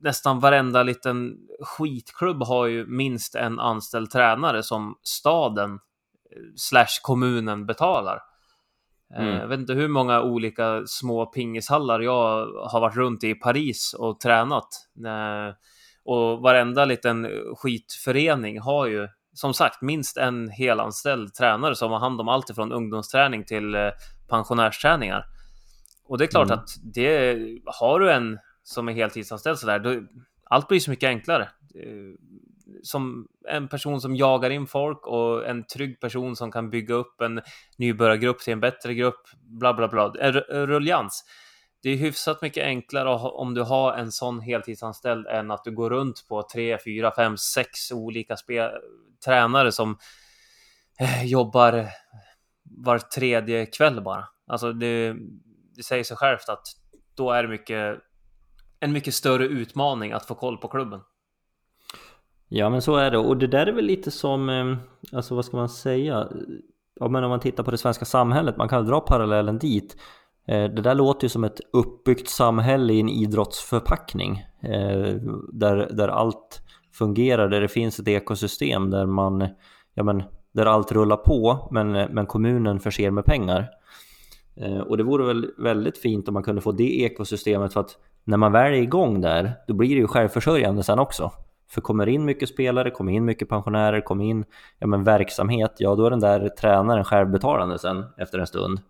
nästan 0.00 0.40
varenda 0.40 0.82
liten 0.82 1.38
skitklubb 1.60 2.42
har 2.42 2.66
ju 2.66 2.86
minst 2.86 3.34
en 3.34 3.60
anställd 3.60 4.10
tränare 4.10 4.62
som 4.62 4.98
staden 5.02 5.78
slash 6.56 7.00
kommunen 7.02 7.66
betalar. 7.66 8.20
Eh, 9.14 9.22
mm. 9.22 9.34
Jag 9.36 9.48
vet 9.48 9.60
inte 9.60 9.72
hur 9.72 9.88
många 9.88 10.22
olika 10.22 10.82
små 10.86 11.26
pingishallar 11.26 12.00
jag 12.00 12.46
har 12.70 12.80
varit 12.80 12.96
runt 12.96 13.24
i 13.24 13.34
Paris 13.34 13.94
och 13.98 14.20
tränat. 14.20 14.68
Eh, 15.06 15.54
och 16.04 16.42
varenda 16.42 16.84
liten 16.84 17.28
skitförening 17.56 18.60
har 18.60 18.86
ju 18.86 19.08
som 19.32 19.54
sagt 19.54 19.82
minst 19.82 20.16
en 20.16 20.48
helanställd 20.48 21.34
tränare 21.34 21.74
som 21.74 21.92
har 21.92 21.98
hand 21.98 22.20
om 22.20 22.28
allt 22.28 22.50
ifrån 22.50 22.72
ungdomsträning 22.72 23.44
till 23.44 23.74
eh, 23.74 23.90
pensionärsträningar. 24.28 25.24
Och 26.08 26.18
det 26.18 26.24
är 26.24 26.28
klart 26.28 26.46
mm. 26.46 26.58
att 26.58 26.68
det 26.94 27.38
har 27.66 28.00
du 28.00 28.12
en 28.12 28.38
som 28.62 28.88
är 28.88 28.92
heltidsanställd 28.92 29.58
sådär, 29.58 29.78
då, 29.78 30.02
allt 30.44 30.68
blir 30.68 30.80
så 30.80 30.90
mycket 30.90 31.08
enklare. 31.08 31.48
Som 32.86 33.28
en 33.48 33.68
person 33.68 34.00
som 34.00 34.16
jagar 34.16 34.50
in 34.50 34.66
folk 34.66 35.06
och 35.06 35.46
en 35.46 35.66
trygg 35.66 36.00
person 36.00 36.36
som 36.36 36.52
kan 36.52 36.70
bygga 36.70 36.94
upp 36.94 37.20
en 37.20 37.40
nybörjargrupp 37.78 38.40
till 38.40 38.52
en 38.52 38.60
bättre 38.60 38.94
grupp, 38.94 39.20
bla 39.40 39.74
bla 39.74 39.88
bla. 39.88 40.12
En 40.20 40.32
ruljans 40.66 41.24
det 41.86 41.90
är 41.90 41.96
hyfsat 41.96 42.42
mycket 42.42 42.64
enklare 42.64 43.08
om 43.14 43.54
du 43.54 43.62
har 43.62 43.92
en 43.92 44.12
sån 44.12 44.40
heltidsanställd 44.40 45.26
än 45.26 45.50
att 45.50 45.64
du 45.64 45.70
går 45.70 45.90
runt 45.90 46.26
på 46.28 46.42
tre, 46.42 46.78
fyra, 46.84 47.12
fem, 47.16 47.36
sex 47.36 47.92
olika 47.92 48.36
tränare 49.24 49.72
som 49.72 49.98
eh, 51.00 51.24
jobbar 51.24 51.86
var 52.62 52.98
tredje 52.98 53.66
kväll 53.66 54.02
bara. 54.02 54.28
Alltså 54.46 54.72
det, 54.72 55.16
det 55.76 55.82
säger 55.82 56.04
sig 56.04 56.16
självt 56.16 56.48
att 56.48 56.66
då 57.14 57.30
är 57.30 57.42
det 57.42 57.48
mycket, 57.48 57.98
en 58.80 58.92
mycket 58.92 59.14
större 59.14 59.44
utmaning 59.44 60.12
att 60.12 60.26
få 60.26 60.34
koll 60.34 60.58
på 60.58 60.68
klubben. 60.68 61.00
Ja 62.48 62.70
men 62.70 62.82
så 62.82 62.96
är 62.96 63.10
det 63.10 63.18
och 63.18 63.36
det 63.36 63.46
där 63.46 63.66
är 63.66 63.72
väl 63.72 63.84
lite 63.84 64.10
som, 64.10 64.48
eh, 64.48 64.76
alltså 65.16 65.34
vad 65.34 65.44
ska 65.44 65.56
man 65.56 65.68
säga? 65.68 66.28
Ja 67.00 67.08
men 67.08 67.24
om 67.24 67.30
man 67.30 67.40
tittar 67.40 67.64
på 67.64 67.70
det 67.70 67.78
svenska 67.78 68.04
samhället, 68.04 68.56
man 68.56 68.68
kan 68.68 68.86
dra 68.86 69.00
parallellen 69.00 69.58
dit. 69.58 69.96
Eh, 70.48 70.64
det 70.64 70.82
där 70.82 70.94
låter 70.94 71.24
ju 71.24 71.28
som 71.28 71.44
ett 71.44 71.60
uppbyggt 71.72 72.28
samhälle 72.28 72.92
i 72.92 73.00
en 73.00 73.08
idrottsförpackning 73.08 74.44
eh, 74.62 75.14
där, 75.52 75.88
där 75.92 76.08
allt 76.08 76.60
fungerar, 76.92 77.48
där 77.48 77.60
det 77.60 77.68
finns 77.68 77.98
ett 77.98 78.08
ekosystem 78.08 78.90
där 78.90 79.06
man, 79.06 79.48
ja 79.94 80.02
men, 80.02 80.22
där 80.52 80.66
allt 80.66 80.92
rullar 80.92 81.16
på 81.16 81.68
men, 81.70 81.92
men 81.92 82.26
kommunen 82.26 82.80
förser 82.80 83.10
med 83.10 83.24
pengar. 83.24 83.68
Och 84.86 84.96
det 84.96 85.02
vore 85.02 85.26
väl 85.26 85.50
väldigt 85.58 85.98
fint 85.98 86.28
om 86.28 86.34
man 86.34 86.42
kunde 86.42 86.60
få 86.60 86.72
det 86.72 87.00
ekosystemet 87.00 87.72
för 87.72 87.80
att 87.80 87.96
när 88.24 88.36
man 88.36 88.52
väl 88.52 88.72
är 88.72 88.76
igång 88.76 89.20
där, 89.20 89.52
då 89.66 89.74
blir 89.74 89.88
det 89.88 90.00
ju 90.00 90.06
självförsörjande 90.06 90.82
sen 90.82 90.98
också. 90.98 91.32
För 91.68 91.80
kommer 91.80 92.08
in 92.08 92.24
mycket 92.24 92.48
spelare, 92.48 92.90
kommer 92.90 93.12
in 93.12 93.24
mycket 93.24 93.48
pensionärer, 93.48 94.00
kommer 94.00 94.24
in 94.24 94.44
ja, 94.78 94.86
men 94.86 95.04
verksamhet, 95.04 95.74
ja 95.78 95.94
då 95.94 96.06
är 96.06 96.10
den 96.10 96.20
där 96.20 96.48
tränaren 96.48 97.04
självbetalande 97.04 97.78
sen 97.78 98.04
efter 98.16 98.38
en 98.38 98.46
stund. 98.46 98.80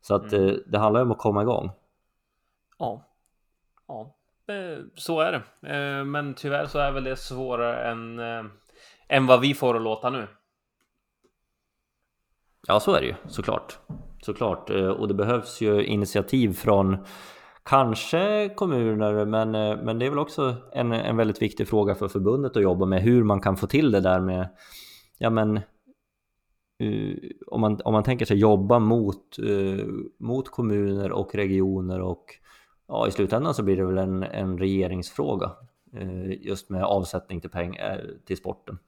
Så 0.00 0.14
att 0.14 0.32
mm. 0.32 0.48
Eh, 0.48 0.54
det 0.66 0.78
handlar 0.78 1.02
om 1.02 1.10
att 1.10 1.18
komma 1.18 1.42
igång. 1.42 1.70
Ja, 2.78 3.08
ja, 3.88 4.16
så 4.94 5.20
är 5.20 5.32
det. 5.32 5.68
Eh, 5.74 6.04
men 6.04 6.34
tyvärr 6.34 6.66
så 6.66 6.78
är 6.78 6.92
väl 6.92 7.04
det 7.04 7.16
svårare 7.16 7.90
än, 7.90 8.18
eh, 8.18 8.44
än 9.08 9.26
vad 9.26 9.40
vi 9.40 9.54
får 9.54 9.76
att 9.76 9.82
låta 9.82 10.10
nu. 10.10 10.26
Ja, 12.66 12.80
så 12.80 12.94
är 12.94 13.00
det 13.00 13.06
ju 13.06 13.14
såklart. 13.28 13.78
Såklart. 14.22 14.70
Och 14.70 15.08
det 15.08 15.14
behövs 15.14 15.60
ju 15.60 15.84
initiativ 15.84 16.52
från 16.52 16.96
kanske 17.62 18.48
kommuner, 18.48 19.24
men, 19.24 19.54
eh, 19.54 19.82
men 19.82 19.98
det 19.98 20.06
är 20.06 20.10
väl 20.10 20.18
också 20.18 20.56
en, 20.72 20.92
en 20.92 21.16
väldigt 21.16 21.42
viktig 21.42 21.68
fråga 21.68 21.94
för 21.94 22.08
förbundet 22.08 22.56
att 22.56 22.62
jobba 22.62 22.86
med 22.86 23.02
hur 23.02 23.24
man 23.24 23.40
kan 23.40 23.56
få 23.56 23.66
till 23.66 23.90
det 23.90 24.00
där 24.00 24.20
med 24.20 24.48
ja, 25.18 25.30
men 25.30 25.60
uh, 26.82 27.16
om, 27.46 27.60
man, 27.60 27.80
om 27.84 27.92
man 27.92 28.02
tänker 28.02 28.24
sig 28.24 28.36
jobba 28.36 28.78
mot, 28.78 29.38
uh, 29.38 29.86
mot 30.18 30.48
kommuner 30.48 31.12
och 31.12 31.34
regioner 31.34 32.00
och 32.00 32.24
ja, 32.88 33.08
i 33.08 33.10
slutändan 33.10 33.54
så 33.54 33.62
blir 33.62 33.76
det 33.76 33.86
väl 33.86 33.98
en, 33.98 34.22
en 34.22 34.58
regeringsfråga 34.58 35.50
uh, 35.94 36.32
just 36.32 36.70
med 36.70 36.84
avsättning 36.84 37.40
till 37.40 37.50
pengar 37.50 38.10
till 38.26 38.36
sporten. 38.36 38.78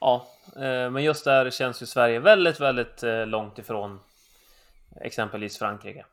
Ja, 0.00 0.26
men 0.92 1.04
just 1.04 1.24
där 1.24 1.50
känns 1.50 1.82
ju 1.82 1.86
Sverige 1.86 2.20
väldigt, 2.20 2.60
väldigt 2.60 3.02
långt 3.26 3.58
ifrån 3.58 3.98
exempelvis 5.00 5.58
Frankrike. 5.58 6.04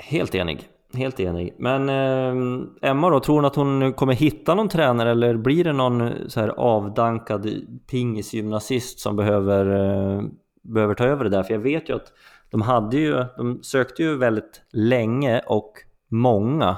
Helt 0.00 0.34
enig. 0.34 0.68
Helt 0.94 1.20
enig. 1.20 1.54
Men 1.58 1.88
eh, 1.88 2.90
Emma 2.90 3.10
då, 3.10 3.20
tror 3.20 3.34
hon 3.34 3.44
att 3.44 3.56
hon 3.56 3.92
kommer 3.92 4.12
hitta 4.12 4.54
någon 4.54 4.68
tränare 4.68 5.10
eller 5.10 5.36
blir 5.36 5.64
det 5.64 5.72
någon 5.72 6.00
eh, 6.00 6.12
så 6.28 6.40
här 6.40 6.48
avdankad 6.48 7.50
pingisgymnasist 7.90 9.00
som 9.00 9.16
behöver, 9.16 9.66
eh, 9.66 10.22
behöver 10.62 10.94
ta 10.94 11.04
över 11.04 11.24
det 11.24 11.30
där? 11.30 11.42
För 11.42 11.54
jag 11.54 11.60
vet 11.60 11.88
ju 11.88 11.94
att 11.94 12.12
de, 12.50 12.62
hade 12.62 12.96
ju, 12.96 13.24
de 13.36 13.62
sökte 13.62 14.02
ju 14.02 14.16
väldigt 14.16 14.62
länge 14.72 15.40
och 15.46 15.72
många 16.08 16.76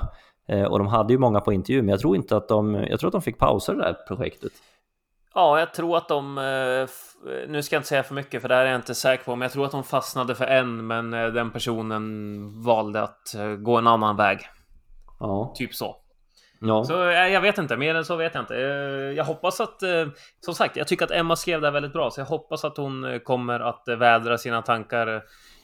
eh, 0.49 0.65
och 0.65 0.79
de 0.79 0.87
hade 0.87 1.13
ju 1.13 1.19
många 1.19 1.41
på 1.41 1.53
intervju, 1.53 1.83
men 1.83 1.89
jag 1.89 2.01
tror 2.01 2.17
inte 2.17 2.37
att 2.37 2.49
de, 2.49 2.75
jag 2.75 3.01
tror 3.01 3.09
att 3.09 3.13
de 3.13 3.23
fick 3.23 3.39
pausa 3.39 3.75
det 3.75 3.79
där 3.83 3.97
projektet. 4.09 4.53
Ja, 5.39 5.59
jag 5.59 5.75
tror 5.75 5.97
att 5.97 6.09
de, 6.09 6.35
nu 7.49 7.63
ska 7.63 7.77
jag 7.77 7.81
inte 7.81 7.89
säga 7.89 8.03
för 8.03 8.15
mycket 8.15 8.43
för 8.43 8.49
det 8.49 8.55
här 8.55 8.67
är 8.67 8.71
jag 8.71 8.79
inte 8.79 8.95
säker 8.95 9.25
på, 9.25 9.37
men 9.37 9.43
jag 9.43 9.53
tror 9.53 9.65
att 9.65 9.71
de 9.71 9.85
fastnade 9.85 10.35
för 10.35 10.45
en, 10.45 10.87
men 10.87 11.11
den 11.11 11.51
personen 11.51 12.63
valde 12.63 13.03
att 13.03 13.35
gå 13.59 13.77
en 13.77 13.87
annan 13.87 14.17
väg. 14.17 14.41
Ja. 15.21 15.53
Typ 15.57 15.75
så. 15.75 15.97
Ja. 16.61 16.85
Så 16.85 16.93
jag 16.93 17.41
vet 17.41 17.59
inte, 17.59 17.77
mer 17.77 17.95
än 17.95 18.05
så 18.05 18.17
vet 18.17 18.35
jag 18.35 18.43
inte. 18.43 18.55
Jag 19.17 19.25
hoppas 19.25 19.61
att, 19.61 19.81
som 20.41 20.55
sagt, 20.55 20.77
jag 20.77 20.89
tycker 20.89 21.05
att 21.05 21.11
Emma 21.11 21.37
skrev 21.37 21.61
det 21.61 21.71
väldigt 21.71 21.93
bra, 21.93 22.11
så 22.11 22.21
jag 22.21 22.27
hoppas 22.27 22.65
att 22.65 22.77
hon 22.77 23.21
kommer 23.25 23.61
att 23.61 23.85
vädra 23.99 24.39
sina 24.39 24.63
tankar 24.63 25.23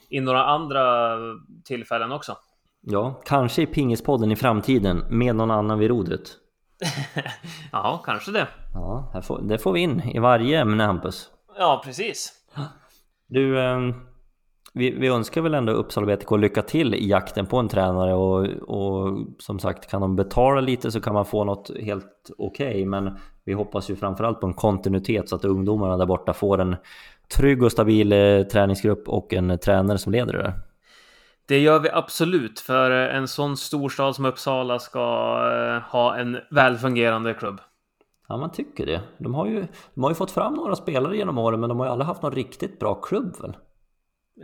i 0.09 0.21
några 0.21 0.45
andra 0.45 1.17
tillfällen 1.65 2.11
också. 2.11 2.37
Ja, 2.81 3.21
kanske 3.25 3.61
i 3.61 3.65
Pingispodden 3.65 4.31
i 4.31 4.35
framtiden 4.35 5.03
med 5.09 5.35
någon 5.35 5.51
annan 5.51 5.79
vid 5.79 5.89
rodret. 5.89 6.21
Ja, 7.71 8.01
kanske 8.05 8.31
det. 8.31 8.47
Ja, 8.73 9.21
får, 9.23 9.41
det 9.41 9.57
får 9.57 9.73
vi 9.73 9.79
in 9.79 10.01
i 10.01 10.19
varje 10.19 10.59
ämne 10.59 10.83
Hampus. 10.83 11.29
Ja, 11.57 11.81
precis. 11.85 12.33
Du, 13.27 13.59
eh, 13.59 13.79
vi, 14.73 14.91
vi 14.91 15.07
önskar 15.07 15.41
väl 15.41 15.53
ändå 15.53 15.73
Uppsala 15.73 16.15
BTK 16.15 16.31
lycka 16.31 16.61
till 16.61 16.95
i 16.95 17.09
jakten 17.09 17.45
på 17.45 17.57
en 17.57 17.67
tränare 17.67 18.13
och, 18.13 18.45
och 18.45 19.17
som 19.39 19.59
sagt 19.59 19.89
kan 19.89 20.01
de 20.01 20.15
betala 20.15 20.61
lite 20.61 20.91
så 20.91 21.01
kan 21.01 21.13
man 21.13 21.25
få 21.25 21.43
något 21.43 21.71
helt 21.81 22.31
okej 22.37 22.69
okay, 22.69 22.85
men 22.85 23.17
vi 23.45 23.53
hoppas 23.53 23.89
ju 23.89 23.95
framförallt 23.95 24.41
på 24.41 24.47
en 24.47 24.53
kontinuitet 24.53 25.29
så 25.29 25.35
att 25.35 25.45
ungdomarna 25.45 25.97
där 25.97 26.05
borta 26.05 26.33
får 26.33 26.61
en 26.61 26.75
trygg 27.37 27.63
och 27.63 27.71
stabil 27.71 28.11
eh, 28.11 28.41
träningsgrupp 28.41 29.09
och 29.09 29.33
en 29.33 29.59
tränare 29.59 29.97
som 29.97 30.11
leder 30.11 30.33
det. 30.33 30.53
Det 31.47 31.59
gör 31.59 31.79
vi 31.79 31.89
absolut, 31.89 32.59
för 32.59 32.91
en 32.91 33.27
sån 33.27 33.57
storstad 33.57 34.15
som 34.15 34.25
Uppsala 34.25 34.79
ska 34.79 34.99
eh, 35.53 35.91
ha 35.91 36.15
en 36.15 36.39
välfungerande 36.51 37.33
klubb. 37.33 37.61
Ja, 38.27 38.37
man 38.37 38.51
tycker 38.51 38.85
det. 38.85 39.01
De 39.17 39.35
har 39.35 39.45
ju, 39.45 39.67
de 39.93 40.03
har 40.03 40.11
ju 40.11 40.15
fått 40.15 40.31
fram 40.31 40.53
några 40.53 40.75
spelare 40.75 41.17
genom 41.17 41.37
åren, 41.37 41.59
men 41.59 41.69
de 41.69 41.79
har 41.79 41.85
ju 41.85 41.91
aldrig 41.91 42.07
haft 42.07 42.21
någon 42.21 42.31
riktigt 42.31 42.79
bra 42.79 42.95
klubb 42.95 43.41
väl? 43.41 43.57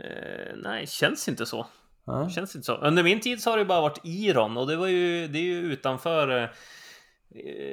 Eh, 0.04 0.56
nej, 0.56 0.86
känns 0.86 1.28
inte 1.28 1.46
så. 1.46 1.66
Nej. 2.06 2.30
Känns 2.30 2.54
inte 2.54 2.66
så. 2.66 2.76
Under 2.76 3.02
min 3.02 3.20
tid 3.20 3.42
så 3.42 3.50
har 3.50 3.58
det 3.58 3.64
bara 3.64 3.80
varit 3.80 4.00
Iron 4.04 4.56
och 4.56 4.66
det 4.66 4.76
var 4.76 4.86
ju, 4.86 5.28
det 5.28 5.38
är 5.38 5.42
ju 5.42 5.60
utanför 5.60 6.42
eh, 6.42 6.48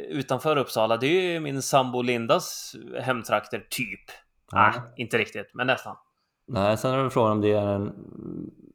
utanför 0.09 0.57
Uppsala. 0.57 0.97
Det 0.97 1.07
är 1.07 1.33
ju 1.33 1.39
min 1.39 1.61
sambo 1.61 2.01
Lindas 2.01 2.75
hemtrakter, 3.01 3.67
typ. 3.69 4.11
Nej, 4.51 4.71
ja. 4.75 4.81
inte 4.97 5.17
riktigt, 5.17 5.51
men 5.53 5.67
nästan. 5.67 5.95
Nej, 6.49 6.77
sen 6.77 6.93
är 6.93 7.03
det 7.03 7.09
frågan 7.09 7.31
om 7.31 7.41
det 7.41 7.51
är 7.51 7.67
en, 7.67 7.93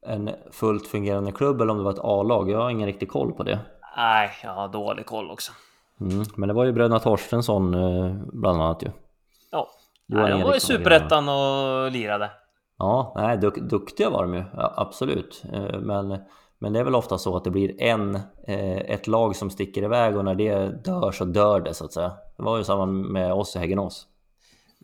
en 0.02 0.30
fullt 0.50 0.86
fungerande 0.86 1.32
klubb 1.32 1.60
eller 1.60 1.72
om 1.72 1.78
det 1.78 1.84
var 1.84 1.92
ett 1.92 1.98
A-lag. 2.02 2.50
Jag 2.50 2.58
har 2.58 2.70
ingen 2.70 2.86
riktig 2.86 3.08
koll 3.08 3.32
på 3.32 3.42
det. 3.42 3.58
Nej, 3.96 4.30
jag 4.42 4.50
har 4.50 4.68
dålig 4.68 5.06
koll 5.06 5.30
också. 5.30 5.52
Mm, 6.00 6.24
men 6.36 6.48
det 6.48 6.54
var 6.54 6.64
ju 6.64 6.72
bröderna 6.72 6.98
Torstensson 6.98 7.74
eh, 7.74 8.14
bland 8.32 8.62
annat 8.62 8.82
ju. 8.82 8.88
Ja, 9.50 9.68
nej, 10.06 10.30
de 10.30 10.42
var 10.42 10.56
i 10.56 10.60
Superettan 10.60 11.28
och 11.28 11.90
lirade. 11.90 12.30
Ja, 12.78 13.12
nej, 13.16 13.38
duk 13.38 13.56
duktiga 13.56 14.10
var 14.10 14.22
de 14.22 14.34
ju, 14.34 14.44
ja, 14.56 14.74
absolut. 14.76 15.42
Eh, 15.52 15.78
men, 15.80 16.18
men 16.58 16.72
det 16.72 16.80
är 16.80 16.84
väl 16.84 16.94
ofta 16.94 17.18
så 17.18 17.36
att 17.36 17.44
det 17.44 17.50
blir 17.50 17.82
en, 17.82 18.14
eh, 18.46 18.76
ett 18.76 19.06
lag 19.06 19.36
som 19.36 19.50
sticker 19.50 19.82
iväg 19.82 20.16
och 20.16 20.24
när 20.24 20.34
det 20.34 20.84
dör 20.84 21.12
så 21.12 21.24
dör 21.24 21.60
det 21.60 21.74
så 21.74 21.84
att 21.84 21.92
säga. 21.92 22.12
Det 22.36 22.42
var 22.42 22.56
ju 22.56 22.64
samma 22.64 22.86
med 22.86 23.32
oss 23.32 23.56
i 23.56 23.58
Häggenås. 23.58 24.06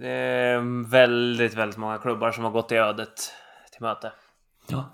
Det 0.00 0.08
är 0.08 0.88
väldigt, 0.90 1.54
väldigt 1.54 1.78
många 1.78 1.98
klubbar 1.98 2.32
som 2.32 2.44
har 2.44 2.50
gått 2.50 2.72
i 2.72 2.76
ödet 2.76 3.32
till 3.72 3.82
möte. 3.82 4.12
Ja. 4.66 4.84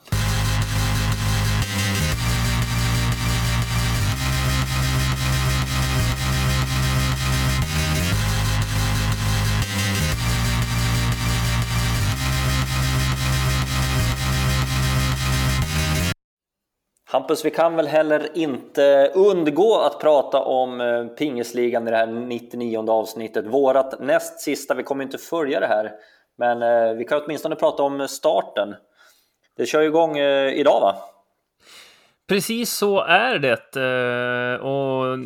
Hampus, 17.16 17.44
vi 17.44 17.50
kan 17.50 17.76
väl 17.76 17.86
heller 17.86 18.28
inte 18.34 19.12
undgå 19.14 19.80
att 19.80 20.00
prata 20.00 20.40
om 20.40 20.80
eh, 20.80 21.04
pingisligan 21.06 21.88
i 21.88 21.90
det 21.90 21.96
här 21.96 22.06
99 22.06 22.90
avsnittet. 22.90 23.46
Vårat 23.46 24.00
näst 24.00 24.40
sista, 24.40 24.74
vi 24.74 24.82
kommer 24.82 25.04
inte 25.04 25.18
följa 25.18 25.60
det 25.60 25.66
här. 25.66 25.92
Men 26.38 26.62
eh, 26.62 26.96
vi 26.96 27.04
kan 27.04 27.22
åtminstone 27.24 27.56
prata 27.56 27.82
om 27.82 28.08
starten. 28.08 28.74
Det 29.56 29.66
kör 29.66 29.82
igång 29.82 30.18
eh, 30.18 30.52
idag 30.52 30.80
va? 30.80 30.96
Precis 32.28 32.72
så 32.72 33.00
är 33.00 33.38
det. 33.38 33.76
Och 34.60 35.18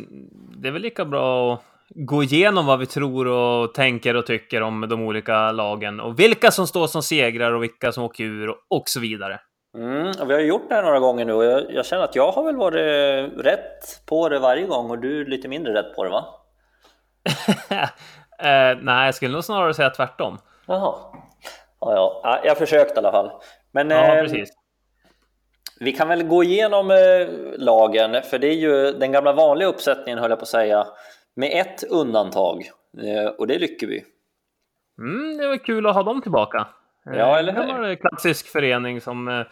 det 0.61 0.67
är 0.67 0.71
väl 0.71 0.81
lika 0.81 1.05
bra 1.05 1.53
att 1.53 1.61
gå 1.89 2.23
igenom 2.23 2.65
vad 2.65 2.79
vi 2.79 2.85
tror 2.85 3.27
och 3.27 3.73
tänker 3.73 4.15
och 4.15 4.25
tycker 4.25 4.61
om 4.61 4.81
de 4.89 5.01
olika 5.01 5.51
lagen 5.51 5.99
och 5.99 6.19
vilka 6.19 6.51
som 6.51 6.67
står 6.67 6.87
som 6.87 7.03
segrar 7.03 7.53
och 7.53 7.63
vilka 7.63 7.91
som 7.91 8.03
åker 8.03 8.23
ur 8.23 8.49
och 8.49 8.83
så 8.85 8.99
vidare. 8.99 9.39
Mm, 9.77 10.27
vi 10.27 10.33
har 10.33 10.41
gjort 10.41 10.69
det 10.69 10.75
här 10.75 10.83
några 10.83 10.99
gånger 10.99 11.25
nu 11.25 11.33
och 11.33 11.45
jag, 11.45 11.73
jag, 11.73 11.85
känner 11.85 12.03
att 12.03 12.15
jag 12.15 12.31
har 12.31 12.43
väl 12.43 12.55
varit 12.55 13.43
rätt 13.45 14.05
på 14.05 14.29
det 14.29 14.39
varje 14.39 14.65
gång 14.65 14.89
och 14.89 14.99
du 14.99 15.25
lite 15.25 15.47
mindre 15.47 15.73
rätt 15.73 15.95
på 15.95 16.03
det 16.03 16.09
va? 16.09 16.25
eh, 18.39 18.77
nej, 18.81 19.05
jag 19.05 19.15
skulle 19.15 19.33
nog 19.33 19.43
snarare 19.43 19.73
säga 19.73 19.89
tvärtom. 19.89 20.37
Jaha. 20.65 20.95
Ja, 21.79 22.21
ja. 22.23 22.41
Jag 22.43 22.57
försökte 22.57 22.93
i 22.95 22.97
alla 22.97 23.11
fall. 23.11 23.31
Men 23.71 23.89
ja, 23.89 24.15
eh, 24.15 24.21
precis. 24.21 24.53
vi 25.79 25.91
kan 25.91 26.07
väl 26.07 26.23
gå 26.23 26.43
igenom 26.43 26.91
eh, 26.91 27.27
lagen, 27.57 28.23
för 28.23 28.39
det 28.39 28.47
är 28.47 28.55
ju 28.55 28.91
den 28.91 29.11
gamla 29.11 29.33
vanliga 29.33 29.67
uppsättningen 29.67 30.19
höll 30.19 30.29
jag 30.29 30.39
på 30.39 30.43
att 30.43 30.49
säga, 30.49 30.87
med 31.35 31.61
ett 31.61 31.83
undantag. 31.83 32.69
Eh, 33.03 33.29
och 33.29 33.47
det 33.47 33.55
är 33.55 33.59
Lyckeby. 33.59 34.03
Mm, 34.97 35.37
det 35.37 35.47
var 35.47 35.57
kul 35.57 35.87
att 35.87 35.95
ha 35.95 36.03
dem 36.03 36.21
tillbaka. 36.21 36.67
Ja, 37.05 37.11
eh, 37.11 37.39
eller 37.39 37.53
hur? 37.53 37.67
Det 37.67 37.73
var 37.73 37.83
en 37.83 37.97
klassisk 37.97 38.47
förening 38.47 39.01
som 39.01 39.27
eh, 39.27 39.45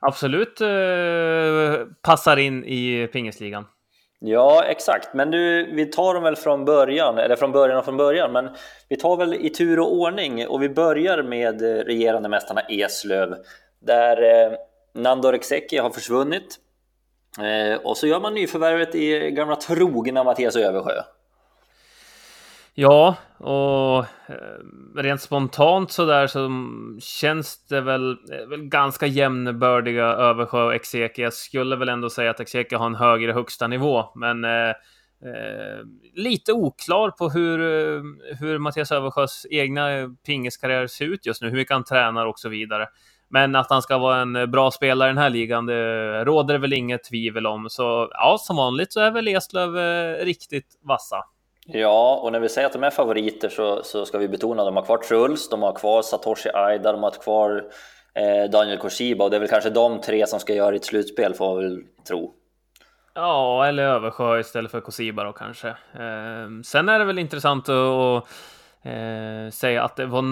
absolut 0.00 0.60
eh, 0.60 1.86
passar 2.02 2.36
in 2.36 2.64
i 2.64 3.08
pingisligan. 3.12 3.66
Ja, 4.22 4.64
exakt. 4.64 5.14
Men 5.14 5.30
du, 5.30 5.72
vi 5.74 5.86
tar 5.86 6.14
dem 6.14 6.22
väl 6.22 6.36
från 6.36 6.64
början, 6.64 7.18
eller 7.18 7.36
från 7.36 7.52
början 7.52 7.78
och 7.78 7.84
från 7.84 7.96
början, 7.96 8.32
men 8.32 8.48
vi 8.88 8.96
tar 8.96 9.16
väl 9.16 9.34
i 9.34 9.50
tur 9.50 9.80
och 9.80 9.92
ordning 9.92 10.48
och 10.48 10.62
vi 10.62 10.68
börjar 10.68 11.22
med 11.22 11.60
regerande 11.86 12.28
mästarna 12.28 12.60
Eslöv, 12.60 13.34
där 13.80 14.22
eh, 14.22 14.52
Nandor 14.94 15.34
Ekseki 15.34 15.78
har 15.78 15.90
försvunnit. 15.90 16.58
Eh, 17.38 17.80
och 17.80 17.96
så 17.96 18.06
gör 18.06 18.20
man 18.20 18.34
nyförvärvet 18.34 18.94
i 18.94 19.30
gamla 19.30 19.56
trogna 19.56 20.24
Mattias 20.24 20.56
Översjö. 20.56 21.02
Ja, 22.74 23.16
och 23.38 23.98
eh, 23.98 24.96
rent 24.96 25.20
spontant 25.20 25.90
så 25.92 26.04
där 26.04 26.26
så 26.26 26.50
känns 27.00 27.66
det 27.66 27.80
väl, 27.80 28.10
eh, 28.10 28.48
väl 28.48 28.62
ganska 28.62 29.06
jämnbördiga 29.06 30.04
Översjö 30.04 30.62
och 30.62 30.74
Exeke. 30.74 31.22
Jag 31.22 31.32
skulle 31.32 31.76
väl 31.76 31.88
ändå 31.88 32.10
säga 32.10 32.30
att 32.30 32.40
Exeke 32.40 32.76
har 32.76 32.86
en 32.86 32.94
högre 32.94 33.32
högsta 33.32 33.66
nivå, 33.66 34.04
men 34.14 34.44
eh, 34.44 34.68
eh, 35.24 35.84
lite 36.14 36.52
oklar 36.52 37.10
på 37.10 37.28
hur, 37.28 37.60
eh, 37.60 38.02
hur 38.40 38.58
Mattias 38.58 38.92
Översjös 38.92 39.46
egna 39.50 40.14
pingiskarriär 40.26 40.86
ser 40.86 41.04
ut 41.04 41.26
just 41.26 41.42
nu, 41.42 41.48
hur 41.50 41.56
mycket 41.56 41.74
han 41.74 41.84
tränar 41.84 42.26
och 42.26 42.38
så 42.38 42.48
vidare. 42.48 42.86
Men 43.28 43.56
att 43.56 43.70
han 43.70 43.82
ska 43.82 43.98
vara 43.98 44.20
en 44.20 44.50
bra 44.50 44.70
spelare 44.70 45.08
i 45.08 45.12
den 45.12 45.22
här 45.22 45.30
ligan, 45.30 45.66
det 45.66 46.24
råder 46.24 46.58
väl 46.58 46.72
inget 46.72 47.04
tvivel 47.04 47.46
om. 47.46 47.66
Så 47.70 48.08
ja, 48.10 48.36
som 48.40 48.56
vanligt 48.56 48.92
så 48.92 49.00
är 49.00 49.10
väl 49.10 49.28
Eslöv 49.28 49.78
eh, 49.78 50.24
riktigt 50.24 50.78
vassa. 50.82 51.24
Ja, 51.72 52.20
och 52.22 52.32
när 52.32 52.40
vi 52.40 52.48
säger 52.48 52.66
att 52.66 52.72
de 52.72 52.84
är 52.84 52.90
favoriter 52.90 53.48
så, 53.48 53.82
så 53.82 54.04
ska 54.04 54.18
vi 54.18 54.28
betona 54.28 54.62
att 54.62 54.68
de 54.68 54.76
har 54.76 54.84
kvar 54.84 54.98
Truls, 54.98 55.48
de 55.48 55.62
har 55.62 55.72
kvar 55.72 56.02
Satoshi 56.02 56.48
Aida, 56.54 56.92
de 56.92 57.02
har 57.02 57.10
kvar 57.10 57.64
eh, 58.14 58.50
Daniel 58.50 58.78
Koshiba 58.78 59.24
och 59.24 59.30
det 59.30 59.36
är 59.36 59.40
väl 59.40 59.48
kanske 59.48 59.70
de 59.70 60.00
tre 60.00 60.26
som 60.26 60.40
ska 60.40 60.54
göra 60.54 60.76
ett 60.76 60.84
slutspel 60.84 61.34
får 61.34 61.54
man 61.54 61.64
väl 61.64 61.82
tro. 62.08 62.34
Ja, 63.14 63.66
eller 63.66 63.82
Översjö 63.82 64.40
istället 64.40 64.70
för 64.70 64.80
Kosiba 64.80 65.24
då 65.24 65.32
kanske. 65.32 65.68
Eh, 65.68 66.48
sen 66.64 66.88
är 66.88 66.98
det 66.98 67.04
väl 67.04 67.18
intressant 67.18 67.68
att 67.68 68.24
eh, 68.84 69.50
säga 69.52 69.84
att 69.84 69.96
det 69.96 70.06
var, 70.06 70.24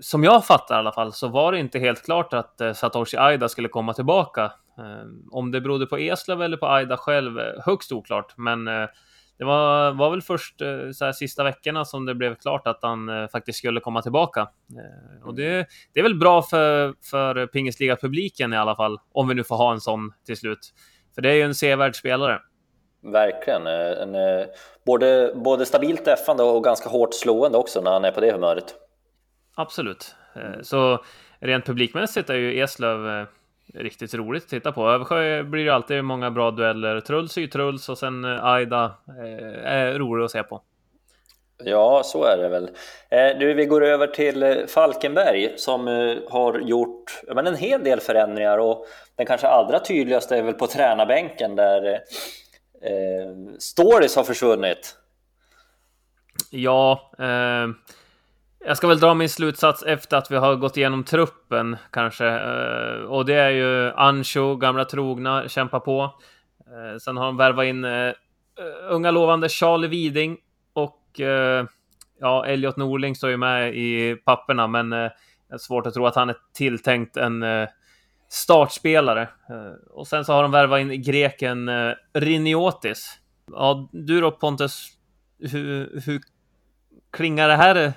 som 0.00 0.24
jag 0.24 0.46
fattar 0.46 0.74
i 0.74 0.78
alla 0.78 0.92
fall, 0.92 1.12
så 1.12 1.28
var 1.28 1.52
det 1.52 1.58
inte 1.58 1.78
helt 1.78 2.04
klart 2.04 2.34
att 2.34 2.60
eh, 2.60 2.72
Satoshi 2.72 3.16
Aida 3.16 3.48
skulle 3.48 3.68
komma 3.68 3.92
tillbaka. 3.92 4.44
Eh, 4.78 5.06
om 5.30 5.50
det 5.50 5.60
berodde 5.60 5.86
på 5.86 5.98
Eslöv 5.98 6.42
eller 6.42 6.56
på 6.56 6.66
Aida 6.66 6.96
själv, 6.96 7.38
eh, 7.38 7.64
högst 7.66 7.92
oklart, 7.92 8.34
men 8.36 8.68
eh, 8.68 8.88
det 9.38 9.44
var, 9.44 9.92
var 9.92 10.10
väl 10.10 10.22
först 10.22 10.60
eh, 10.60 10.90
så 10.92 11.04
här, 11.04 11.12
sista 11.12 11.44
veckorna 11.44 11.84
som 11.84 12.06
det 12.06 12.14
blev 12.14 12.34
klart 12.34 12.66
att 12.66 12.78
han 12.82 13.08
eh, 13.08 13.28
faktiskt 13.28 13.58
skulle 13.58 13.80
komma 13.80 14.02
tillbaka. 14.02 14.40
Eh, 14.40 15.26
och 15.26 15.34
det, 15.34 15.66
det 15.92 16.00
är 16.00 16.02
väl 16.02 16.18
bra 16.18 16.42
för, 16.42 16.94
för 17.10 17.46
Pingisliga-publiken 17.46 18.52
i 18.52 18.56
alla 18.56 18.76
fall, 18.76 18.98
om 19.12 19.28
vi 19.28 19.34
nu 19.34 19.44
får 19.44 19.56
ha 19.56 19.72
en 19.72 19.80
sån 19.80 20.12
till 20.26 20.36
slut. 20.36 20.58
För 21.14 21.22
det 21.22 21.30
är 21.30 21.34
ju 21.34 21.42
en 21.42 21.54
sevärd 21.54 21.96
spelare. 21.96 22.40
Verkligen. 23.02 23.66
En, 23.66 24.16
både, 24.86 25.32
både 25.34 25.66
stabilt 25.66 26.04
träffande 26.04 26.42
och 26.42 26.64
ganska 26.64 26.88
hårt 26.88 27.14
slående 27.14 27.58
också 27.58 27.80
när 27.80 27.90
han 27.90 28.04
är 28.04 28.10
på 28.10 28.20
det 28.20 28.32
humöret. 28.32 28.74
Absolut. 29.54 30.14
Så 30.62 31.04
rent 31.40 31.66
publikmässigt 31.66 32.30
är 32.30 32.34
ju 32.34 32.60
Eslöv 32.60 33.26
riktigt 33.74 34.14
roligt 34.14 34.42
att 34.42 34.48
titta 34.48 34.72
på. 34.72 34.88
Översjö 34.88 35.42
blir 35.42 35.64
det 35.64 35.74
alltid 35.74 36.04
många 36.04 36.30
bra 36.30 36.50
dueller. 36.50 37.00
Truls 37.00 37.36
är 37.36 37.40
ju 37.40 37.46
Truls 37.46 37.88
och 37.88 37.98
sen 37.98 38.24
eh, 38.24 38.44
Aida 38.44 38.94
eh, 39.08 39.72
är 39.72 39.98
rolig 39.98 40.24
att 40.24 40.30
se 40.30 40.42
på. 40.42 40.62
Ja, 41.64 42.02
så 42.04 42.24
är 42.24 42.36
det 42.36 42.48
väl. 42.48 42.70
Eh, 43.10 43.38
du, 43.38 43.54
vi 43.54 43.66
går 43.66 43.84
över 43.84 44.06
till 44.06 44.64
Falkenberg 44.68 45.52
som 45.56 45.86
har 46.30 46.58
gjort 46.58 47.22
men, 47.34 47.46
en 47.46 47.56
hel 47.56 47.84
del 47.84 48.00
förändringar 48.00 48.58
och 48.58 48.86
den 49.16 49.26
kanske 49.26 49.46
allra 49.46 49.80
tydligaste 49.80 50.36
är 50.36 50.42
väl 50.42 50.54
på 50.54 50.66
tränarbänken 50.66 51.56
där 51.56 51.92
eh, 52.82 53.58
Stories 53.58 54.16
har 54.16 54.24
försvunnit. 54.24 54.96
Ja, 56.50 57.12
eh, 57.18 57.68
jag 58.66 58.76
ska 58.76 58.86
väl 58.86 59.00
dra 59.00 59.14
min 59.14 59.28
slutsats 59.28 59.82
efter 59.82 60.16
att 60.16 60.30
vi 60.30 60.36
har 60.36 60.56
gått 60.56 60.76
igenom 60.76 61.04
truppen 61.04 61.76
kanske. 61.90 62.26
Eh, 62.26 63.00
och 63.00 63.24
det 63.24 63.34
är 63.34 63.50
ju 63.50 63.92
Ancho, 63.92 64.56
gamla 64.56 64.84
trogna, 64.84 65.48
kämpa 65.48 65.80
på. 65.80 66.02
Eh, 66.66 66.98
sen 66.98 67.16
har 67.16 67.26
de 67.26 67.36
värvat 67.36 67.64
in 67.64 67.84
eh, 67.84 68.12
unga 68.90 69.10
lovande 69.10 69.48
Charlie 69.48 69.88
Widing 69.88 70.38
och 70.72 71.02
ja, 72.20 72.46
Elliot 72.46 72.76
Norling 72.76 73.16
står 73.16 73.30
ju 73.30 73.36
med 73.36 73.76
i 73.76 74.16
papperna, 74.24 74.66
men 74.66 74.92
eh, 74.92 75.10
det 75.48 75.54
är 75.54 75.58
svårt 75.58 75.86
att 75.86 75.94
tro 75.94 76.06
att 76.06 76.14
han 76.14 76.28
är 76.28 76.36
tilltänkt 76.54 77.16
en 77.16 77.44
startspelare. 78.28 79.28
och 79.90 80.06
sen 80.06 80.24
så 80.24 80.32
har 80.32 80.42
de 80.42 80.52
värvat 80.52 80.80
in 80.80 81.02
greken 81.02 81.70
Riniotis. 82.14 83.18
Ja, 83.52 83.88
du 83.92 84.20
då 84.20 84.30
Pontus, 84.30 84.88
hur, 85.38 86.00
hur 86.06 86.20
klingar 87.12 87.48
det 87.48 87.56
här 87.56 87.92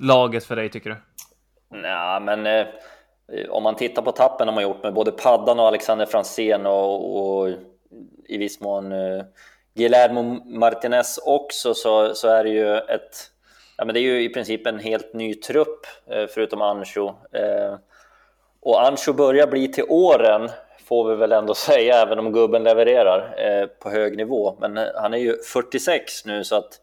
laget 0.00 0.44
för 0.44 0.56
dig 0.56 0.68
tycker 0.68 0.90
du? 0.90 0.96
Nej, 1.78 2.20
men 2.20 2.46
eh, 2.46 2.66
om 3.48 3.62
man 3.62 3.76
tittar 3.76 4.02
på 4.02 4.12
tappen 4.12 4.46
de 4.46 4.56
har 4.56 4.62
gjort 4.62 4.82
med 4.82 4.94
både 4.94 5.12
Paddan 5.12 5.60
och 5.60 5.66
Alexander 5.66 6.06
Fransén 6.06 6.66
och, 6.66 7.18
och 7.18 7.48
i 8.28 8.38
viss 8.38 8.60
mån 8.60 8.92
eh, 8.92 9.24
Guillermo 9.74 10.22
Martinez 10.44 11.18
också 11.18 11.74
så, 11.74 12.14
så 12.14 12.28
är 12.28 12.44
det 12.44 12.50
ju 12.50 12.76
ett 12.76 13.30
Ja, 13.80 13.84
men 13.84 13.94
det 13.94 14.00
är 14.00 14.02
ju 14.02 14.22
i 14.22 14.28
princip 14.28 14.66
en 14.66 14.78
helt 14.78 15.14
ny 15.14 15.34
trupp 15.34 15.86
eh, 16.10 16.26
förutom 16.34 16.62
Ancho. 16.62 17.08
Eh, 17.32 17.74
och 18.60 18.86
Ancho 18.86 19.12
börjar 19.12 19.46
bli 19.46 19.68
till 19.68 19.84
åren 19.88 20.50
får 20.84 21.10
vi 21.10 21.16
väl 21.16 21.32
ändå 21.32 21.54
säga, 21.68 22.02
även 22.02 22.18
om 22.18 22.32
gubben 22.32 22.62
levererar 22.62 23.34
eh, 23.38 23.66
på 23.66 23.90
hög 23.90 24.16
nivå. 24.16 24.56
Men 24.60 24.76
eh, 24.76 24.84
han 24.94 25.14
är 25.14 25.18
ju 25.18 25.36
46 25.42 26.24
nu 26.24 26.44
så 26.44 26.56
att 26.56 26.80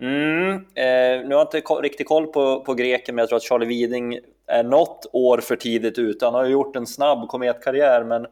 Mm, 0.00 0.52
eh, 0.54 1.26
nu 1.28 1.34
har 1.34 1.48
jag 1.52 1.54
inte 1.54 1.58
riktigt 1.58 2.08
koll 2.08 2.26
på, 2.26 2.64
på 2.64 2.74
greken, 2.74 3.14
men 3.14 3.22
jag 3.22 3.28
tror 3.28 3.36
att 3.36 3.42
Charlie 3.42 3.66
Widing 3.66 4.18
är 4.46 4.62
något 4.62 5.06
år 5.12 5.38
för 5.38 5.56
tidigt 5.56 5.98
ute. 5.98 6.24
Han 6.24 6.34
har 6.34 6.44
ju 6.44 6.52
gjort 6.52 6.76
en 6.76 6.86
snabb 6.86 7.28
kometkarriär, 7.28 8.04
men 8.04 8.26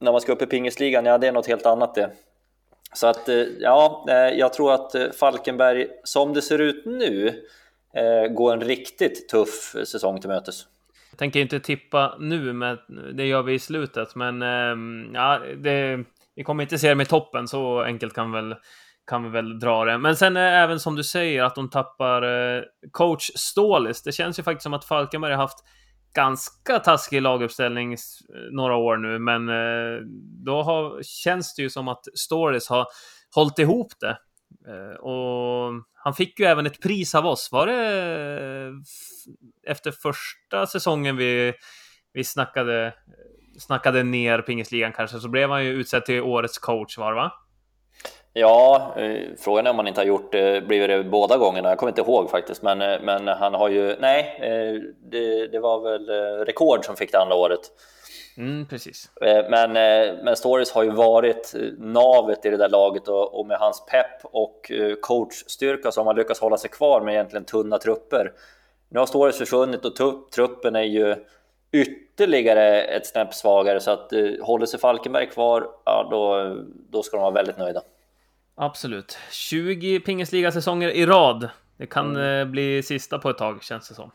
när 0.00 0.12
man 0.12 0.20
ska 0.20 0.32
upp 0.32 0.42
i 0.42 0.46
pingisligan, 0.46 1.04
ja 1.04 1.18
det 1.18 1.28
är 1.28 1.32
något 1.32 1.46
helt 1.46 1.66
annat 1.66 1.94
det. 1.94 2.10
Så 2.92 3.06
att 3.06 3.28
eh, 3.28 3.36
ja, 3.58 4.06
eh, 4.08 4.38
jag 4.38 4.52
tror 4.52 4.72
att 4.72 4.94
eh, 4.94 5.10
Falkenberg, 5.20 5.86
som 6.04 6.34
det 6.34 6.42
ser 6.42 6.58
ut 6.58 6.86
nu, 6.86 7.28
eh, 7.94 8.32
går 8.32 8.52
en 8.52 8.60
riktigt 8.60 9.28
tuff 9.28 9.74
säsong 9.86 10.20
till 10.20 10.30
mötes. 10.30 10.66
Jag 11.10 11.18
tänker 11.18 11.40
inte 11.40 11.60
tippa 11.60 12.16
nu, 12.20 12.52
men 12.52 12.78
det 13.14 13.26
gör 13.26 13.42
vi 13.42 13.54
i 13.54 13.58
slutet. 13.58 14.14
Men 14.14 14.42
ehm, 14.42 15.10
ja, 15.14 15.40
det, 15.56 16.04
vi 16.34 16.44
kommer 16.44 16.62
inte 16.62 16.78
se 16.78 16.88
dem 16.88 17.00
i 17.00 17.04
toppen, 17.04 17.48
så 17.48 17.80
enkelt 17.82 18.14
kan 18.14 18.32
väl 18.32 18.54
kan 19.08 19.22
vi 19.22 19.28
väl 19.28 19.58
dra 19.58 19.84
det. 19.84 19.98
Men 19.98 20.16
sen 20.16 20.36
är 20.36 20.62
även 20.62 20.80
som 20.80 20.96
du 20.96 21.04
säger 21.04 21.42
att 21.42 21.54
de 21.54 21.70
tappar 21.70 22.22
eh, 22.22 22.62
coach 22.90 23.30
Stålis. 23.34 24.02
Det 24.02 24.12
känns 24.12 24.38
ju 24.38 24.42
faktiskt 24.42 24.62
som 24.62 24.74
att 24.74 24.84
Falkenberg 24.84 25.32
har 25.32 25.42
haft 25.42 25.64
ganska 26.14 26.78
taskig 26.78 27.22
laguppställning 27.22 27.92
eh, 27.92 27.98
några 28.50 28.76
år 28.76 28.96
nu, 28.96 29.18
men 29.18 29.48
eh, 29.48 30.00
då 30.44 30.62
har, 30.62 31.02
känns 31.02 31.54
det 31.54 31.62
ju 31.62 31.70
som 31.70 31.88
att 31.88 32.04
Stålis 32.14 32.68
har 32.68 32.86
hållit 33.34 33.58
ihop 33.58 33.92
det. 34.00 34.18
Eh, 34.68 34.96
och 34.96 35.72
han 35.94 36.14
fick 36.14 36.40
ju 36.40 36.46
även 36.46 36.66
ett 36.66 36.82
pris 36.82 37.14
av 37.14 37.26
oss. 37.26 37.48
Var 37.52 37.66
det 37.66 37.74
eh, 37.76 38.72
efter 39.72 39.90
första 39.90 40.66
säsongen 40.66 41.16
vi, 41.16 41.52
vi 42.12 42.24
snackade, 42.24 42.94
snackade 43.58 44.02
ner 44.02 44.42
pingisligan 44.42 44.92
kanske, 44.92 45.20
så 45.20 45.28
blev 45.28 45.50
han 45.50 45.64
ju 45.64 45.70
utsedd 45.70 46.04
till 46.04 46.22
årets 46.22 46.58
coach 46.58 46.98
var 46.98 47.12
det 47.12 47.16
va? 47.16 47.32
Ja, 48.32 48.94
eh, 48.96 49.22
frågan 49.38 49.66
är 49.66 49.70
om 49.70 49.76
han 49.76 49.88
inte 49.88 50.00
har 50.00 50.06
gjort 50.06 50.32
det, 50.32 50.66
blivit 50.66 50.88
det 50.88 51.04
båda 51.04 51.36
gångerna. 51.36 51.68
Jag 51.68 51.78
kommer 51.78 51.92
inte 51.92 52.00
ihåg 52.00 52.30
faktiskt, 52.30 52.62
men, 52.62 52.82
eh, 52.82 53.00
men 53.02 53.28
han 53.28 53.54
har 53.54 53.68
ju, 53.68 53.96
nej, 53.98 54.38
eh, 54.40 54.82
det, 55.10 55.46
det 55.46 55.58
var 55.58 55.80
väl 55.80 56.08
rekord 56.46 56.84
som 56.84 56.96
fick 56.96 57.12
det 57.12 57.18
andra 57.18 57.34
året. 57.34 57.60
Mm, 58.36 58.66
precis. 58.66 59.10
Men, 59.50 59.72
men 60.24 60.36
Stories 60.36 60.72
har 60.72 60.82
ju 60.82 60.90
varit 60.90 61.54
navet 61.78 62.46
i 62.46 62.50
det 62.50 62.56
där 62.56 62.68
laget 62.68 63.08
och, 63.08 63.38
och 63.38 63.46
med 63.46 63.58
hans 63.58 63.86
pepp 63.86 64.20
och 64.22 64.72
coachstyrka 65.00 65.90
så 65.90 66.00
har 66.00 66.04
man 66.04 66.16
lyckats 66.16 66.40
hålla 66.40 66.56
sig 66.56 66.70
kvar 66.70 67.00
med 67.00 67.14
egentligen 67.14 67.44
tunna 67.44 67.78
trupper. 67.78 68.32
Nu 68.88 68.98
har 68.98 69.06
Stories 69.06 69.38
försvunnit 69.38 69.84
och 69.84 69.94
truppen 70.30 70.76
är 70.76 70.82
ju 70.82 71.16
ytterligare 71.72 72.82
ett 72.82 73.06
snäpp 73.06 73.34
svagare 73.34 73.80
så 73.80 73.90
att 73.90 74.12
håller 74.42 74.66
sig 74.66 74.80
Falkenberg 74.80 75.26
kvar, 75.26 75.70
ja 75.84 76.08
då, 76.10 76.56
då 76.90 77.02
ska 77.02 77.16
de 77.16 77.22
vara 77.22 77.34
väldigt 77.34 77.58
nöjda. 77.58 77.82
Absolut. 78.60 79.18
20 79.30 80.00
pingisliga-säsonger 80.00 80.88
i 80.88 81.06
rad. 81.06 81.48
Det 81.76 81.86
kan 81.86 82.16
mm. 82.16 82.40
Eh, 82.40 82.44
bli 82.44 82.82
sista 82.82 83.18
på 83.18 83.30
ett 83.30 83.38
tag, 83.38 83.62
känns 83.62 83.88
det 83.88 83.94
som. 83.94 84.10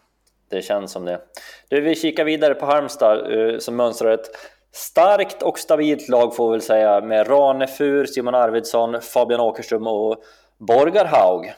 Det 0.50 0.62
känns 0.62 0.92
som 0.92 1.06
det. 1.06 1.22
Du, 1.70 1.82
vi 1.82 1.96
kikar 1.96 2.26
vidare 2.26 2.54
på 2.54 2.66
Halmstad 2.66 3.32
uh, 3.32 3.60
som 3.60 3.76
mönstrar 3.76 4.12
ett 4.12 4.26
starkt 4.72 5.44
och 5.44 5.60
stabilt 5.60 6.10
lag 6.10 6.36
får 6.36 6.50
vi 6.50 6.52
väl 6.52 6.62
säga 6.62 7.02
med 7.02 7.30
Ranefur, 7.30 8.06
Simon 8.06 8.36
Arvidsson, 8.36 9.02
Fabian 9.02 9.40
Åkerström 9.40 9.88
och 9.88 10.24
Borgar 10.58 11.06
Haug. 11.06 11.54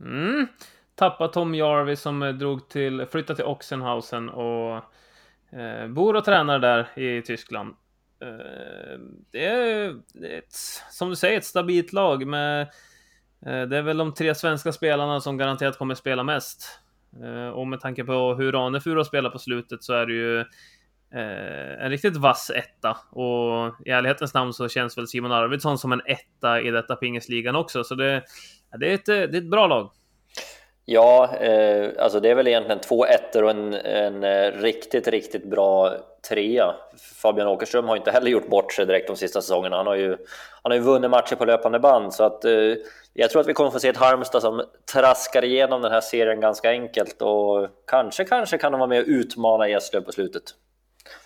Mm. 0.00 0.46
Tappa 0.94 1.28
Tom 1.28 1.54
Jarvis 1.54 2.00
som 2.00 2.38
drog 2.38 2.68
till, 2.68 3.06
flyttade 3.06 3.36
till 3.36 3.44
Oxenhausen 3.44 4.28
och 4.28 4.76
eh, 5.52 5.88
bor 5.88 6.16
och 6.16 6.24
tränar 6.24 6.58
där 6.58 6.98
i 6.98 7.22
Tyskland. 7.22 7.74
Eh, 8.22 8.98
det 9.30 9.46
är, 9.46 9.88
ett, 10.24 10.54
som 10.90 11.10
du 11.10 11.16
säger, 11.16 11.38
ett 11.38 11.44
stabilt 11.44 11.92
lag 11.92 12.26
med 12.26 12.60
eh, 13.46 13.62
det 13.62 13.76
är 13.76 13.82
väl 13.82 13.96
de 13.96 14.14
tre 14.14 14.34
svenska 14.34 14.72
spelarna 14.72 15.20
som 15.20 15.36
garanterat 15.36 15.78
kommer 15.78 15.94
spela 15.94 16.22
mest. 16.22 16.80
Eh, 17.22 17.48
och 17.48 17.66
med 17.66 17.80
tanke 17.80 18.04
på 18.04 18.34
hur 18.34 18.52
Ranefur 18.52 18.96
har 18.96 19.04
spelat 19.04 19.32
på 19.32 19.38
slutet 19.38 19.82
så 19.82 19.92
är 19.92 20.06
det 20.06 20.12
ju 20.12 20.44
en 21.80 21.90
riktigt 21.90 22.16
vass 22.16 22.50
etta. 22.50 22.96
Och 23.10 23.74
i 23.86 23.90
ärlighetens 23.90 24.34
namn 24.34 24.52
så 24.52 24.68
känns 24.68 24.98
väl 24.98 25.08
Simon 25.08 25.32
Arvidsson 25.32 25.78
som 25.78 25.92
en 25.92 26.02
etta 26.06 26.60
i 26.60 26.70
detta 26.70 26.96
pingisligan 26.96 27.56
också. 27.56 27.84
Så 27.84 27.94
det, 27.94 28.22
det, 28.80 28.90
är, 28.90 28.94
ett, 28.94 29.06
det 29.06 29.14
är 29.14 29.36
ett 29.36 29.50
bra 29.50 29.66
lag. 29.66 29.90
Ja, 30.84 31.36
eh, 31.36 31.90
alltså 31.98 32.20
det 32.20 32.30
är 32.30 32.34
väl 32.34 32.48
egentligen 32.48 32.80
två 32.80 33.06
ettor 33.06 33.42
och 33.42 33.50
en, 33.50 33.74
en 33.74 34.52
riktigt, 34.52 35.08
riktigt 35.08 35.50
bra 35.50 35.96
trea. 36.28 36.74
Fabian 37.22 37.48
Åkerström 37.48 37.88
har 37.88 37.96
inte 37.96 38.10
heller 38.10 38.30
gjort 38.30 38.48
bort 38.48 38.72
sig 38.72 38.86
direkt 38.86 39.06
de 39.06 39.16
sista 39.16 39.40
säsongerna. 39.40 39.76
Han 39.76 39.86
har 39.86 39.94
ju, 39.94 40.16
han 40.62 40.72
har 40.72 40.74
ju 40.74 40.80
vunnit 40.80 41.10
matcher 41.10 41.36
på 41.36 41.44
löpande 41.44 41.78
band 41.78 42.14
så 42.14 42.24
att 42.24 42.44
eh, 42.44 42.74
jag 43.12 43.30
tror 43.30 43.40
att 43.40 43.48
vi 43.48 43.52
kommer 43.52 43.70
få 43.70 43.80
se 43.80 43.88
ett 43.88 43.96
Halmstad 43.96 44.42
som 44.42 44.62
traskar 44.92 45.44
igenom 45.44 45.82
den 45.82 45.92
här 45.92 46.00
serien 46.00 46.40
ganska 46.40 46.70
enkelt 46.70 47.22
och 47.22 47.68
kanske, 47.86 48.24
kanske 48.24 48.58
kan 48.58 48.72
de 48.72 48.78
vara 48.78 48.88
med 48.88 49.00
och 49.00 49.08
utmana 49.08 49.68
Eslöv 49.68 50.00
på 50.00 50.12
slutet. 50.12 50.42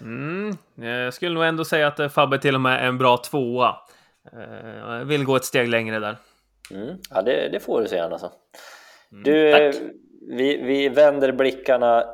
Mm, 0.01 0.57
jag 0.74 1.14
skulle 1.14 1.34
nog 1.34 1.44
ändå 1.44 1.64
säga 1.64 1.86
att 1.86 2.12
Fabbe 2.12 2.38
till 2.38 2.55
och 2.55 2.61
med 2.61 2.84
är 2.84 2.88
en 2.88 2.98
bra 2.98 3.16
tvåa. 3.16 3.76
Eh, 4.32 4.98
jag 4.98 5.05
vill 5.05 5.24
gå 5.24 5.36
ett 5.36 5.44
steg 5.44 5.68
längre 5.68 5.98
där. 5.98 6.16
Mm, 6.70 6.96
ja, 7.11 7.22
det, 7.22 7.48
det 7.53 7.61
får 7.61 7.80
du 7.80 7.88
se 7.88 7.98
alltså. 7.98 8.32
Mm, 9.12 9.24
du, 9.24 9.72
vi, 10.36 10.57
vi 10.57 10.88
vänder 10.88 11.32
blickarna 11.32 12.05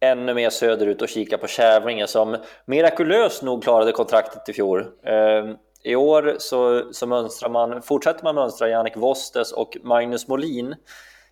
ännu 0.00 0.34
mer 0.34 0.50
söderut 0.50 1.02
och 1.02 1.08
kikar 1.08 1.36
på 1.36 1.46
Kävlinge 1.46 2.06
som 2.06 2.36
mirakulöst 2.64 3.42
nog 3.42 3.62
klarade 3.62 3.92
kontraktet 3.92 4.48
i 4.48 4.52
fjol. 4.52 4.86
Ehm, 5.06 5.56
I 5.82 5.96
år 5.96 6.36
så, 6.38 6.92
så 6.92 7.06
mönstrar 7.06 7.50
man, 7.50 7.82
fortsätter 7.82 8.24
man 8.24 8.34
mönstra 8.34 8.68
Jannik 8.68 8.96
Vostes 8.96 9.52
och 9.52 9.76
Magnus 9.82 10.28
Molin. 10.28 10.74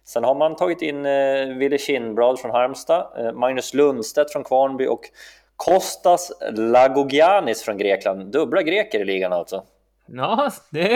Sen 0.04 0.24
har 0.24 0.34
man 0.34 0.56
tagit 0.56 0.82
in 0.82 1.06
eh, 1.06 1.46
Wille 1.58 1.78
Kindblad 1.78 2.38
från 2.38 2.50
Halmstad, 2.50 3.06
eh, 3.18 3.32
Magnus 3.32 3.74
Lundstedt 3.74 4.32
från 4.32 4.44
Kvarnby 4.44 4.86
och 4.86 5.00
Kostas 5.56 6.32
Lagogianis 6.52 7.62
från 7.62 7.78
Grekland. 7.78 8.32
Dubbla 8.32 8.62
greker 8.62 9.00
i 9.00 9.04
ligan 9.04 9.32
alltså. 9.32 9.62
Ja, 10.06 10.50
det 10.70 10.88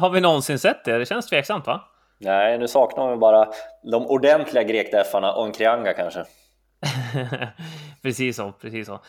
har 0.00 0.10
vi 0.10 0.20
någonsin 0.20 0.58
sett 0.58 0.84
det. 0.84 0.98
Det 0.98 1.06
känns 1.06 1.26
tveksamt 1.26 1.66
va? 1.66 1.80
Nej, 2.18 2.58
nu 2.58 2.68
saknar 2.68 3.10
vi 3.10 3.16
bara 3.16 3.48
de 3.82 4.06
ordentliga 4.06 4.62
grekdeffarna 4.62 5.32
och 5.32 5.46
en 5.46 5.52
Krianga 5.52 5.92
kanske. 5.92 6.24
precis 8.02 8.36
så, 8.36 8.52
precis 8.52 8.86
så. 8.86 9.00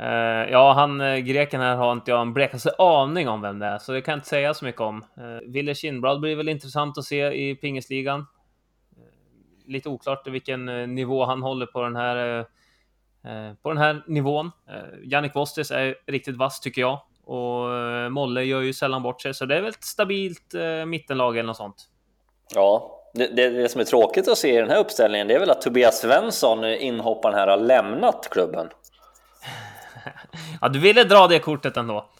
Uh, 0.00 0.50
ja, 0.50 0.72
han 0.72 1.00
eh, 1.00 1.18
greken 1.18 1.60
här 1.60 1.76
har 1.76 1.92
inte 1.92 2.10
jag 2.10 2.20
en 2.20 2.32
blekaste 2.32 2.70
aning 2.78 3.28
om 3.28 3.40
vem 3.40 3.58
det 3.58 3.66
är, 3.66 3.78
så 3.78 3.92
det 3.92 4.00
kan 4.00 4.12
jag 4.12 4.16
inte 4.16 4.28
säga 4.28 4.54
så 4.54 4.64
mycket 4.64 4.80
om. 4.80 5.04
Eh, 5.16 5.24
uh, 5.24 5.38
Wille 5.46 5.74
Kindblad 5.74 6.20
blir 6.20 6.36
väl 6.36 6.48
intressant 6.48 6.98
att 6.98 7.04
se 7.04 7.32
i 7.32 7.54
pingisligan. 7.54 8.20
Uh, 8.20 8.26
lite 9.66 9.88
oklart 9.88 10.26
vilken 10.26 10.64
nivå 10.94 11.24
han 11.24 11.42
håller 11.42 11.66
på 11.66 11.82
den 11.82 11.96
här 11.96 12.46
på 13.62 13.68
den 13.68 13.78
här 13.78 14.04
nivån. 14.06 14.50
Jannik 15.02 15.34
Vostis 15.34 15.70
är 15.70 15.94
riktigt 16.06 16.36
vass 16.36 16.60
tycker 16.60 16.80
jag 16.80 17.00
och 17.24 18.12
Molle 18.12 18.42
gör 18.42 18.60
ju 18.60 18.72
sällan 18.72 19.02
bort 19.02 19.22
sig, 19.22 19.34
så 19.34 19.46
det 19.46 19.56
är 19.56 19.60
väl 19.60 19.70
ett 19.70 19.84
stabilt 19.84 20.54
mittenlag 20.86 21.36
eller 21.36 21.46
något 21.46 21.56
sånt. 21.56 21.88
Ja, 22.54 23.00
det, 23.18 23.26
det, 23.26 23.48
det, 23.48 23.68
som 23.68 23.80
är 23.80 23.84
tråkigt 23.84 24.28
att 24.28 24.38
se 24.38 24.54
i 24.54 24.60
den 24.60 24.70
här 24.70 24.78
uppställningen 24.78 25.28
det 25.28 25.34
är 25.34 25.38
väl 25.38 25.50
att 25.50 25.62
Tobias 25.62 26.00
Svensson, 26.00 26.64
inhopparen 26.64 27.34
här, 27.34 27.46
har 27.46 27.56
lämnat 27.56 28.28
klubben. 28.30 28.68
ja, 30.60 30.68
du 30.68 30.78
ville 30.78 31.04
dra 31.04 31.26
det 31.26 31.38
kortet 31.38 31.76
ändå. 31.76 32.10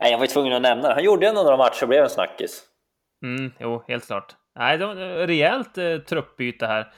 Nej, 0.00 0.10
jag 0.10 0.18
var 0.18 0.26
tvungen 0.26 0.52
att 0.52 0.62
nämna 0.62 0.88
det. 0.88 0.94
Han 0.94 1.04
gjorde 1.04 1.28
ändå 1.28 1.42
några 1.42 1.56
matcher 1.56 1.82
och 1.82 1.88
blev 1.88 2.02
en 2.02 2.10
snackis. 2.10 2.62
Mm, 3.22 3.52
jo, 3.58 3.84
helt 3.88 4.06
klart. 4.06 4.34
Nej, 4.58 4.78
det 4.78 4.86
var 4.86 4.96
ett 4.96 5.28
rejält 5.28 5.78
eh, 5.78 5.98
truppbyte 5.98 6.66
här. 6.66 6.92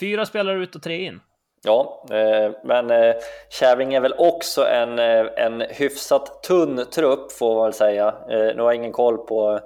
Fyra 0.00 0.26
spelare 0.26 0.58
ut 0.58 0.74
och 0.74 0.82
tre 0.82 1.04
in. 1.04 1.20
Ja, 1.64 2.04
eh, 2.10 2.52
men 2.64 2.90
eh, 2.90 3.14
Kärving 3.50 3.94
är 3.94 4.00
väl 4.00 4.14
också 4.18 4.66
en, 4.66 4.98
eh, 4.98 5.26
en 5.36 5.60
hyfsat 5.60 6.42
tunn 6.42 6.84
trupp 6.94 7.32
får 7.32 7.54
man 7.54 7.64
väl 7.64 7.72
säga. 7.72 8.08
Eh, 8.08 8.56
nu 8.56 8.56
har 8.58 8.64
jag 8.64 8.74
ingen 8.74 8.92
koll 8.92 9.18
på 9.18 9.60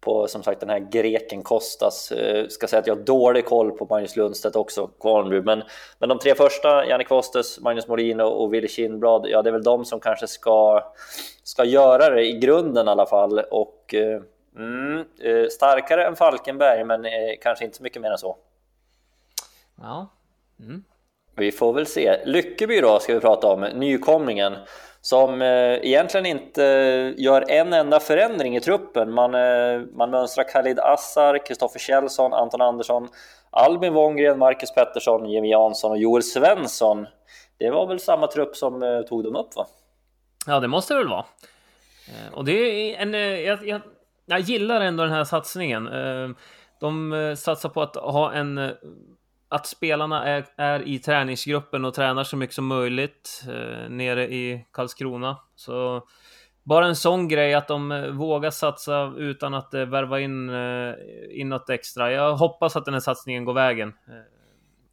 på 0.00 0.28
som 0.28 0.42
sagt 0.42 0.60
den 0.60 0.68
här 0.68 0.78
greken 0.78 1.42
Kostas. 1.42 2.12
Eh, 2.12 2.48
ska 2.48 2.66
säga 2.66 2.80
att 2.80 2.86
jag 2.86 2.96
har 2.96 3.02
dålig 3.02 3.44
koll 3.44 3.70
på 3.72 3.86
Magnus 3.90 4.16
Lundstedt 4.16 4.56
också, 4.56 4.86
Kvarnby. 4.86 5.40
Men, 5.40 5.62
men 5.98 6.08
de 6.08 6.18
tre 6.18 6.34
första, 6.34 6.86
Jannik 6.86 7.08
Kostas, 7.08 7.60
Magnus 7.60 7.88
Molin 7.88 8.20
och 8.20 8.54
Willy 8.54 8.68
Kindblad, 8.68 9.26
ja 9.28 9.42
det 9.42 9.50
är 9.50 9.52
väl 9.52 9.62
de 9.62 9.84
som 9.84 10.00
kanske 10.00 10.26
ska, 10.26 10.84
ska 11.42 11.64
göra 11.64 12.10
det 12.10 12.26
i 12.26 12.38
grunden 12.38 12.88
i 12.88 12.90
alla 12.90 13.06
fall. 13.06 13.38
Och 13.38 13.94
eh, 13.94 14.20
mm, 14.56 15.04
eh, 15.20 15.48
starkare 15.50 16.06
än 16.06 16.16
Falkenberg, 16.16 16.84
men 16.84 17.06
kanske 17.40 17.64
inte 17.64 17.76
så 17.76 17.82
mycket 17.82 18.02
mer 18.02 18.10
än 18.10 18.18
så. 18.18 18.36
Ja. 19.80 20.08
Mm. 20.60 20.84
Vi 21.36 21.52
får 21.52 21.72
väl 21.72 21.86
se. 21.86 22.20
Lyckeby 22.24 22.80
då 22.80 22.98
ska 22.98 23.14
vi 23.14 23.20
prata 23.20 23.46
om, 23.46 23.60
nykomlingen 23.60 24.56
som 25.06 25.42
eh, 25.42 25.48
egentligen 25.82 26.26
inte 26.26 26.62
gör 27.16 27.50
en 27.50 27.72
enda 27.72 28.00
förändring 28.00 28.56
i 28.56 28.60
truppen. 28.60 29.12
Man, 29.12 29.34
eh, 29.34 29.80
man 29.94 30.10
mönstrar 30.10 30.44
Khalid 30.44 30.78
Assar, 30.78 31.46
Kristoffer 31.46 31.78
Kjellson, 31.78 32.32
Anton 32.32 32.60
Andersson, 32.60 33.08
Albin 33.50 33.92
Wångren, 33.92 34.38
Marcus 34.38 34.74
Pettersson, 34.74 35.30
Jimmy 35.30 35.50
Jansson 35.50 35.90
och 35.90 35.98
Joel 35.98 36.22
Svensson. 36.22 37.06
Det 37.58 37.70
var 37.70 37.86
väl 37.86 38.00
samma 38.00 38.26
trupp 38.26 38.56
som 38.56 38.82
eh, 38.82 39.00
tog 39.00 39.24
dem 39.24 39.36
upp 39.36 39.56
va? 39.56 39.66
Ja, 40.46 40.60
det 40.60 40.68
måste 40.68 40.94
det 40.94 40.98
väl 40.98 41.08
vara. 41.08 41.24
Eh, 42.08 42.34
och 42.34 42.44
det 42.44 42.52
är 42.52 43.02
en... 43.02 43.14
Eh, 43.14 43.20
jag, 43.20 43.68
jag, 43.68 43.80
jag 44.26 44.40
gillar 44.40 44.80
ändå 44.80 45.02
den 45.04 45.12
här 45.12 45.24
satsningen. 45.24 45.86
Eh, 45.86 46.28
de 46.80 47.34
satsar 47.38 47.68
på 47.68 47.82
att 47.82 47.96
ha 47.96 48.32
en 48.32 48.58
att 49.56 49.66
spelarna 49.66 50.24
är, 50.24 50.46
är, 50.56 50.88
i 50.88 50.98
träningsgruppen 50.98 51.84
och 51.84 51.94
tränar 51.94 52.24
så 52.24 52.36
mycket 52.36 52.54
som 52.54 52.66
möjligt 52.66 53.44
eh, 53.48 53.90
nere 53.90 54.24
i 54.28 54.66
Karlskrona. 54.72 55.36
Så 55.54 56.06
bara 56.62 56.86
en 56.86 56.96
sån 56.96 57.28
grej 57.28 57.54
att 57.54 57.68
de 57.68 57.92
eh, 57.92 58.06
vågar 58.06 58.50
satsa 58.50 59.12
utan 59.16 59.54
att 59.54 59.74
eh, 59.74 59.84
värva 59.84 60.20
in, 60.20 60.50
eh, 60.50 60.94
in 61.30 61.48
något 61.48 61.70
extra. 61.70 62.12
Jag 62.12 62.36
hoppas 62.36 62.76
att 62.76 62.84
den 62.84 62.94
här 62.94 63.00
satsningen 63.00 63.44
går 63.44 63.54
vägen. 63.54 63.88
Eh, 63.88 64.14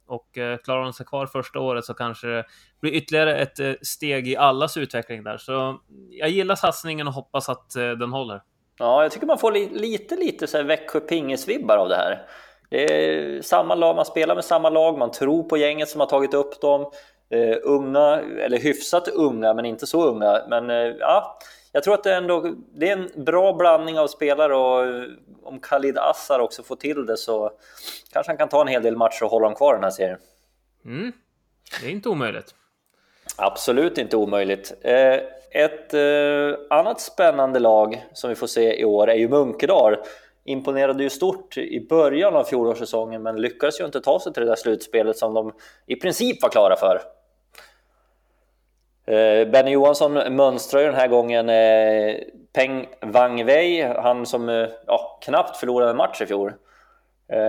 och 0.06 0.38
eh, 0.38 0.58
klarar 0.58 0.82
de 0.82 0.92
sig 0.92 1.06
kvar 1.06 1.26
första 1.26 1.60
året 1.60 1.84
så 1.84 1.94
kanske 1.94 2.26
det 2.26 2.44
blir 2.80 2.92
ytterligare 2.92 3.36
ett 3.36 3.60
eh, 3.60 3.72
steg 3.82 4.28
i 4.28 4.36
allas 4.36 4.76
utveckling 4.76 5.24
där. 5.24 5.38
Så 5.38 5.80
jag 6.10 6.28
gillar 6.28 6.54
satsningen 6.54 7.08
och 7.08 7.14
hoppas 7.14 7.48
att 7.48 7.70
den 7.70 8.12
håller. 8.12 8.42
Ja, 8.78 9.02
jag 9.02 9.12
tycker 9.12 9.26
man 9.26 9.38
får 9.38 9.52
li 9.52 9.68
lite, 9.72 10.16
lite 10.16 10.46
så 10.46 10.56
här 10.56 10.64
Växjö 10.64 11.00
Pingis-vibbar 11.00 11.76
av 11.76 11.88
det 11.88 11.96
här. 11.96 12.26
Det 12.74 12.82
är 12.82 13.42
samma 13.42 13.74
lag, 13.74 13.96
man 13.96 14.04
spelar 14.04 14.34
med 14.34 14.44
samma 14.44 14.70
lag, 14.70 14.98
man 14.98 15.10
tror 15.10 15.42
på 15.42 15.56
gänget 15.56 15.88
som 15.88 16.00
har 16.00 16.06
tagit 16.06 16.34
upp 16.34 16.60
dem. 16.60 16.90
Uh, 17.34 17.56
unga, 17.62 18.20
eller 18.40 18.58
hyfsat 18.58 19.08
unga, 19.08 19.54
men 19.54 19.64
inte 19.64 19.86
så 19.86 20.04
unga. 20.08 20.42
Men 20.48 20.70
uh, 20.70 20.96
ja, 21.00 21.38
jag 21.72 21.82
tror 21.82 21.94
att 21.94 22.04
det, 22.04 22.14
ändå, 22.14 22.54
det 22.74 22.88
är 22.88 22.92
en 22.92 23.24
bra 23.24 23.52
blandning 23.52 23.98
av 23.98 24.06
spelare 24.06 24.56
och 24.56 24.86
uh, 24.86 25.04
om 25.42 25.60
Khalid 25.60 25.98
Assar 25.98 26.38
också 26.38 26.62
får 26.62 26.76
till 26.76 27.06
det 27.06 27.16
så 27.16 27.50
kanske 28.12 28.30
han 28.30 28.36
kan 28.36 28.48
ta 28.48 28.60
en 28.60 28.68
hel 28.68 28.82
del 28.82 28.96
matcher 28.96 29.24
och 29.24 29.30
hålla 29.30 29.46
dem 29.46 29.54
kvar 29.54 29.74
den 29.74 29.84
här 29.84 29.90
serien. 29.90 30.18
Mm. 30.84 31.12
Det 31.80 31.86
är 31.86 31.90
inte 31.90 32.08
omöjligt. 32.08 32.54
Absolut 33.36 33.98
inte 33.98 34.16
omöjligt. 34.16 34.72
Ett 35.50 35.94
annat 36.70 37.00
spännande 37.00 37.58
lag 37.58 38.04
som 38.12 38.30
vi 38.30 38.36
får 38.36 38.46
se 38.46 38.80
i 38.80 38.84
år 38.84 39.10
är 39.10 39.14
ju 39.14 39.28
Munkedal 39.28 39.96
imponerade 40.44 41.02
ju 41.02 41.10
stort 41.10 41.58
i 41.58 41.86
början 41.88 42.36
av 42.36 42.44
fjolårssäsongen 42.44 43.22
men 43.22 43.40
lyckades 43.40 43.80
ju 43.80 43.84
inte 43.84 44.00
ta 44.00 44.20
sig 44.20 44.32
till 44.32 44.42
det 44.42 44.48
där 44.48 44.56
slutspelet 44.56 45.16
som 45.16 45.34
de 45.34 45.52
i 45.86 45.96
princip 45.96 46.42
var 46.42 46.48
klara 46.48 46.76
för. 46.76 47.00
Eh, 49.06 49.48
Benny 49.48 49.70
Johansson 49.70 50.12
mönstrar 50.36 50.80
ju 50.80 50.86
den 50.86 50.94
här 50.94 51.08
gången 51.08 51.48
eh, 51.48 52.16
Peng 52.52 52.86
Wangwei, 53.00 53.82
han 53.82 54.26
som 54.26 54.48
eh, 54.48 54.68
ja, 54.86 55.18
knappt 55.24 55.56
förlorade 55.56 55.90
en 55.90 55.96
match 55.96 56.22
i 56.22 56.26
fjol. 56.26 56.52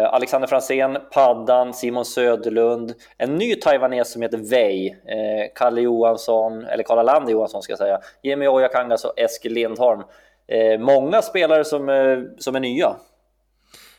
Alexander 0.09 0.47
Fransén, 0.47 0.97
Paddan, 1.11 1.73
Simon 1.73 2.05
Söderlund, 2.05 2.93
en 3.17 3.35
ny 3.35 3.55
taiwanes 3.55 4.11
som 4.11 4.21
heter 4.21 4.37
Wei, 4.37 4.95
Kalle 5.55 5.81
Johansson, 5.81 6.65
eller 6.65 6.83
Karl 6.83 6.99
Alander 6.99 7.31
Johansson 7.31 7.61
ska 7.61 7.71
jag 7.71 7.77
säga, 7.77 7.99
Jimmy 8.23 8.47
Ojakangas 8.47 9.05
och 9.05 9.19
Eskil 9.19 9.53
Lindholm 9.53 10.03
Eh, 10.47 10.79
många 10.79 11.21
spelare 11.21 11.65
som, 11.65 11.89
eh, 11.89 12.19
som 12.37 12.55
är 12.55 12.59
nya. 12.59 12.95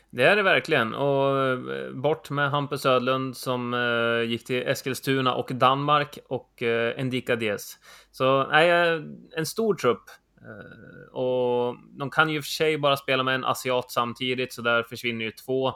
Det 0.09 0.23
är 0.23 0.35
det 0.35 0.43
verkligen. 0.43 0.93
Och 0.93 1.39
eh, 1.39 1.91
bort 1.93 2.29
med 2.29 2.51
Hampus 2.51 2.85
Ödlund 2.85 3.37
som 3.37 3.73
eh, 3.73 4.29
gick 4.29 4.45
till 4.45 4.67
Eskilstuna 4.67 5.35
och 5.35 5.51
Danmark 5.53 6.19
och 6.27 6.63
eh, 6.63 6.99
Endika 6.99 7.35
Diez. 7.35 7.77
Så 8.11 8.47
nej, 8.47 8.69
eh, 8.69 9.01
en 9.35 9.45
stor 9.45 9.75
trupp. 9.75 10.03
Eh, 10.41 11.13
och 11.13 11.75
de 11.99 12.09
kan 12.09 12.29
ju 12.29 12.41
för 12.41 12.49
sig 12.49 12.77
bara 12.77 12.97
spela 12.97 13.23
med 13.23 13.35
en 13.35 13.45
asiat 13.45 13.91
samtidigt, 13.91 14.53
så 14.53 14.61
där 14.61 14.83
försvinner 14.83 15.25
ju 15.25 15.31
två. 15.31 15.73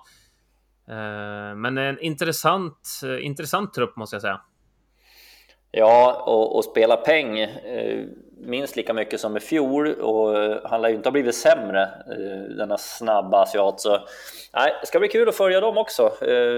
Men 1.56 1.78
en 1.78 2.00
intressant, 2.00 3.02
intressant 3.22 3.74
trupp 3.74 3.96
måste 3.96 4.16
jag 4.16 4.22
säga. 4.22 4.42
Ja, 5.72 6.24
och, 6.26 6.56
och 6.56 6.64
spela 6.66 6.98
peng 6.98 7.40
eh, 7.40 8.06
minst 8.38 8.76
lika 8.76 8.94
mycket 8.94 9.20
som 9.20 9.38
i 9.38 9.40
fjol 9.40 9.94
och 9.94 10.38
eh, 10.38 10.58
han 10.64 10.82
lär 10.82 10.90
ju 10.90 10.96
inte 10.96 11.10
ha 11.10 11.12
blivit 11.12 11.36
sämre, 11.36 11.82
eh, 11.82 12.56
denna 12.58 12.78
snabba 12.78 13.42
asiat. 13.42 13.82
Så 13.82 14.00
nej, 14.54 14.74
det 14.82 14.88
ska 14.88 15.00
bli 15.00 15.08
kul 15.08 15.30
att 15.30 15.36
följa 15.36 15.62
dem 15.62 15.78
också. 15.78 16.12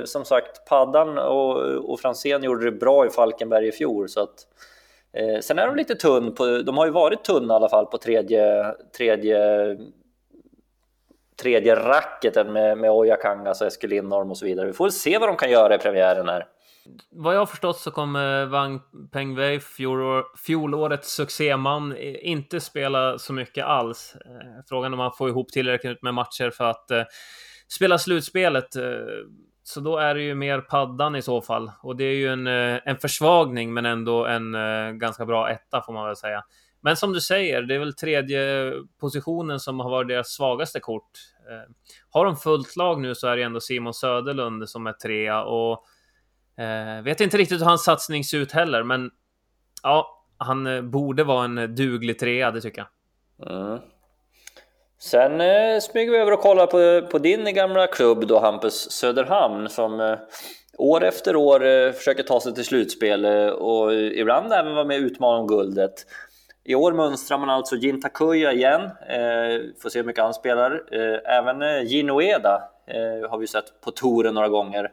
Som 0.05 0.25
sagt, 0.25 0.65
Paddan 0.65 1.17
och, 1.17 1.57
och 1.91 1.99
Franzén 1.99 2.43
gjorde 2.43 2.65
det 2.65 2.71
bra 2.71 3.05
i 3.05 3.09
Falkenberg 3.09 3.67
i 3.67 3.71
fjol. 3.71 4.09
Så 4.09 4.21
att, 4.21 4.47
eh, 5.13 5.39
sen 5.39 5.59
är 5.59 5.67
de 5.67 5.75
lite 5.75 5.95
tunn, 5.95 6.35
på, 6.35 6.45
de 6.45 6.77
har 6.77 6.85
ju 6.85 6.91
varit 6.91 7.23
tunna 7.23 7.53
i 7.53 7.55
alla 7.55 7.69
fall 7.69 7.85
på 7.85 7.97
tredje, 7.97 8.73
tredje 8.97 9.77
tredje 11.41 11.75
racketen 11.75 12.53
med, 12.53 12.77
med 12.77 12.91
Oja 12.91 13.15
Kangas 13.15 13.61
och 13.61 13.67
Eskil 13.67 13.89
Lindholm 13.89 14.31
och 14.31 14.37
så 14.37 14.45
vidare. 14.45 14.67
Vi 14.67 14.73
får 14.73 14.85
väl 14.85 14.91
se 14.91 15.17
vad 15.17 15.29
de 15.29 15.35
kan 15.37 15.51
göra 15.51 15.75
i 15.75 15.77
premiären 15.77 16.29
här. 16.29 16.47
Vad 17.11 17.35
jag 17.35 17.39
har 17.39 17.45
förstått 17.45 17.77
så 17.77 17.91
kommer 17.91 18.45
Wang 18.45 18.81
Pengwei, 19.11 19.59
fjolår, 19.59 20.25
fjolårets 20.45 21.13
succéman, 21.15 21.97
inte 21.97 22.59
spela 22.59 23.17
så 23.17 23.33
mycket 23.33 23.65
alls. 23.65 24.15
Eh, 24.25 24.63
frågan 24.69 24.83
frågan 24.83 24.93
om 24.93 24.99
han 24.99 25.11
får 25.17 25.29
ihop 25.29 25.49
tillräckligt 25.49 26.01
med 26.01 26.13
matcher 26.13 26.51
för 26.51 26.63
att 26.63 26.91
eh, 26.91 27.03
spela 27.67 27.97
slutspelet. 27.97 28.75
Eh, 28.75 28.83
så 29.63 29.79
då 29.79 29.97
är 29.97 30.15
det 30.15 30.21
ju 30.21 30.35
mer 30.35 30.61
paddan 30.61 31.15
i 31.15 31.21
så 31.21 31.41
fall. 31.41 31.71
Och 31.81 31.95
det 31.95 32.03
är 32.03 32.15
ju 32.15 32.27
en, 32.27 32.47
en 32.47 32.97
försvagning, 32.97 33.73
men 33.73 33.85
ändå 33.85 34.25
en 34.25 34.53
ganska 34.99 35.25
bra 35.25 35.49
etta 35.49 35.81
får 35.81 35.93
man 35.93 36.05
väl 36.07 36.15
säga. 36.15 36.43
Men 36.81 36.97
som 36.97 37.13
du 37.13 37.21
säger, 37.21 37.61
det 37.61 37.75
är 37.75 37.79
väl 37.79 37.95
tredje 37.95 38.73
positionen 38.99 39.59
som 39.59 39.79
har 39.79 39.89
varit 39.89 40.07
deras 40.07 40.29
svagaste 40.29 40.79
kort. 40.79 41.11
Har 42.09 42.25
de 42.25 42.35
fullt 42.35 42.75
lag 42.75 43.01
nu 43.01 43.15
så 43.15 43.27
är 43.27 43.37
det 43.37 43.43
ändå 43.43 43.59
Simon 43.59 43.93
Söderlund 43.93 44.69
som 44.69 44.87
är 44.87 44.93
trea 44.93 45.43
och 45.43 45.85
Eh, 46.57 47.03
vet 47.03 47.21
inte 47.21 47.37
riktigt 47.37 47.61
hur 47.61 47.65
hans 47.65 47.83
satsning 47.83 48.23
ser 48.23 48.37
ut 48.37 48.51
heller, 48.51 48.83
men 48.83 49.11
ja, 49.83 50.25
han 50.37 50.67
eh, 50.67 50.81
borde 50.81 51.23
vara 51.23 51.45
en 51.45 51.75
duglig 51.75 52.19
trea, 52.19 52.51
det 52.51 52.61
tycker 52.61 52.85
jag. 53.37 53.51
Mm. 53.51 53.79
Sen 54.99 55.41
eh, 55.41 55.79
smyger 55.79 56.11
vi 56.11 56.17
över 56.17 56.31
och 56.31 56.39
kollar 56.39 56.67
på, 56.67 57.07
på 57.07 57.17
din 57.17 57.53
gamla 57.53 57.87
klubb 57.87 58.27
då, 58.27 58.39
Hampus 58.39 58.91
Söderhamn, 58.91 59.69
som 59.69 59.99
eh, 59.99 60.17
år 60.77 61.03
efter 61.03 61.35
år 61.35 61.65
eh, 61.65 61.91
försöker 61.91 62.23
ta 62.23 62.39
sig 62.39 62.53
till 62.53 62.65
slutspel 62.65 63.25
eh, 63.25 63.47
och 63.47 63.93
ibland 63.93 64.53
även 64.53 64.75
vara 64.75 64.85
med 64.85 64.97
och 64.97 65.05
utmana 65.05 65.37
om 65.37 65.47
guldet. 65.47 65.93
I 66.65 66.75
år 66.75 66.93
mönstrar 66.93 67.37
man 67.37 67.49
alltså 67.49 67.75
Jin 67.75 68.01
Takuya 68.01 68.53
igen, 68.53 68.81
eh, 68.81 69.81
får 69.81 69.89
se 69.89 69.99
hur 69.99 70.05
mycket 70.05 70.23
han 70.23 70.33
spelar. 70.33 70.83
Eh, 70.91 71.37
även 71.37 71.61
eh, 71.61 71.83
Gino 71.83 72.21
eh, 72.21 73.29
har 73.29 73.37
vi 73.37 73.47
sett 73.47 73.81
på 73.81 73.91
touren 73.91 74.33
några 74.33 74.49
gånger 74.49 74.91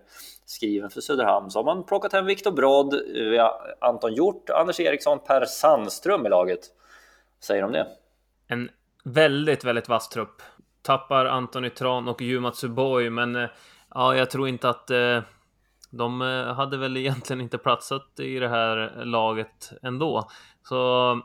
skriven 0.50 0.90
för 0.90 1.00
Söderhamn. 1.00 1.50
Så 1.50 1.58
har 1.58 1.64
man 1.64 1.84
plockat 1.84 2.12
hem 2.12 2.26
Viktor 2.26 2.50
Brodd, 2.50 2.94
eh, 2.94 3.50
Anton 3.80 4.14
Hjort, 4.14 4.50
Anders 4.50 4.80
Eriksson, 4.80 5.18
Per 5.26 5.44
Sandström 5.44 6.26
i 6.26 6.28
laget. 6.28 6.60
Vad 7.38 7.44
säger 7.44 7.62
du 7.62 7.66
om 7.66 7.72
det? 7.72 7.86
En 8.46 8.70
väldigt, 9.04 9.64
väldigt 9.64 9.88
vass 9.88 10.08
trupp. 10.08 10.42
Tappar 10.82 11.26
Antoni 11.26 11.70
Tran 11.70 12.08
och 12.08 12.22
Jumatsu 12.22 12.66
Tsuboi, 12.66 13.10
men 13.10 13.36
eh, 13.36 13.48
ja, 13.94 14.16
jag 14.16 14.30
tror 14.30 14.48
inte 14.48 14.68
att 14.68 14.90
eh, 14.90 15.22
De 15.90 16.22
eh, 16.22 16.54
hade 16.54 16.76
väl 16.76 16.96
egentligen 16.96 17.40
inte 17.40 17.58
platsat 17.58 18.20
i 18.20 18.38
det 18.38 18.48
här 18.48 19.04
laget 19.04 19.72
ändå. 19.82 20.28
Så 20.68 21.20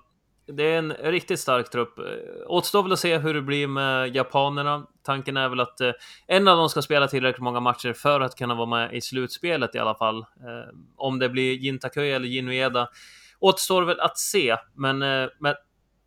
det 0.45 0.63
är 0.63 0.77
en 0.77 0.93
riktigt 0.93 1.39
stark 1.39 1.69
trupp. 1.69 1.99
Återstår 2.47 2.83
väl 2.83 2.91
att 2.91 2.99
se 2.99 3.17
hur 3.17 3.33
det 3.33 3.41
blir 3.41 3.67
med 3.67 4.15
japanerna. 4.15 4.87
Tanken 5.05 5.37
är 5.37 5.49
väl 5.49 5.59
att 5.59 5.81
eh, 5.81 5.91
en 6.27 6.47
av 6.47 6.57
dem 6.57 6.69
ska 6.69 6.81
spela 6.81 7.07
tillräckligt 7.07 7.43
många 7.43 7.59
matcher 7.59 7.93
för 7.93 8.21
att 8.21 8.35
kunna 8.35 8.55
vara 8.55 8.65
med 8.65 8.93
i 8.93 9.01
slutspelet 9.01 9.75
i 9.75 9.79
alla 9.79 9.95
fall. 9.95 10.17
Eh, 10.17 10.75
om 10.95 11.19
det 11.19 11.29
blir 11.29 11.53
Jin 11.53 11.79
Takui 11.79 12.11
eller 12.11 12.27
Jin 12.27 12.47
Ueda 12.49 12.89
återstår 13.39 13.83
väl 13.83 13.99
att 13.99 14.17
se, 14.17 14.57
men 14.73 15.01
eh, 15.01 15.27
med, 15.39 15.55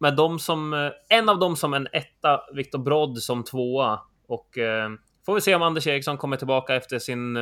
med 0.00 0.16
dem 0.16 0.38
som 0.38 0.90
en 1.08 1.28
av 1.28 1.38
dem 1.38 1.56
som 1.56 1.74
en 1.74 1.88
etta, 1.92 2.40
Viktor 2.54 2.78
Brodd 2.78 3.18
som 3.18 3.44
tvåa 3.44 4.00
och 4.28 4.48
får 5.26 5.34
vi 5.34 5.40
se 5.40 5.54
om 5.54 5.62
Anders 5.62 5.86
Eriksson 5.86 6.16
kommer 6.16 6.36
tillbaka 6.36 6.74
efter 6.74 6.98
sin 6.98 7.38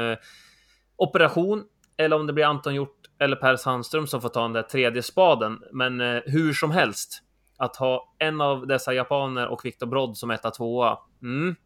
operation 0.96 1.64
eller 1.98 2.16
om 2.16 2.26
det 2.26 2.32
blir 2.32 2.44
Anton 2.44 2.74
Hjort 2.74 3.00
eller 3.20 3.36
Per 3.36 3.56
Sandström 3.56 4.06
som 4.06 4.20
får 4.20 4.28
ta 4.28 4.42
den 4.42 4.52
där 4.52 4.62
tredje 4.62 5.02
spaden. 5.02 5.58
Men 5.72 6.00
hur 6.26 6.52
som 6.52 6.70
helst, 6.70 7.22
att 7.56 7.76
ha 7.76 8.14
en 8.18 8.40
av 8.40 8.66
dessa 8.66 8.94
japaner 8.94 9.48
och 9.48 9.64
Viktor 9.64 9.86
Brodd 9.86 10.16
som 10.16 10.30
etta 10.30 10.50
tvåa, 10.50 10.98
mm, 11.22 11.56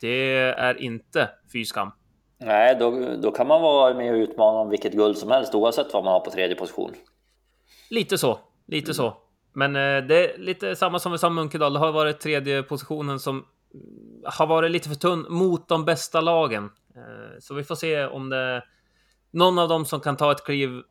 det 0.00 0.34
är 0.40 0.82
inte 0.82 1.30
fy 1.52 1.64
skam. 1.64 1.90
Nej, 2.38 2.76
då, 2.80 3.16
då 3.22 3.30
kan 3.30 3.46
man 3.46 3.62
vara 3.62 3.94
med 3.94 4.12
och 4.12 4.16
utmana 4.16 4.58
om 4.58 4.68
vilket 4.68 4.92
guld 4.92 5.18
som 5.18 5.30
helst 5.30 5.54
oavsett 5.54 5.92
vad 5.92 6.04
man 6.04 6.12
har 6.12 6.20
på 6.20 6.30
tredje 6.30 6.56
position. 6.56 6.92
Lite 7.90 8.18
så, 8.18 8.38
lite 8.66 8.86
mm. 8.86 8.94
så. 8.94 9.16
Men 9.52 9.76
eh, 9.76 10.06
det 10.06 10.34
är 10.34 10.38
lite 10.38 10.76
samma 10.76 10.98
som 10.98 11.12
vi 11.12 11.18
sa 11.18 11.30
Munkedal. 11.30 11.72
Det 11.72 11.78
har 11.78 11.92
varit 11.92 12.20
tredje 12.20 12.62
positionen 12.62 13.20
som 13.20 13.46
har 14.24 14.46
varit 14.46 14.70
lite 14.70 14.88
för 14.88 14.96
tunn 14.96 15.26
mot 15.28 15.68
de 15.68 15.84
bästa 15.84 16.20
lagen. 16.20 16.64
Eh, 16.96 17.38
så 17.40 17.54
vi 17.54 17.64
får 17.64 17.74
se 17.74 18.06
om 18.06 18.28
det 18.28 18.62
någon 19.30 19.58
av 19.58 19.68
dem 19.68 19.84
som 19.84 20.00
kan 20.00 20.16
ta 20.16 20.32
ett 20.32 20.44
kliv 20.44 20.82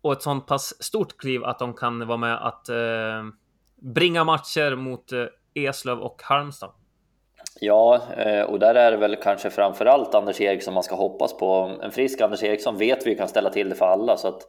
och 0.00 0.12
ett 0.12 0.22
sånt 0.22 0.46
pass 0.46 0.82
stort 0.82 1.16
kliv 1.16 1.44
att 1.44 1.58
de 1.58 1.74
kan 1.74 2.06
vara 2.06 2.18
med 2.18 2.46
att 2.46 2.68
eh, 2.68 3.24
bringa 3.82 4.24
matcher 4.24 4.76
mot 4.76 5.12
eh, 5.12 5.26
Eslöv 5.54 5.98
och 5.98 6.22
Halmstad. 6.22 6.70
Ja, 7.60 8.00
eh, 8.16 8.42
och 8.42 8.58
där 8.58 8.74
är 8.74 8.90
det 8.90 8.96
väl 8.96 9.16
kanske 9.16 9.50
framför 9.50 9.86
allt 9.86 10.14
Anders 10.14 10.40
Eriksson 10.40 10.74
man 10.74 10.82
ska 10.82 10.94
hoppas 10.94 11.36
på. 11.36 11.78
En 11.82 11.90
frisk 11.90 12.20
Anders 12.20 12.42
Eriksson 12.42 12.78
vet 12.78 13.06
vi 13.06 13.14
kan 13.14 13.28
ställa 13.28 13.50
till 13.50 13.68
det 13.68 13.74
för 13.74 13.86
alla 13.86 14.16
så 14.16 14.28
att 14.28 14.42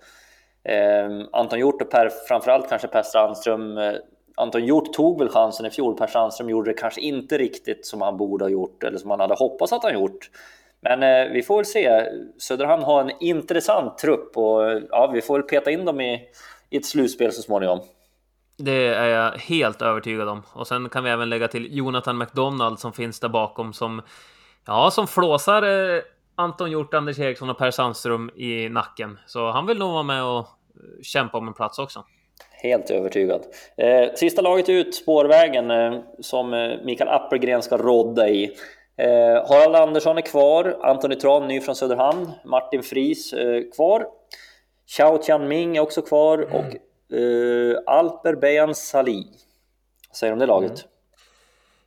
eh, 0.64 1.28
Anton 1.32 1.60
Hjort 1.60 1.82
och 1.82 1.90
Per, 1.90 2.10
framförallt 2.28 2.70
kanske 2.70 2.88
Per 2.88 3.04
Strandström. 3.04 3.78
Eh, 3.78 3.94
Anton 4.36 4.66
Hjort 4.66 4.94
tog 4.94 5.20
väl 5.20 5.30
chansen 5.30 5.66
i 5.66 5.70
fjol. 5.70 5.98
Per 5.98 6.08
Strandström 6.08 6.50
gjorde 6.50 6.72
det 6.72 6.78
kanske 6.78 7.02
inte 7.02 7.38
riktigt 7.38 7.86
som 7.86 8.02
han 8.02 8.18
borde 8.18 8.46
ha 8.46 8.50
gjort 8.50 8.84
eller 8.84 8.98
som 8.98 9.10
han 9.10 9.20
hade 9.20 9.36
hoppats 9.36 9.74
att 9.74 9.84
han 9.84 9.94
gjort. 9.94 10.30
Men 10.82 11.04
eh, 11.04 11.32
vi 11.34 11.44
får 11.44 11.56
väl 11.56 11.66
se. 11.66 12.06
Söderhamn 12.38 12.84
har 12.84 13.02
en 13.02 13.12
intressant 13.20 13.98
trupp 13.98 14.38
och 14.38 14.82
ja, 14.90 15.12
vi 15.14 15.22
får 15.22 15.34
väl 15.34 15.44
peta 15.44 15.72
in 15.72 15.86
dem 15.86 16.02
i, 16.02 16.22
i 16.70 16.78
ett 16.78 16.86
slutspel 16.86 17.32
så 17.32 17.42
småningom. 17.42 17.80
Det 18.58 18.88
är 18.88 19.08
jag 19.08 19.32
helt 19.32 19.82
övertygad 19.82 20.30
om. 20.30 20.44
Och 20.54 20.68
sen 20.68 20.90
kan 20.90 21.04
vi 21.04 21.10
även 21.10 21.30
lägga 21.30 21.48
till 21.48 21.78
Jonathan 21.78 22.18
McDonald 22.18 22.80
som 22.80 22.94
finns 22.94 23.20
där 23.20 23.30
bakom 23.30 23.74
som, 23.74 24.02
ja, 24.68 24.92
som 24.92 25.08
flåsar 25.08 25.64
eh, 25.64 26.02
Anton 26.36 26.72
Hjort, 26.72 26.94
Anders 26.94 27.20
Eriksson 27.20 27.50
och 27.50 27.58
Per 27.58 27.72
Sandström 27.72 28.32
i 28.36 28.70
nacken. 28.70 29.20
Så 29.26 29.52
han 29.52 29.68
vill 29.68 29.78
nog 29.78 29.92
vara 29.92 30.04
med 30.04 30.24
och 30.24 30.38
eh, 30.40 30.46
kämpa 31.02 31.38
om 31.38 31.48
en 31.48 31.54
plats 31.54 31.80
också. 31.80 32.04
Helt 32.52 32.90
övertygad. 32.90 33.42
Eh, 33.78 34.14
sista 34.16 34.42
laget 34.42 34.70
ut, 34.70 34.96
spårvägen, 34.96 35.72
eh, 35.72 36.00
som 36.20 36.54
eh, 36.54 36.72
Mikael 36.84 37.10
Appelgren 37.10 37.62
ska 37.62 37.78
rodda 37.78 38.30
i. 38.30 38.58
Eh, 38.98 39.50
Harald 39.50 39.76
Andersson 39.76 40.18
är 40.18 40.22
kvar, 40.22 40.78
Antoni 40.82 41.16
Tran 41.16 41.48
ny 41.48 41.62
från 41.62 41.76
Söderhamn, 41.76 42.32
Martin 42.46 42.84
Fries 42.84 43.34
eh, 43.34 43.62
kvar, 43.76 44.06
Xiao 44.88 45.18
Tianming 45.18 45.78
är 45.78 45.82
också 45.82 46.02
kvar 46.02 46.38
mm. 46.38 46.56
och 46.56 46.76
Uh, 47.14 47.78
Alper 47.86 48.36
Bejan 48.36 48.76
Sali. 48.76 49.28
Vad 50.10 50.18
säger 50.18 50.32
du 50.32 50.34
om 50.34 50.40
det 50.40 50.46
laget? 50.46 50.72
Mm. 50.72 50.90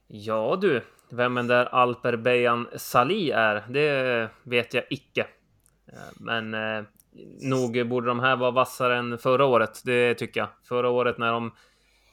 Ja 0.08 0.58
du, 0.60 0.82
vem 1.10 1.34
den 1.34 1.46
där 1.46 1.64
Alper 1.64 2.16
Bejan 2.16 2.68
Sali 2.76 3.30
är, 3.30 3.64
det 3.68 4.28
vet 4.42 4.74
jag 4.74 4.84
icke. 4.90 5.26
Eh, 5.92 5.98
men 6.16 6.54
eh, 6.54 6.84
nog 7.40 7.88
borde 7.88 8.06
de 8.06 8.20
här 8.20 8.36
vara 8.36 8.50
vassare 8.50 8.96
än 8.96 9.18
förra 9.18 9.44
året, 9.44 9.82
det 9.84 10.14
tycker 10.14 10.40
jag. 10.40 10.48
Förra 10.68 10.88
året 10.88 11.18
när 11.18 11.32
de, 11.32 11.52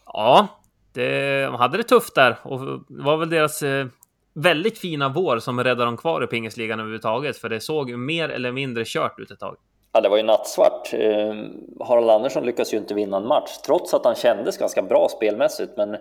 ja, 0.05 0.47
det, 0.93 1.45
de 1.45 1.55
hade 1.55 1.77
det 1.77 1.83
tufft 1.83 2.15
där 2.15 2.37
och 2.43 2.59
det 2.87 3.03
var 3.03 3.17
väl 3.17 3.29
deras 3.29 3.63
eh, 3.63 3.87
väldigt 4.33 4.77
fina 4.77 5.09
vår 5.09 5.39
som 5.39 5.63
räddade 5.63 5.85
dem 5.85 5.97
kvar 5.97 6.23
i 6.23 6.27
pingisligan 6.27 6.79
överhuvudtaget, 6.79 7.37
för 7.37 7.49
det 7.49 7.59
såg 7.59 7.97
mer 7.97 8.29
eller 8.29 8.51
mindre 8.51 8.83
kört 8.85 9.19
ut 9.19 9.31
ett 9.31 9.39
tag. 9.39 9.57
Ja, 9.93 10.01
det 10.01 10.09
var 10.09 10.17
ju 10.17 10.23
nattsvart. 10.23 10.93
Eh, 10.93 11.35
Harald 11.79 12.09
Andersson 12.09 12.45
lyckas 12.45 12.73
ju 12.73 12.77
inte 12.77 12.93
vinna 12.93 13.17
en 13.17 13.27
match, 13.27 13.57
trots 13.65 13.93
att 13.93 14.05
han 14.05 14.15
kändes 14.15 14.57
ganska 14.57 14.81
bra 14.81 15.07
spelmässigt. 15.09 15.77
Men 15.77 15.97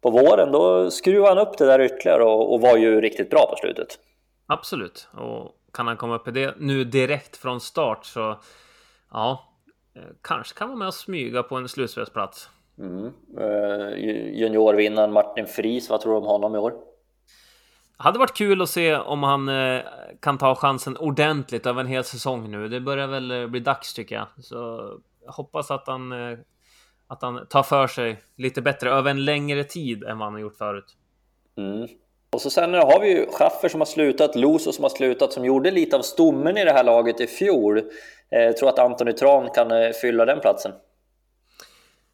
på 0.00 0.10
våren, 0.10 0.52
då 0.52 0.90
skruvade 0.90 1.28
han 1.34 1.48
upp 1.48 1.58
det 1.58 1.66
där 1.66 1.80
ytterligare 1.80 2.24
och, 2.24 2.54
och 2.54 2.60
var 2.60 2.76
ju 2.76 3.00
riktigt 3.00 3.30
bra 3.30 3.46
på 3.50 3.56
slutet. 3.56 3.98
Absolut, 4.46 5.08
och 5.12 5.56
kan 5.72 5.86
han 5.86 5.96
komma 5.96 6.14
upp 6.14 6.28
i 6.28 6.30
det 6.30 6.54
nu 6.58 6.84
direkt 6.84 7.36
från 7.36 7.60
start 7.60 8.04
så 8.04 8.38
ja, 9.12 9.44
eh, 9.96 10.02
kanske 10.22 10.58
kan 10.58 10.68
vara 10.68 10.78
med 10.78 10.88
och 10.88 10.94
smyga 10.94 11.42
på 11.42 11.56
en 11.56 11.68
slutspelsplats. 11.68 12.48
Mm. 12.78 13.12
Uh, 13.38 13.98
juniorvinnaren 14.38 15.12
Martin 15.12 15.46
Fries, 15.46 15.90
vad 15.90 16.00
tror 16.00 16.12
du 16.12 16.18
om 16.18 16.26
honom 16.26 16.54
i 16.54 16.58
år? 16.58 16.74
Hade 18.02 18.18
varit 18.18 18.36
kul 18.36 18.62
att 18.62 18.68
se 18.68 18.96
om 18.96 19.22
han 19.22 19.48
eh, 19.48 19.82
kan 20.20 20.38
ta 20.38 20.54
chansen 20.54 20.96
ordentligt 20.96 21.66
över 21.66 21.80
en 21.80 21.86
hel 21.86 22.04
säsong 22.04 22.50
nu. 22.50 22.68
Det 22.68 22.80
börjar 22.80 23.06
väl 23.06 23.30
eh, 23.30 23.46
bli 23.46 23.60
dags 23.60 23.94
tycker 23.94 24.14
jag. 24.14 24.26
Så 24.38 24.56
jag 25.24 25.32
hoppas 25.32 25.70
att 25.70 25.86
han, 25.86 26.12
eh, 26.12 26.38
att 27.06 27.22
han 27.22 27.46
tar 27.46 27.62
för 27.62 27.86
sig 27.86 28.22
lite 28.36 28.62
bättre 28.62 28.90
över 28.90 29.10
en 29.10 29.24
längre 29.24 29.64
tid 29.64 30.04
än 30.04 30.18
vad 30.18 30.26
han 30.26 30.32
har 30.32 30.40
gjort 30.40 30.56
förut. 30.56 30.84
Mm. 31.56 31.88
Och 32.32 32.40
så 32.40 32.50
sen 32.50 32.74
har 32.74 33.00
vi 33.00 33.08
ju 33.08 33.26
Schaffer 33.26 33.68
som 33.68 33.80
har 33.80 33.86
slutat, 33.86 34.36
Loso 34.36 34.72
som 34.72 34.82
har 34.82 34.90
slutat, 34.90 35.32
som 35.32 35.44
gjorde 35.44 35.70
lite 35.70 35.96
av 35.96 36.02
stommen 36.02 36.56
i 36.56 36.64
det 36.64 36.72
här 36.72 36.84
laget 36.84 37.20
i 37.20 37.26
fjol. 37.26 37.82
Jag 38.28 38.56
tror 38.56 38.68
att 38.68 38.78
Antoni 38.78 39.12
Tran 39.12 39.50
kan 39.54 39.92
fylla 40.00 40.24
den 40.24 40.40
platsen. 40.40 40.72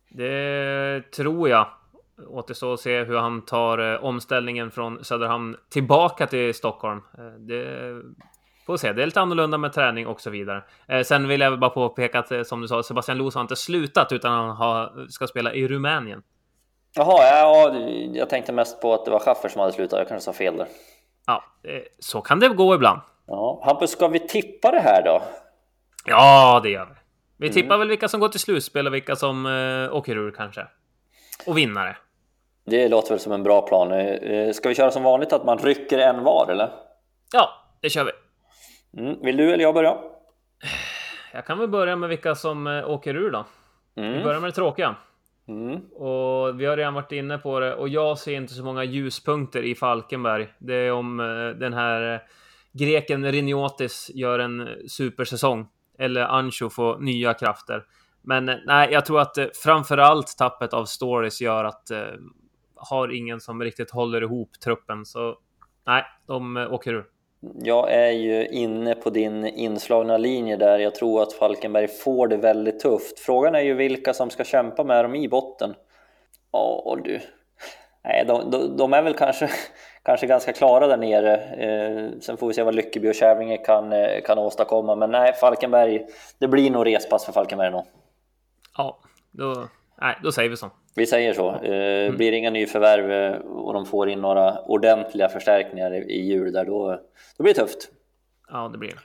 Det 0.08 1.02
tror 1.16 1.48
jag. 1.48 1.66
Återstår 2.26 2.74
att 2.74 2.80
se 2.80 3.04
hur 3.04 3.16
han 3.16 3.44
tar 3.44 3.92
eh, 3.92 4.04
omställningen 4.04 4.70
från 4.70 5.04
Söderhamn 5.04 5.56
tillbaka 5.70 6.26
till 6.26 6.54
Stockholm. 6.54 7.02
Eh, 7.18 7.24
det 7.24 7.94
får 8.66 8.76
se. 8.76 8.92
Det 8.92 9.02
är 9.02 9.06
lite 9.06 9.20
annorlunda 9.20 9.58
med 9.58 9.72
träning 9.72 10.06
och 10.06 10.20
så 10.20 10.30
vidare. 10.30 10.62
Eh, 10.88 11.02
sen 11.02 11.28
vill 11.28 11.40
jag 11.40 11.58
bara 11.58 11.70
påpeka 11.70 12.18
att 12.18 12.46
som 12.46 12.60
du 12.60 12.68
sa, 12.68 12.82
Sebastian 12.82 13.18
Los 13.18 13.34
har 13.34 13.42
inte 13.42 13.56
slutat 13.56 14.12
utan 14.12 14.32
han 14.32 14.56
har, 14.56 15.06
ska 15.08 15.26
spela 15.26 15.54
i 15.54 15.68
Rumänien. 15.68 16.22
Jaha, 16.94 17.24
ja, 17.24 17.74
jag 18.12 18.30
tänkte 18.30 18.52
mest 18.52 18.80
på 18.80 18.94
att 18.94 19.04
det 19.04 19.10
var 19.10 19.18
Schaffer 19.18 19.48
som 19.48 19.60
hade 19.60 19.72
slutat. 19.72 19.98
Jag 19.98 20.08
kanske 20.08 20.24
sa 20.24 20.32
fel 20.32 20.56
där. 20.56 20.66
Ja, 21.26 21.44
så 21.98 22.20
kan 22.20 22.40
det 22.40 22.48
gå 22.48 22.74
ibland. 22.74 23.00
Ja, 23.26 23.62
Hampus, 23.64 23.90
ska 23.90 24.08
vi 24.08 24.18
tippa 24.28 24.70
det 24.70 24.80
här 24.80 25.02
då? 25.04 25.22
Ja, 26.04 26.60
det 26.62 26.70
gör 26.70 26.86
vi. 26.86 26.94
Vi 27.36 27.52
tippar 27.52 27.74
mm. 27.74 27.78
väl 27.78 27.88
vilka 27.88 28.08
som 28.08 28.20
går 28.20 28.28
till 28.28 28.40
slutspel 28.40 28.86
och 28.86 28.94
vilka 28.94 29.16
som 29.16 29.46
äh, 29.46 29.96
åker 29.96 30.16
ur 30.16 30.30
kanske. 30.30 30.66
Och 31.46 31.58
vinnare. 31.58 31.96
Det 32.70 32.88
låter 32.88 33.10
väl 33.10 33.20
som 33.20 33.32
en 33.32 33.42
bra 33.42 33.62
plan. 33.62 33.92
Eh, 33.92 34.52
ska 34.52 34.68
vi 34.68 34.74
köra 34.74 34.90
som 34.90 35.02
vanligt 35.02 35.32
att 35.32 35.44
man 35.44 35.58
rycker 35.58 35.98
en 35.98 36.24
var 36.24 36.50
eller? 36.50 36.70
Ja, 37.32 37.50
det 37.80 37.90
kör 37.90 38.04
vi. 38.04 38.12
Mm. 39.00 39.22
Vill 39.22 39.36
du 39.36 39.52
eller 39.52 39.64
jag 39.64 39.74
börja? 39.74 39.96
Jag 41.32 41.46
kan 41.46 41.58
väl 41.58 41.68
börja 41.68 41.96
med 41.96 42.08
vilka 42.08 42.34
som 42.34 42.66
eh, 42.66 42.90
åker 42.90 43.14
ur 43.14 43.30
då. 43.30 43.44
Mm. 43.96 44.12
Vi 44.12 44.24
börjar 44.24 44.40
med 44.40 44.50
det 44.50 44.54
tråkiga. 44.54 44.96
Mm. 45.48 45.80
Och 45.92 46.60
vi 46.60 46.66
har 46.66 46.76
redan 46.76 46.94
varit 46.94 47.12
inne 47.12 47.38
på 47.38 47.60
det 47.60 47.74
och 47.74 47.88
jag 47.88 48.18
ser 48.18 48.34
inte 48.34 48.52
så 48.52 48.64
många 48.64 48.84
ljuspunkter 48.84 49.62
i 49.62 49.74
Falkenberg. 49.74 50.48
Det 50.58 50.74
är 50.74 50.92
om 50.92 51.20
eh, 51.20 51.58
den 51.60 51.72
här 51.72 52.22
greken 52.72 53.32
Riniotis 53.32 54.10
gör 54.14 54.38
en 54.38 54.68
supersäsong 54.88 55.68
eller 55.98 56.20
Ancho 56.20 56.70
får 56.70 56.98
nya 56.98 57.34
krafter. 57.34 57.84
Men 58.22 58.44
nej, 58.66 58.88
jag 58.92 59.04
tror 59.04 59.20
att 59.20 59.36
framförallt 59.62 60.38
tappet 60.38 60.74
av 60.74 60.84
stories 60.84 61.40
gör 61.40 61.64
att 61.64 61.90
har 62.78 63.16
ingen 63.16 63.40
som 63.40 63.62
riktigt 63.62 63.90
håller 63.90 64.22
ihop 64.22 64.50
truppen. 64.64 65.06
Så 65.06 65.38
nej, 65.86 66.04
de 66.26 66.56
eh, 66.56 66.72
åker 66.72 66.92
ur. 66.92 67.04
Jag 67.40 67.92
är 67.92 68.10
ju 68.10 68.46
inne 68.46 68.94
på 68.94 69.10
din 69.10 69.46
inslagna 69.46 70.16
linje 70.16 70.56
där. 70.56 70.78
Jag 70.78 70.94
tror 70.94 71.22
att 71.22 71.32
Falkenberg 71.32 71.88
får 71.88 72.28
det 72.28 72.36
väldigt 72.36 72.80
tufft. 72.80 73.18
Frågan 73.18 73.54
är 73.54 73.60
ju 73.60 73.74
vilka 73.74 74.14
som 74.14 74.30
ska 74.30 74.44
kämpa 74.44 74.84
med 74.84 75.04
dem 75.04 75.14
i 75.14 75.28
botten. 75.28 75.74
Ja 76.52 76.98
du. 77.04 77.20
Nej, 78.04 78.24
de, 78.24 78.50
de, 78.50 78.76
de, 78.76 78.92
är 78.92 79.02
väl 79.02 79.14
kanske, 79.14 79.50
kanske 80.02 80.26
ganska 80.26 80.52
klara 80.52 80.86
där 80.86 80.96
nere. 80.96 81.36
Eh, 81.36 82.20
sen 82.20 82.36
får 82.36 82.48
vi 82.48 82.54
se 82.54 82.62
vad 82.62 82.74
Lyckeby 82.74 83.10
och 83.10 83.14
Kävlinge 83.14 83.56
kan, 83.56 83.92
eh, 83.92 84.22
kan 84.24 84.38
åstadkomma. 84.38 84.96
Men 84.96 85.10
nej, 85.10 85.32
Falkenberg. 85.32 86.06
Det 86.38 86.48
blir 86.48 86.70
nog 86.70 86.86
respass 86.86 87.24
för 87.24 87.32
Falkenberg 87.32 87.70
nog. 87.70 87.84
Ja, 88.76 88.98
då, 89.30 89.68
nej, 90.00 90.18
då 90.22 90.32
säger 90.32 90.50
vi 90.50 90.56
så. 90.56 90.70
Vi 90.98 91.06
säger 91.06 91.34
så. 91.34 91.50
Eh, 91.50 92.04
mm. 92.04 92.16
Blir 92.16 92.30
det 92.30 92.36
inga 92.36 92.50
nyförvärv 92.50 93.12
eh, 93.12 93.40
och 93.40 93.74
de 93.74 93.86
får 93.86 94.08
in 94.08 94.20
några 94.20 94.60
ordentliga 94.60 95.28
förstärkningar 95.28 96.10
i 96.10 96.20
jul 96.20 96.52
där, 96.52 96.64
då, 96.64 97.00
då 97.36 97.42
blir 97.42 97.54
det 97.54 97.60
tufft. 97.60 97.88
Ja, 98.50 98.68
det 98.72 98.78
blir 98.78 98.88
det. 98.88 98.98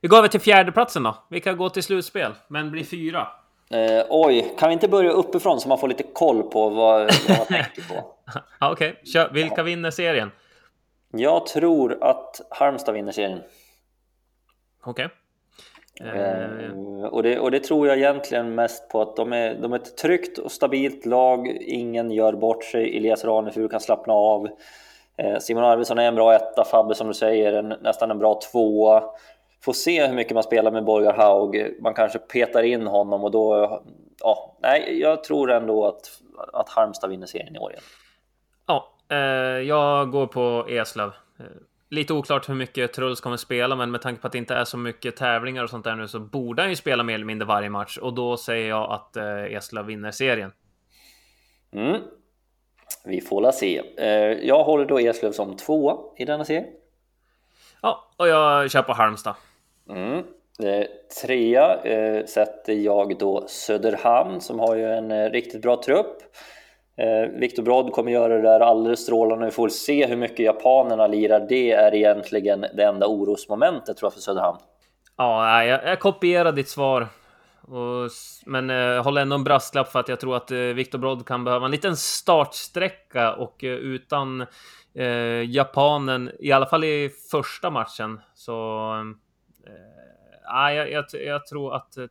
Vi 0.00 0.08
går 0.08 0.18
över 0.18 0.28
till 0.28 0.40
fjärdeplatsen 0.40 1.02
då. 1.02 1.16
Vilka 1.30 1.52
går 1.52 1.68
till 1.68 1.82
slutspel, 1.82 2.32
men 2.48 2.70
blir 2.70 2.84
fyra? 2.84 3.28
Eh, 3.70 4.04
oj, 4.08 4.54
kan 4.58 4.68
vi 4.68 4.72
inte 4.72 4.88
börja 4.88 5.10
uppifrån 5.10 5.60
så 5.60 5.68
man 5.68 5.78
får 5.78 5.88
lite 5.88 6.02
koll 6.02 6.42
på 6.42 6.68
vad, 6.68 7.00
man 7.28 7.46
tänker 7.46 7.88
på? 7.88 8.14
ja, 8.60 8.72
Okej, 8.72 9.00
okay. 9.02 9.28
vilka 9.32 9.62
vinner 9.62 9.90
serien? 9.90 10.30
Jag 11.12 11.46
tror 11.46 12.04
att 12.04 12.40
Halmstad 12.50 12.94
vinner 12.94 13.12
serien. 13.12 13.40
Okej. 14.82 15.04
Okay. 15.04 15.16
Eh, 16.00 17.04
och, 17.04 17.22
det, 17.22 17.38
och 17.38 17.50
det 17.50 17.60
tror 17.60 17.88
jag 17.88 17.98
egentligen 17.98 18.54
mest 18.54 18.88
på 18.88 19.02
att 19.02 19.16
de 19.16 19.32
är, 19.32 19.54
de 19.54 19.72
är 19.72 19.76
ett 19.76 19.96
tryggt 19.96 20.38
och 20.38 20.52
stabilt 20.52 21.06
lag. 21.06 21.48
Ingen 21.60 22.10
gör 22.10 22.32
bort 22.32 22.64
sig. 22.64 22.96
Elias 22.96 23.24
Ranefur 23.24 23.68
kan 23.68 23.80
slappna 23.80 24.12
av. 24.12 24.48
Eh, 25.16 25.38
Simon 25.38 25.64
Arvidsson 25.64 25.98
är 25.98 26.08
en 26.08 26.14
bra 26.14 26.34
etta. 26.34 26.64
Fabbe 26.64 26.94
som 26.94 27.08
du 27.08 27.14
säger, 27.14 27.52
en, 27.52 27.68
nästan 27.68 28.10
en 28.10 28.18
bra 28.18 28.40
tvåa. 28.52 29.02
Får 29.62 29.72
se 29.72 30.06
hur 30.06 30.14
mycket 30.14 30.34
man 30.34 30.42
spelar 30.42 30.70
med 30.70 30.84
Borgar 30.84 31.12
Haug. 31.12 31.76
Man 31.80 31.94
kanske 31.94 32.18
petar 32.18 32.62
in 32.62 32.86
honom 32.86 33.24
och 33.24 33.30
då... 33.30 33.82
Ja, 34.20 34.56
nej, 34.62 35.00
jag 35.00 35.24
tror 35.24 35.50
ändå 35.50 35.86
att, 35.86 36.20
att 36.52 36.68
Halmstad 36.68 37.10
vinner 37.10 37.26
serien 37.26 37.56
i 37.56 37.58
år 37.58 37.70
igen. 37.70 37.82
Ja, 38.66 38.94
eh, 39.10 39.18
jag 39.68 40.10
går 40.10 40.26
på 40.26 40.66
Eslöv. 40.68 41.10
Lite 41.90 42.12
oklart 42.12 42.48
hur 42.48 42.54
mycket 42.54 42.92
Truls 42.92 43.20
kommer 43.20 43.36
spela, 43.36 43.76
men 43.76 43.90
med 43.90 44.02
tanke 44.02 44.20
på 44.20 44.26
att 44.26 44.32
det 44.32 44.38
inte 44.38 44.54
är 44.54 44.64
så 44.64 44.76
mycket 44.76 45.16
tävlingar 45.16 45.64
och 45.64 45.70
sånt 45.70 45.84
där 45.84 45.94
nu 45.94 46.08
så 46.08 46.20
borde 46.20 46.62
han 46.62 46.70
ju 46.70 46.76
spela 46.76 47.02
mer 47.02 47.14
eller 47.14 47.24
mindre 47.24 47.46
varje 47.46 47.70
match 47.70 47.98
och 47.98 48.14
då 48.14 48.36
säger 48.36 48.68
jag 48.68 48.92
att 48.92 49.16
eh, 49.16 49.54
Eslöv 49.54 49.86
vinner 49.86 50.10
serien. 50.10 50.52
Mm. 51.72 52.00
Vi 53.04 53.20
får 53.20 53.40
la 53.40 53.52
se. 53.52 53.82
Eh, 53.98 54.46
jag 54.46 54.64
håller 54.64 54.84
då 54.84 54.98
Eslöv 54.98 55.32
som 55.32 55.56
tvåa 55.56 55.96
i 56.16 56.24
denna 56.24 56.44
serie. 56.44 56.66
Ja, 57.82 58.10
och 58.16 58.28
jag 58.28 58.70
kör 58.70 58.82
på 58.82 58.92
Halmstad. 58.92 59.34
Mm. 59.90 60.24
Eh, 60.62 60.86
trea 61.22 61.82
eh, 61.82 62.24
sätter 62.24 62.72
jag 62.72 63.18
då 63.18 63.44
Söderhamn 63.48 64.40
som 64.40 64.58
har 64.58 64.76
ju 64.76 64.84
en 64.84 65.10
eh, 65.10 65.30
riktigt 65.30 65.62
bra 65.62 65.82
trupp. 65.82 66.16
Eh, 66.98 67.30
Viktor 67.40 67.62
Brodd 67.62 67.92
kommer 67.92 68.12
göra 68.12 68.36
det 68.36 68.42
där 68.42 68.60
alldeles 68.60 69.00
strålande. 69.00 69.44
Vi 69.44 69.50
får 69.50 69.68
se 69.68 70.06
hur 70.06 70.16
mycket 70.16 70.38
japanerna 70.38 71.06
lirar. 71.06 71.46
Det 71.48 71.72
är 71.72 71.94
egentligen 71.94 72.60
det 72.60 72.82
enda 72.82 73.06
orosmomentet 73.06 73.96
tror 73.96 74.06
jag 74.06 74.12
för 74.12 74.20
Söderhamn. 74.20 74.58
Ja, 75.16 75.64
jag, 75.64 75.84
jag 75.84 76.00
kopierar 76.00 76.52
ditt 76.52 76.68
svar. 76.68 77.08
Och, 77.62 78.10
men 78.46 78.70
eh, 78.70 78.76
jag 78.76 78.96
eh, 78.96 79.04
håller 79.04 79.22
ändå 79.22 79.36
en 79.36 79.44
brasklapp 79.44 79.92
för 79.92 80.00
att 80.00 80.08
jag 80.08 80.20
tror 80.20 80.36
att 80.36 80.50
eh, 80.50 80.58
Viktor 80.58 80.98
Brodd 80.98 81.26
kan 81.26 81.44
behöva 81.44 81.64
en 81.64 81.70
liten 81.70 81.96
startsträcka 81.96 83.34
och 83.34 83.64
eh, 83.64 83.70
utan 83.70 84.46
eh, 84.94 85.50
japanen, 85.50 86.30
i 86.38 86.52
alla 86.52 86.66
fall 86.66 86.84
i 86.84 87.10
första 87.30 87.70
matchen, 87.70 88.20
så... 88.34 88.54
Eh, 88.94 89.72
eh 89.72 90.74
jag, 90.74 90.90
jag, 90.92 91.04
jag 91.26 91.46
tror 91.46 91.74
att 91.74 91.96
eh, 91.96 92.04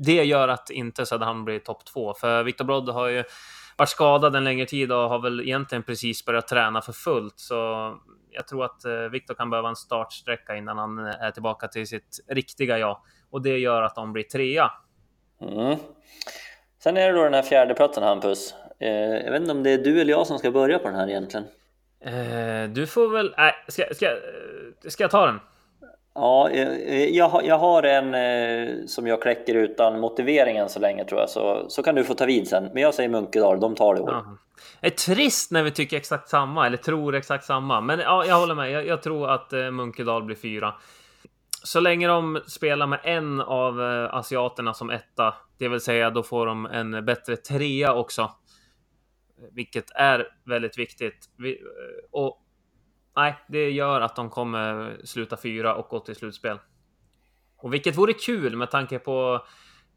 det 0.00 0.24
gör 0.24 0.48
att 0.48 0.70
inte 0.70 1.06
Söderhamn 1.06 1.44
blir 1.44 1.58
topp 1.58 1.84
två. 1.84 2.14
För 2.14 2.42
Viktor 2.42 2.64
Brodd 2.64 2.88
har 2.88 3.08
ju 3.08 3.24
varit 3.76 3.88
skadad 3.88 4.36
en 4.36 4.44
längre 4.44 4.66
tid 4.66 4.92
och 4.92 5.08
har 5.08 5.18
väl 5.18 5.40
egentligen 5.40 5.82
precis 5.82 6.24
börjat 6.24 6.48
träna 6.48 6.82
för 6.82 6.92
fullt. 6.92 7.38
Så 7.38 7.54
jag 8.30 8.48
tror 8.48 8.64
att 8.64 8.84
eh, 8.84 8.92
Viktor 8.92 9.34
kan 9.34 9.50
behöva 9.50 9.68
en 9.68 9.76
startsträcka 9.76 10.56
innan 10.56 10.78
han 10.78 10.98
är 10.98 11.30
tillbaka 11.30 11.68
till 11.68 11.86
sitt 11.86 12.24
riktiga 12.28 12.78
jag. 12.78 12.98
Och 13.30 13.42
det 13.42 13.58
gör 13.58 13.82
att 13.82 13.94
de 13.94 14.12
blir 14.12 14.22
trea. 14.22 14.70
Mm. 15.40 15.76
Sen 16.82 16.96
är 16.96 17.12
det 17.12 17.18
då 17.18 17.24
den 17.24 17.34
här 17.34 17.42
fjärde 17.42 17.74
platsen 17.74 18.02
Hampus. 18.02 18.54
Eh, 18.80 18.88
jag 19.24 19.30
vet 19.30 19.40
inte 19.40 19.52
om 19.52 19.62
det 19.62 19.70
är 19.70 19.78
du 19.78 20.00
eller 20.00 20.10
jag 20.10 20.26
som 20.26 20.38
ska 20.38 20.50
börja 20.50 20.78
på 20.78 20.88
den 20.88 20.96
här 20.96 21.08
egentligen. 21.08 21.46
Eh, 22.00 22.70
du 22.70 22.86
får 22.86 23.08
väl... 23.08 23.34
Nej, 23.36 23.54
ska, 23.68 23.84
ska, 23.94 24.06
ska 24.88 25.04
jag 25.04 25.10
ta 25.10 25.26
den? 25.26 25.40
Ja, 26.14 26.50
eh, 26.50 26.68
eh, 26.68 27.08
jag, 27.08 27.46
jag 27.46 27.58
har 27.58 27.82
en 27.82 28.14
eh, 28.14 28.86
som 28.86 29.06
jag 29.06 29.22
kläcker 29.22 29.54
utan 29.54 30.00
motiveringen 30.00 30.68
så 30.68 30.80
länge 30.80 31.04
tror 31.04 31.20
jag, 31.20 31.30
så, 31.30 31.64
så 31.68 31.82
kan 31.82 31.94
du 31.94 32.04
få 32.04 32.14
ta 32.14 32.24
vid 32.24 32.48
sen. 32.48 32.70
Men 32.72 32.82
jag 32.82 32.94
säger 32.94 33.08
Munkedal, 33.08 33.60
de 33.60 33.74
tar 33.74 33.94
det 33.94 34.00
i 34.00 34.02
år. 34.02 34.10
Ja. 34.10 34.38
Det 34.80 34.86
är 34.86 34.90
trist 34.90 35.50
när 35.50 35.62
vi 35.62 35.70
tycker 35.70 35.96
exakt 35.96 36.28
samma, 36.28 36.66
eller 36.66 36.76
tror 36.76 37.14
exakt 37.14 37.44
samma. 37.44 37.80
Men 37.80 37.98
ja, 37.98 38.24
jag 38.26 38.40
håller 38.40 38.54
med. 38.54 38.70
Jag, 38.70 38.86
jag 38.86 39.02
tror 39.02 39.30
att 39.30 39.52
eh, 39.52 39.70
Munkedal 39.70 40.24
blir 40.24 40.36
fyra. 40.36 40.74
Så 41.64 41.80
länge 41.80 42.08
de 42.08 42.40
spelar 42.46 42.86
med 42.86 43.00
en 43.04 43.40
av 43.40 43.80
asiaterna 44.10 44.74
som 44.74 44.90
etta, 44.90 45.34
det 45.58 45.68
vill 45.68 45.80
säga 45.80 46.10
då 46.10 46.22
får 46.22 46.46
de 46.46 46.66
en 46.66 47.04
bättre 47.04 47.36
trea 47.36 47.94
också. 47.94 48.30
Vilket 49.52 49.90
är 49.94 50.26
väldigt 50.44 50.78
viktigt. 50.78 51.30
Vi, 51.38 51.58
och 52.10 52.42
nej, 53.16 53.34
det 53.48 53.70
gör 53.70 54.00
att 54.00 54.16
de 54.16 54.30
kommer 54.30 54.96
sluta 55.04 55.36
fyra 55.36 55.74
och 55.74 55.88
gå 55.88 56.00
till 56.00 56.16
slutspel. 56.16 56.58
Och 57.56 57.74
vilket 57.74 57.96
vore 57.96 58.12
kul 58.12 58.56
med 58.56 58.70
tanke 58.70 58.98
på 58.98 59.46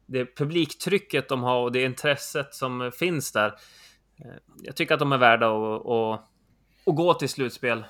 det 0.06 0.36
publiktrycket 0.36 1.28
de 1.28 1.42
har 1.42 1.60
och 1.60 1.72
det 1.72 1.82
intresset 1.82 2.54
som 2.54 2.92
finns 2.94 3.32
där. 3.32 3.46
Eh, 4.24 4.30
jag 4.62 4.76
tycker 4.76 4.94
att 4.94 5.00
de 5.00 5.12
är 5.12 5.18
värda 5.18 5.46
att, 5.46 5.86
att, 5.86 6.20
att 6.86 6.96
gå 6.96 7.14
till 7.14 7.28
slutspel. 7.28 7.84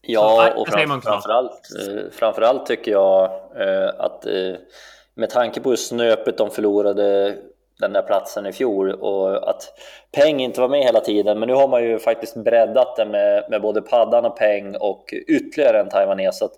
Ja, 0.00 0.52
Så, 0.54 0.60
och 0.60 0.68
fram, 0.68 1.02
framförallt, 1.02 1.60
eh, 1.80 2.10
framförallt 2.12 2.66
tycker 2.66 2.90
jag 2.92 3.24
eh, 3.60 3.88
att 3.98 4.26
med 5.14 5.30
tanke 5.30 5.60
på 5.60 5.68
hur 5.68 5.76
snöpet 5.76 6.38
de 6.38 6.50
förlorade 6.50 7.38
den 7.82 7.92
där 7.92 8.02
platsen 8.02 8.46
i 8.46 8.52
fjol 8.52 8.92
och 8.92 9.50
att 9.50 9.72
Peng 10.12 10.40
inte 10.40 10.60
var 10.60 10.68
med 10.68 10.82
hela 10.84 11.00
tiden. 11.00 11.38
Men 11.38 11.48
nu 11.48 11.54
har 11.54 11.68
man 11.68 11.84
ju 11.84 11.98
faktiskt 11.98 12.36
breddat 12.36 12.96
det 12.96 13.06
med, 13.06 13.44
med 13.50 13.62
både 13.62 13.82
Paddan 13.82 14.24
och 14.24 14.36
Peng 14.36 14.76
och 14.76 15.14
ytterligare 15.28 15.80
en 15.80 15.88
taiwanes. 15.88 16.38
Så 16.38 16.44
att, 16.44 16.52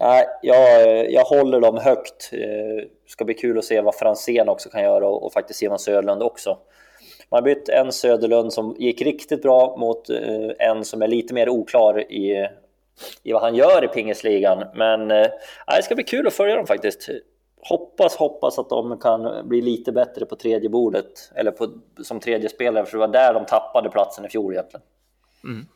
äh, 0.00 0.28
jag, 0.42 1.12
jag 1.12 1.24
håller 1.24 1.60
dem 1.60 1.76
högt. 1.76 2.28
Det 2.30 2.78
eh, 2.78 2.84
ska 3.06 3.24
bli 3.24 3.34
kul 3.34 3.58
att 3.58 3.64
se 3.64 3.80
vad 3.80 3.94
Franzén 3.94 4.48
också 4.48 4.70
kan 4.70 4.82
göra 4.82 5.08
och, 5.08 5.24
och 5.24 5.32
faktiskt 5.32 5.58
Simon 5.58 5.78
Söderlund 5.78 6.22
också. 6.22 6.58
Man 7.30 7.38
har 7.38 7.42
bytt 7.42 7.68
en 7.68 7.92
Söderlund 7.92 8.52
som 8.52 8.76
gick 8.78 9.02
riktigt 9.02 9.42
bra 9.42 9.76
mot 9.76 10.10
eh, 10.10 10.50
en 10.68 10.84
som 10.84 11.02
är 11.02 11.08
lite 11.08 11.34
mer 11.34 11.48
oklar 11.48 12.12
i, 12.12 12.48
i 13.22 13.32
vad 13.32 13.42
han 13.42 13.54
gör 13.54 13.84
i 13.84 13.88
pingisligan. 13.88 14.64
Men 14.74 15.10
eh, 15.10 15.26
det 15.76 15.82
ska 15.82 15.94
bli 15.94 16.04
kul 16.04 16.26
att 16.26 16.34
följa 16.34 16.56
dem 16.56 16.66
faktiskt 16.66 17.08
hoppas, 17.60 18.16
hoppas 18.16 18.58
att 18.58 18.68
de 18.68 18.98
kan 18.98 19.48
bli 19.48 19.60
lite 19.60 19.92
bättre 19.92 20.26
på 20.26 20.36
tredje 20.36 20.68
bordet 20.68 21.32
eller 21.34 21.50
på, 21.50 21.68
som 22.02 22.20
tredje 22.20 22.48
spelare, 22.48 22.86
för 22.86 22.92
det 22.92 22.98
var 22.98 23.08
där 23.08 23.34
de 23.34 23.46
tappade 23.46 23.90
platsen 23.90 24.24
i 24.24 24.28
fjol 24.28 24.52
egentligen. 24.52 24.86
Mm. 25.44 25.66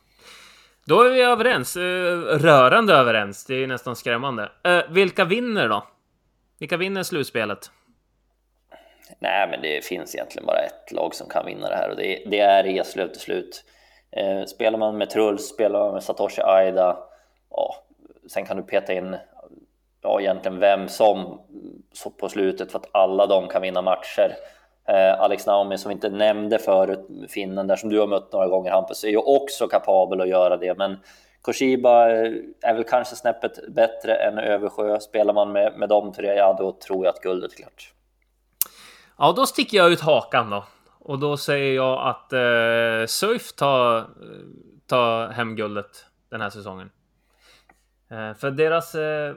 Då 0.87 1.03
är 1.03 1.11
vi 1.11 1.22
överens, 1.22 1.76
eh, 1.76 1.83
rörande 2.39 2.95
överens. 2.95 3.45
Det 3.45 3.55
är 3.55 3.66
nästan 3.66 3.97
skrämmande. 3.97 4.53
Eh, 4.64 4.80
vilka 4.91 5.24
vinner 5.24 5.68
då? 5.68 5.87
Vilka 6.59 6.76
vinner 6.76 7.03
slutspelet? 7.03 7.70
Nej, 9.18 9.49
men 9.51 9.62
det 9.62 9.85
finns 9.85 10.14
egentligen 10.14 10.47
bara 10.47 10.59
ett 10.59 10.93
lag 10.93 11.14
som 11.14 11.28
kan 11.28 11.47
vinna 11.47 11.68
det 11.68 11.76
här 11.76 11.91
och 11.91 11.97
det, 11.97 12.24
det 12.26 12.39
är 12.39 12.66
Eslöv 12.66 13.09
till 13.09 13.20
slut. 13.20 13.64
Eh, 14.11 14.45
spelar 14.45 14.78
man 14.78 14.99
med 14.99 15.11
Truls, 15.11 15.49
spelar 15.49 15.78
man 15.80 15.93
med 15.93 16.03
Satoshi 16.03 16.43
Aida, 16.43 16.99
ja, 17.51 17.74
sen 18.28 18.47
kan 18.47 18.57
du 18.57 18.62
peta 18.62 18.93
in 18.93 19.16
ja, 20.03 20.21
egentligen 20.21 20.59
vem 20.59 20.89
som 20.89 21.41
så 21.93 22.11
på 22.11 22.29
slutet 22.29 22.73
för 22.73 22.79
att 22.79 22.89
alla 22.93 23.27
de 23.27 23.49
kan 23.49 23.63
vinna 23.63 23.83
matcher. 23.83 24.37
Eh, 24.89 25.21
Alex 25.21 25.47
Naomi 25.47 25.79
som 25.79 25.89
vi 25.89 25.93
inte 25.93 26.09
nämnde 26.09 26.59
förut, 26.59 27.07
finnen 27.29 27.67
där 27.67 27.77
som 27.77 27.91
du 27.91 28.01
har 28.01 28.07
mött 28.07 28.33
några 28.33 28.49
gånger 28.49 28.71
Hampus, 28.71 29.05
är 29.05 29.09
ju 29.09 29.17
också 29.17 29.69
kapabel 29.69 30.21
att 30.21 30.29
göra 30.29 30.57
det. 30.57 30.79
Men 30.79 30.97
Koshiba 31.43 32.11
eh, 32.11 32.33
är 32.63 32.75
väl 32.75 32.85
kanske 32.85 33.17
snäppet 33.17 33.75
bättre 33.75 34.15
än 34.15 34.39
Översjö. 34.39 35.01
Spelar 35.01 35.35
man 35.35 35.53
med, 35.53 35.79
med 35.79 35.89
de 35.89 36.13
tre, 36.13 36.35
ja 36.35 36.57
då 36.59 36.73
tror 36.73 37.05
jag 37.05 37.15
att 37.15 37.23
guldet 37.23 37.53
är 37.53 37.57
klart. 37.57 37.93
Ja, 39.19 39.33
då 39.37 39.47
sticker 39.47 39.79
jag 39.79 39.93
ut 39.93 40.01
hakan 40.01 40.51
då. 40.51 40.65
Och 40.99 41.19
då 41.19 41.37
säger 41.37 41.75
jag 41.75 42.09
att 42.09 42.33
eh, 42.33 43.07
Surf 43.07 43.53
tar, 43.53 44.05
tar 44.87 45.29
hem 45.29 45.57
guldet 45.57 46.07
den 46.31 46.41
här 46.41 46.51
säsongen. 46.51 46.91
Eh, 48.11 48.35
för 48.35 48.51
deras 48.51 48.95
eh, 48.95 49.35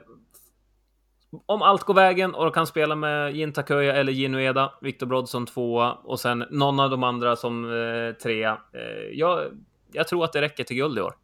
om 1.46 1.62
allt 1.62 1.82
går 1.82 1.94
vägen 1.94 2.34
och 2.34 2.44
de 2.44 2.52
kan 2.52 2.66
spela 2.66 2.94
med 2.94 3.36
Jin 3.36 3.52
Takuya 3.52 3.96
eller 3.96 4.12
Jinueda, 4.12 4.72
Victor 4.80 5.06
Brodson 5.06 5.46
tvåa 5.46 5.92
och 6.04 6.20
sen 6.20 6.44
någon 6.50 6.80
av 6.80 6.90
de 6.90 7.02
andra 7.02 7.36
som 7.36 7.64
eh, 7.64 8.22
trea. 8.22 8.58
Eh, 8.72 9.10
jag, 9.12 9.40
jag 9.92 10.08
tror 10.08 10.24
att 10.24 10.32
det 10.32 10.40
räcker 10.40 10.64
till 10.64 10.76
guld 10.76 10.98
i 10.98 11.00
år. 11.00 11.14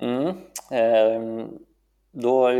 Mm. 0.00 0.28
Eh, 0.70 1.46
då, 2.12 2.50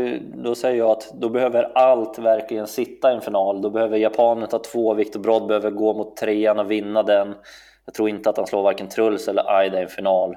då 0.43 0.55
säger 0.55 0.77
jag 0.77 0.89
att 0.89 1.13
då 1.13 1.29
behöver 1.29 1.77
allt 1.77 2.19
verkligen 2.19 2.67
sitta 2.67 3.11
i 3.11 3.15
en 3.15 3.21
final. 3.21 3.61
Då 3.61 3.69
behöver 3.69 3.97
japanen 3.97 4.49
ta 4.49 4.59
två, 4.59 4.93
Victor 4.93 5.19
Brodd 5.19 5.47
behöver 5.47 5.71
gå 5.71 5.93
mot 5.93 6.17
trean 6.17 6.59
och 6.59 6.71
vinna 6.71 7.03
den. 7.03 7.35
Jag 7.85 7.93
tror 7.93 8.09
inte 8.09 8.29
att 8.29 8.37
han 8.37 8.47
slår 8.47 8.63
varken 8.63 8.89
Truls 8.89 9.27
eller 9.27 9.57
Aida 9.57 9.79
i 9.79 9.83
en 9.83 9.89
final. 9.89 10.35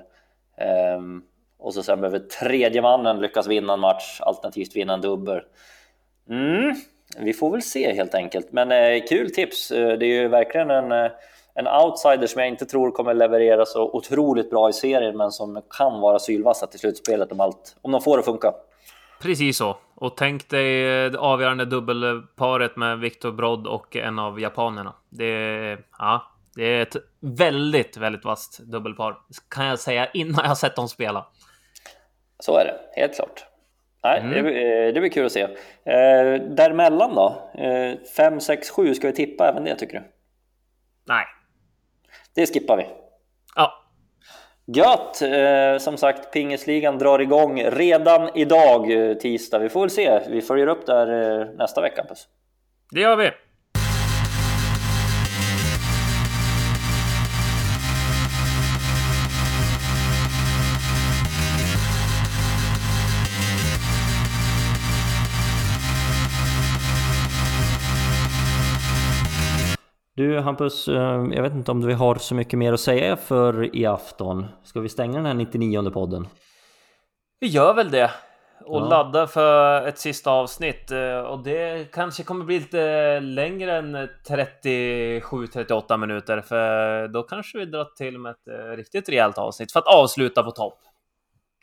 Ehm, 0.56 1.22
och 1.58 1.74
så 1.74 1.82
sen 1.82 2.00
behöver 2.00 2.18
tredje 2.18 2.82
mannen 2.82 3.20
lyckas 3.20 3.46
vinna 3.46 3.72
en 3.72 3.80
match, 3.80 4.20
alternativt 4.20 4.76
vinna 4.76 4.94
en 4.94 5.00
dubbel. 5.00 5.40
Mm, 6.30 6.74
vi 7.18 7.32
får 7.32 7.50
väl 7.50 7.62
se 7.62 7.92
helt 7.92 8.14
enkelt. 8.14 8.52
Men 8.52 8.72
eh, 8.72 9.02
kul 9.08 9.30
tips. 9.30 9.70
Eh, 9.70 9.98
det 9.98 10.06
är 10.06 10.22
ju 10.22 10.28
verkligen 10.28 10.70
en, 10.70 10.92
eh, 10.92 11.10
en 11.54 11.68
outsider 11.68 12.26
som 12.26 12.40
jag 12.40 12.48
inte 12.48 12.66
tror 12.66 12.90
kommer 12.90 13.14
leverera 13.14 13.66
så 13.66 13.82
otroligt 13.82 14.50
bra 14.50 14.68
i 14.68 14.72
serien, 14.72 15.16
men 15.16 15.30
som 15.30 15.62
kan 15.78 16.00
vara 16.00 16.18
sylvassa 16.18 16.66
till 16.66 16.80
slutspelet 16.80 17.32
om 17.32 17.40
allt, 17.40 17.76
om 17.82 17.92
de 17.92 18.00
får 18.00 18.16
det 18.16 18.20
att 18.20 18.24
funka. 18.24 18.52
Precis 19.22 19.56
så. 19.56 19.76
Och 19.94 20.16
tänk 20.16 20.48
dig 20.48 20.82
det 21.10 21.18
avgörande 21.18 21.64
dubbelparet 21.64 22.76
med 22.76 22.98
Viktor 22.98 23.32
Brodd 23.32 23.66
och 23.66 23.96
en 23.96 24.18
av 24.18 24.40
japanerna. 24.40 24.94
Det 25.08 25.78
ja, 25.98 26.22
det 26.54 26.64
är 26.64 26.82
ett 26.82 26.96
väldigt, 27.20 27.96
väldigt 27.96 28.24
vasst 28.24 28.58
dubbelpar. 28.58 29.16
Kan 29.48 29.66
jag 29.66 29.78
säga 29.78 30.10
innan 30.10 30.44
jag 30.44 30.58
sett 30.58 30.76
dem 30.76 30.88
spela. 30.88 31.26
Så 32.38 32.56
är 32.58 32.64
det, 32.64 33.00
helt 33.00 33.14
klart. 33.14 33.44
Nej, 34.04 34.20
mm. 34.20 34.44
det, 34.44 34.92
det 34.92 35.00
blir 35.00 35.10
kul 35.10 35.26
att 35.26 35.32
se. 35.32 35.42
Eh, 35.42 36.34
däremellan 36.34 37.14
då? 37.14 37.50
5, 38.16 38.40
6, 38.40 38.70
7, 38.70 38.94
ska 38.94 39.06
vi 39.06 39.12
tippa 39.12 39.48
även 39.48 39.64
det 39.64 39.74
tycker 39.74 39.98
du? 39.98 40.04
Nej. 41.08 41.24
Det 42.34 42.54
skippar 42.54 42.76
vi. 42.76 42.86
Ja. 43.56 43.72
Gött! 44.66 45.22
Eh, 45.22 45.78
som 45.78 45.96
sagt, 45.96 46.32
pingisligan 46.32 46.98
drar 46.98 47.18
igång 47.18 47.62
redan 47.62 48.30
idag, 48.34 48.92
eh, 48.92 49.14
tisdag. 49.14 49.58
Vi 49.58 49.68
får 49.68 49.80
väl 49.80 49.90
se. 49.90 50.20
Vi 50.28 50.42
följer 50.42 50.66
upp 50.66 50.86
där 50.86 51.40
eh, 51.40 51.46
nästa 51.46 51.80
vecka. 51.80 52.04
Puss. 52.08 52.28
Det 52.90 53.00
gör 53.00 53.16
vi. 53.16 53.30
Du 70.18 70.38
Hampus, 70.40 70.88
eh, 70.88 71.26
jag 71.32 71.42
vet 71.42 71.52
inte 71.52 71.70
om 71.70 71.86
vi 71.86 71.92
har 71.92 72.14
så 72.14 72.34
mycket 72.34 72.58
mer 72.58 72.72
att 72.72 72.80
säga 72.80 73.16
för 73.16 73.76
i 73.76 73.86
afton. 73.86 74.46
Ska 74.62 74.80
vi 74.80 74.88
stänga 74.88 75.16
den 75.16 75.26
här 75.26 75.34
99 75.34 75.90
podden? 75.90 76.26
Vi 77.40 77.46
gör 77.46 77.74
väl 77.74 77.90
det. 77.90 78.10
Och 78.64 78.80
ja. 78.80 78.88
ladda 78.88 79.26
för 79.26 79.86
ett 79.86 79.98
sista 79.98 80.30
avsnitt. 80.30 80.90
Eh, 80.90 81.18
och 81.18 81.42
det 81.42 81.92
kanske 81.92 82.22
kommer 82.22 82.44
bli 82.44 82.58
lite 82.58 83.20
längre 83.20 83.78
än 83.78 83.96
37-38 84.28 85.96
minuter. 85.96 86.40
För 86.40 87.08
då 87.08 87.22
kanske 87.22 87.58
vi 87.58 87.64
drar 87.64 87.84
till 87.84 88.18
med 88.18 88.30
ett 88.30 88.48
eh, 88.48 88.76
riktigt 88.76 89.08
rejält 89.08 89.38
avsnitt 89.38 89.72
för 89.72 89.80
att 89.80 89.94
avsluta 89.94 90.42
på 90.42 90.50
topp. 90.50 90.78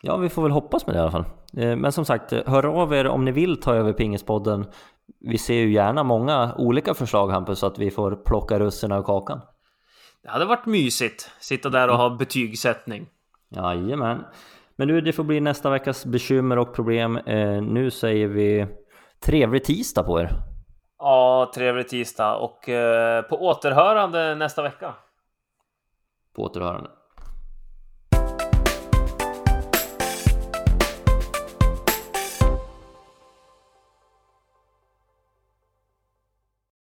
Ja, 0.01 0.17
vi 0.17 0.29
får 0.29 0.43
väl 0.43 0.51
hoppas 0.51 0.87
med 0.87 0.95
det 0.95 0.99
i 0.99 1.01
alla 1.01 1.11
fall. 1.11 1.25
Men 1.51 1.91
som 1.91 2.05
sagt, 2.05 2.31
hör 2.31 2.65
av 2.81 2.93
er 2.93 3.07
om 3.07 3.25
ni 3.25 3.31
vill 3.31 3.61
ta 3.61 3.75
över 3.75 3.93
Pingispodden 3.93 4.65
vi 5.19 5.37
ser 5.37 5.53
ju 5.53 5.71
gärna 5.71 6.03
många 6.03 6.55
olika 6.57 6.93
förslag 6.93 7.27
Hampus, 7.27 7.59
så 7.59 7.67
att 7.67 7.79
vi 7.79 7.91
får 7.91 8.15
plocka 8.15 8.59
russinen 8.59 8.99
ur 8.99 9.03
kakan. 9.03 9.41
Det 10.23 10.29
hade 10.29 10.45
varit 10.45 10.65
mysigt, 10.65 11.31
sitta 11.39 11.69
där 11.69 11.89
och 11.89 11.97
ha 11.97 12.09
betygssättning. 12.09 13.07
Jajamän. 13.49 14.25
Men 14.75 14.87
du, 14.87 15.01
det 15.01 15.13
får 15.13 15.23
bli 15.23 15.41
nästa 15.41 15.69
veckas 15.69 16.05
bekymmer 16.05 16.57
och 16.57 16.75
problem. 16.75 17.17
Eh, 17.17 17.61
nu 17.61 17.91
säger 17.91 18.27
vi 18.27 18.67
trevlig 19.19 19.63
tisdag 19.63 20.03
på 20.03 20.19
er. 20.19 20.29
Ja, 20.99 21.51
trevlig 21.55 21.87
tisdag 21.87 22.35
och 22.35 22.69
eh, 22.69 23.21
på 23.21 23.35
återhörande 23.45 24.35
nästa 24.35 24.61
vecka. 24.61 24.93
På 26.35 26.43
återhörande. 26.43 26.89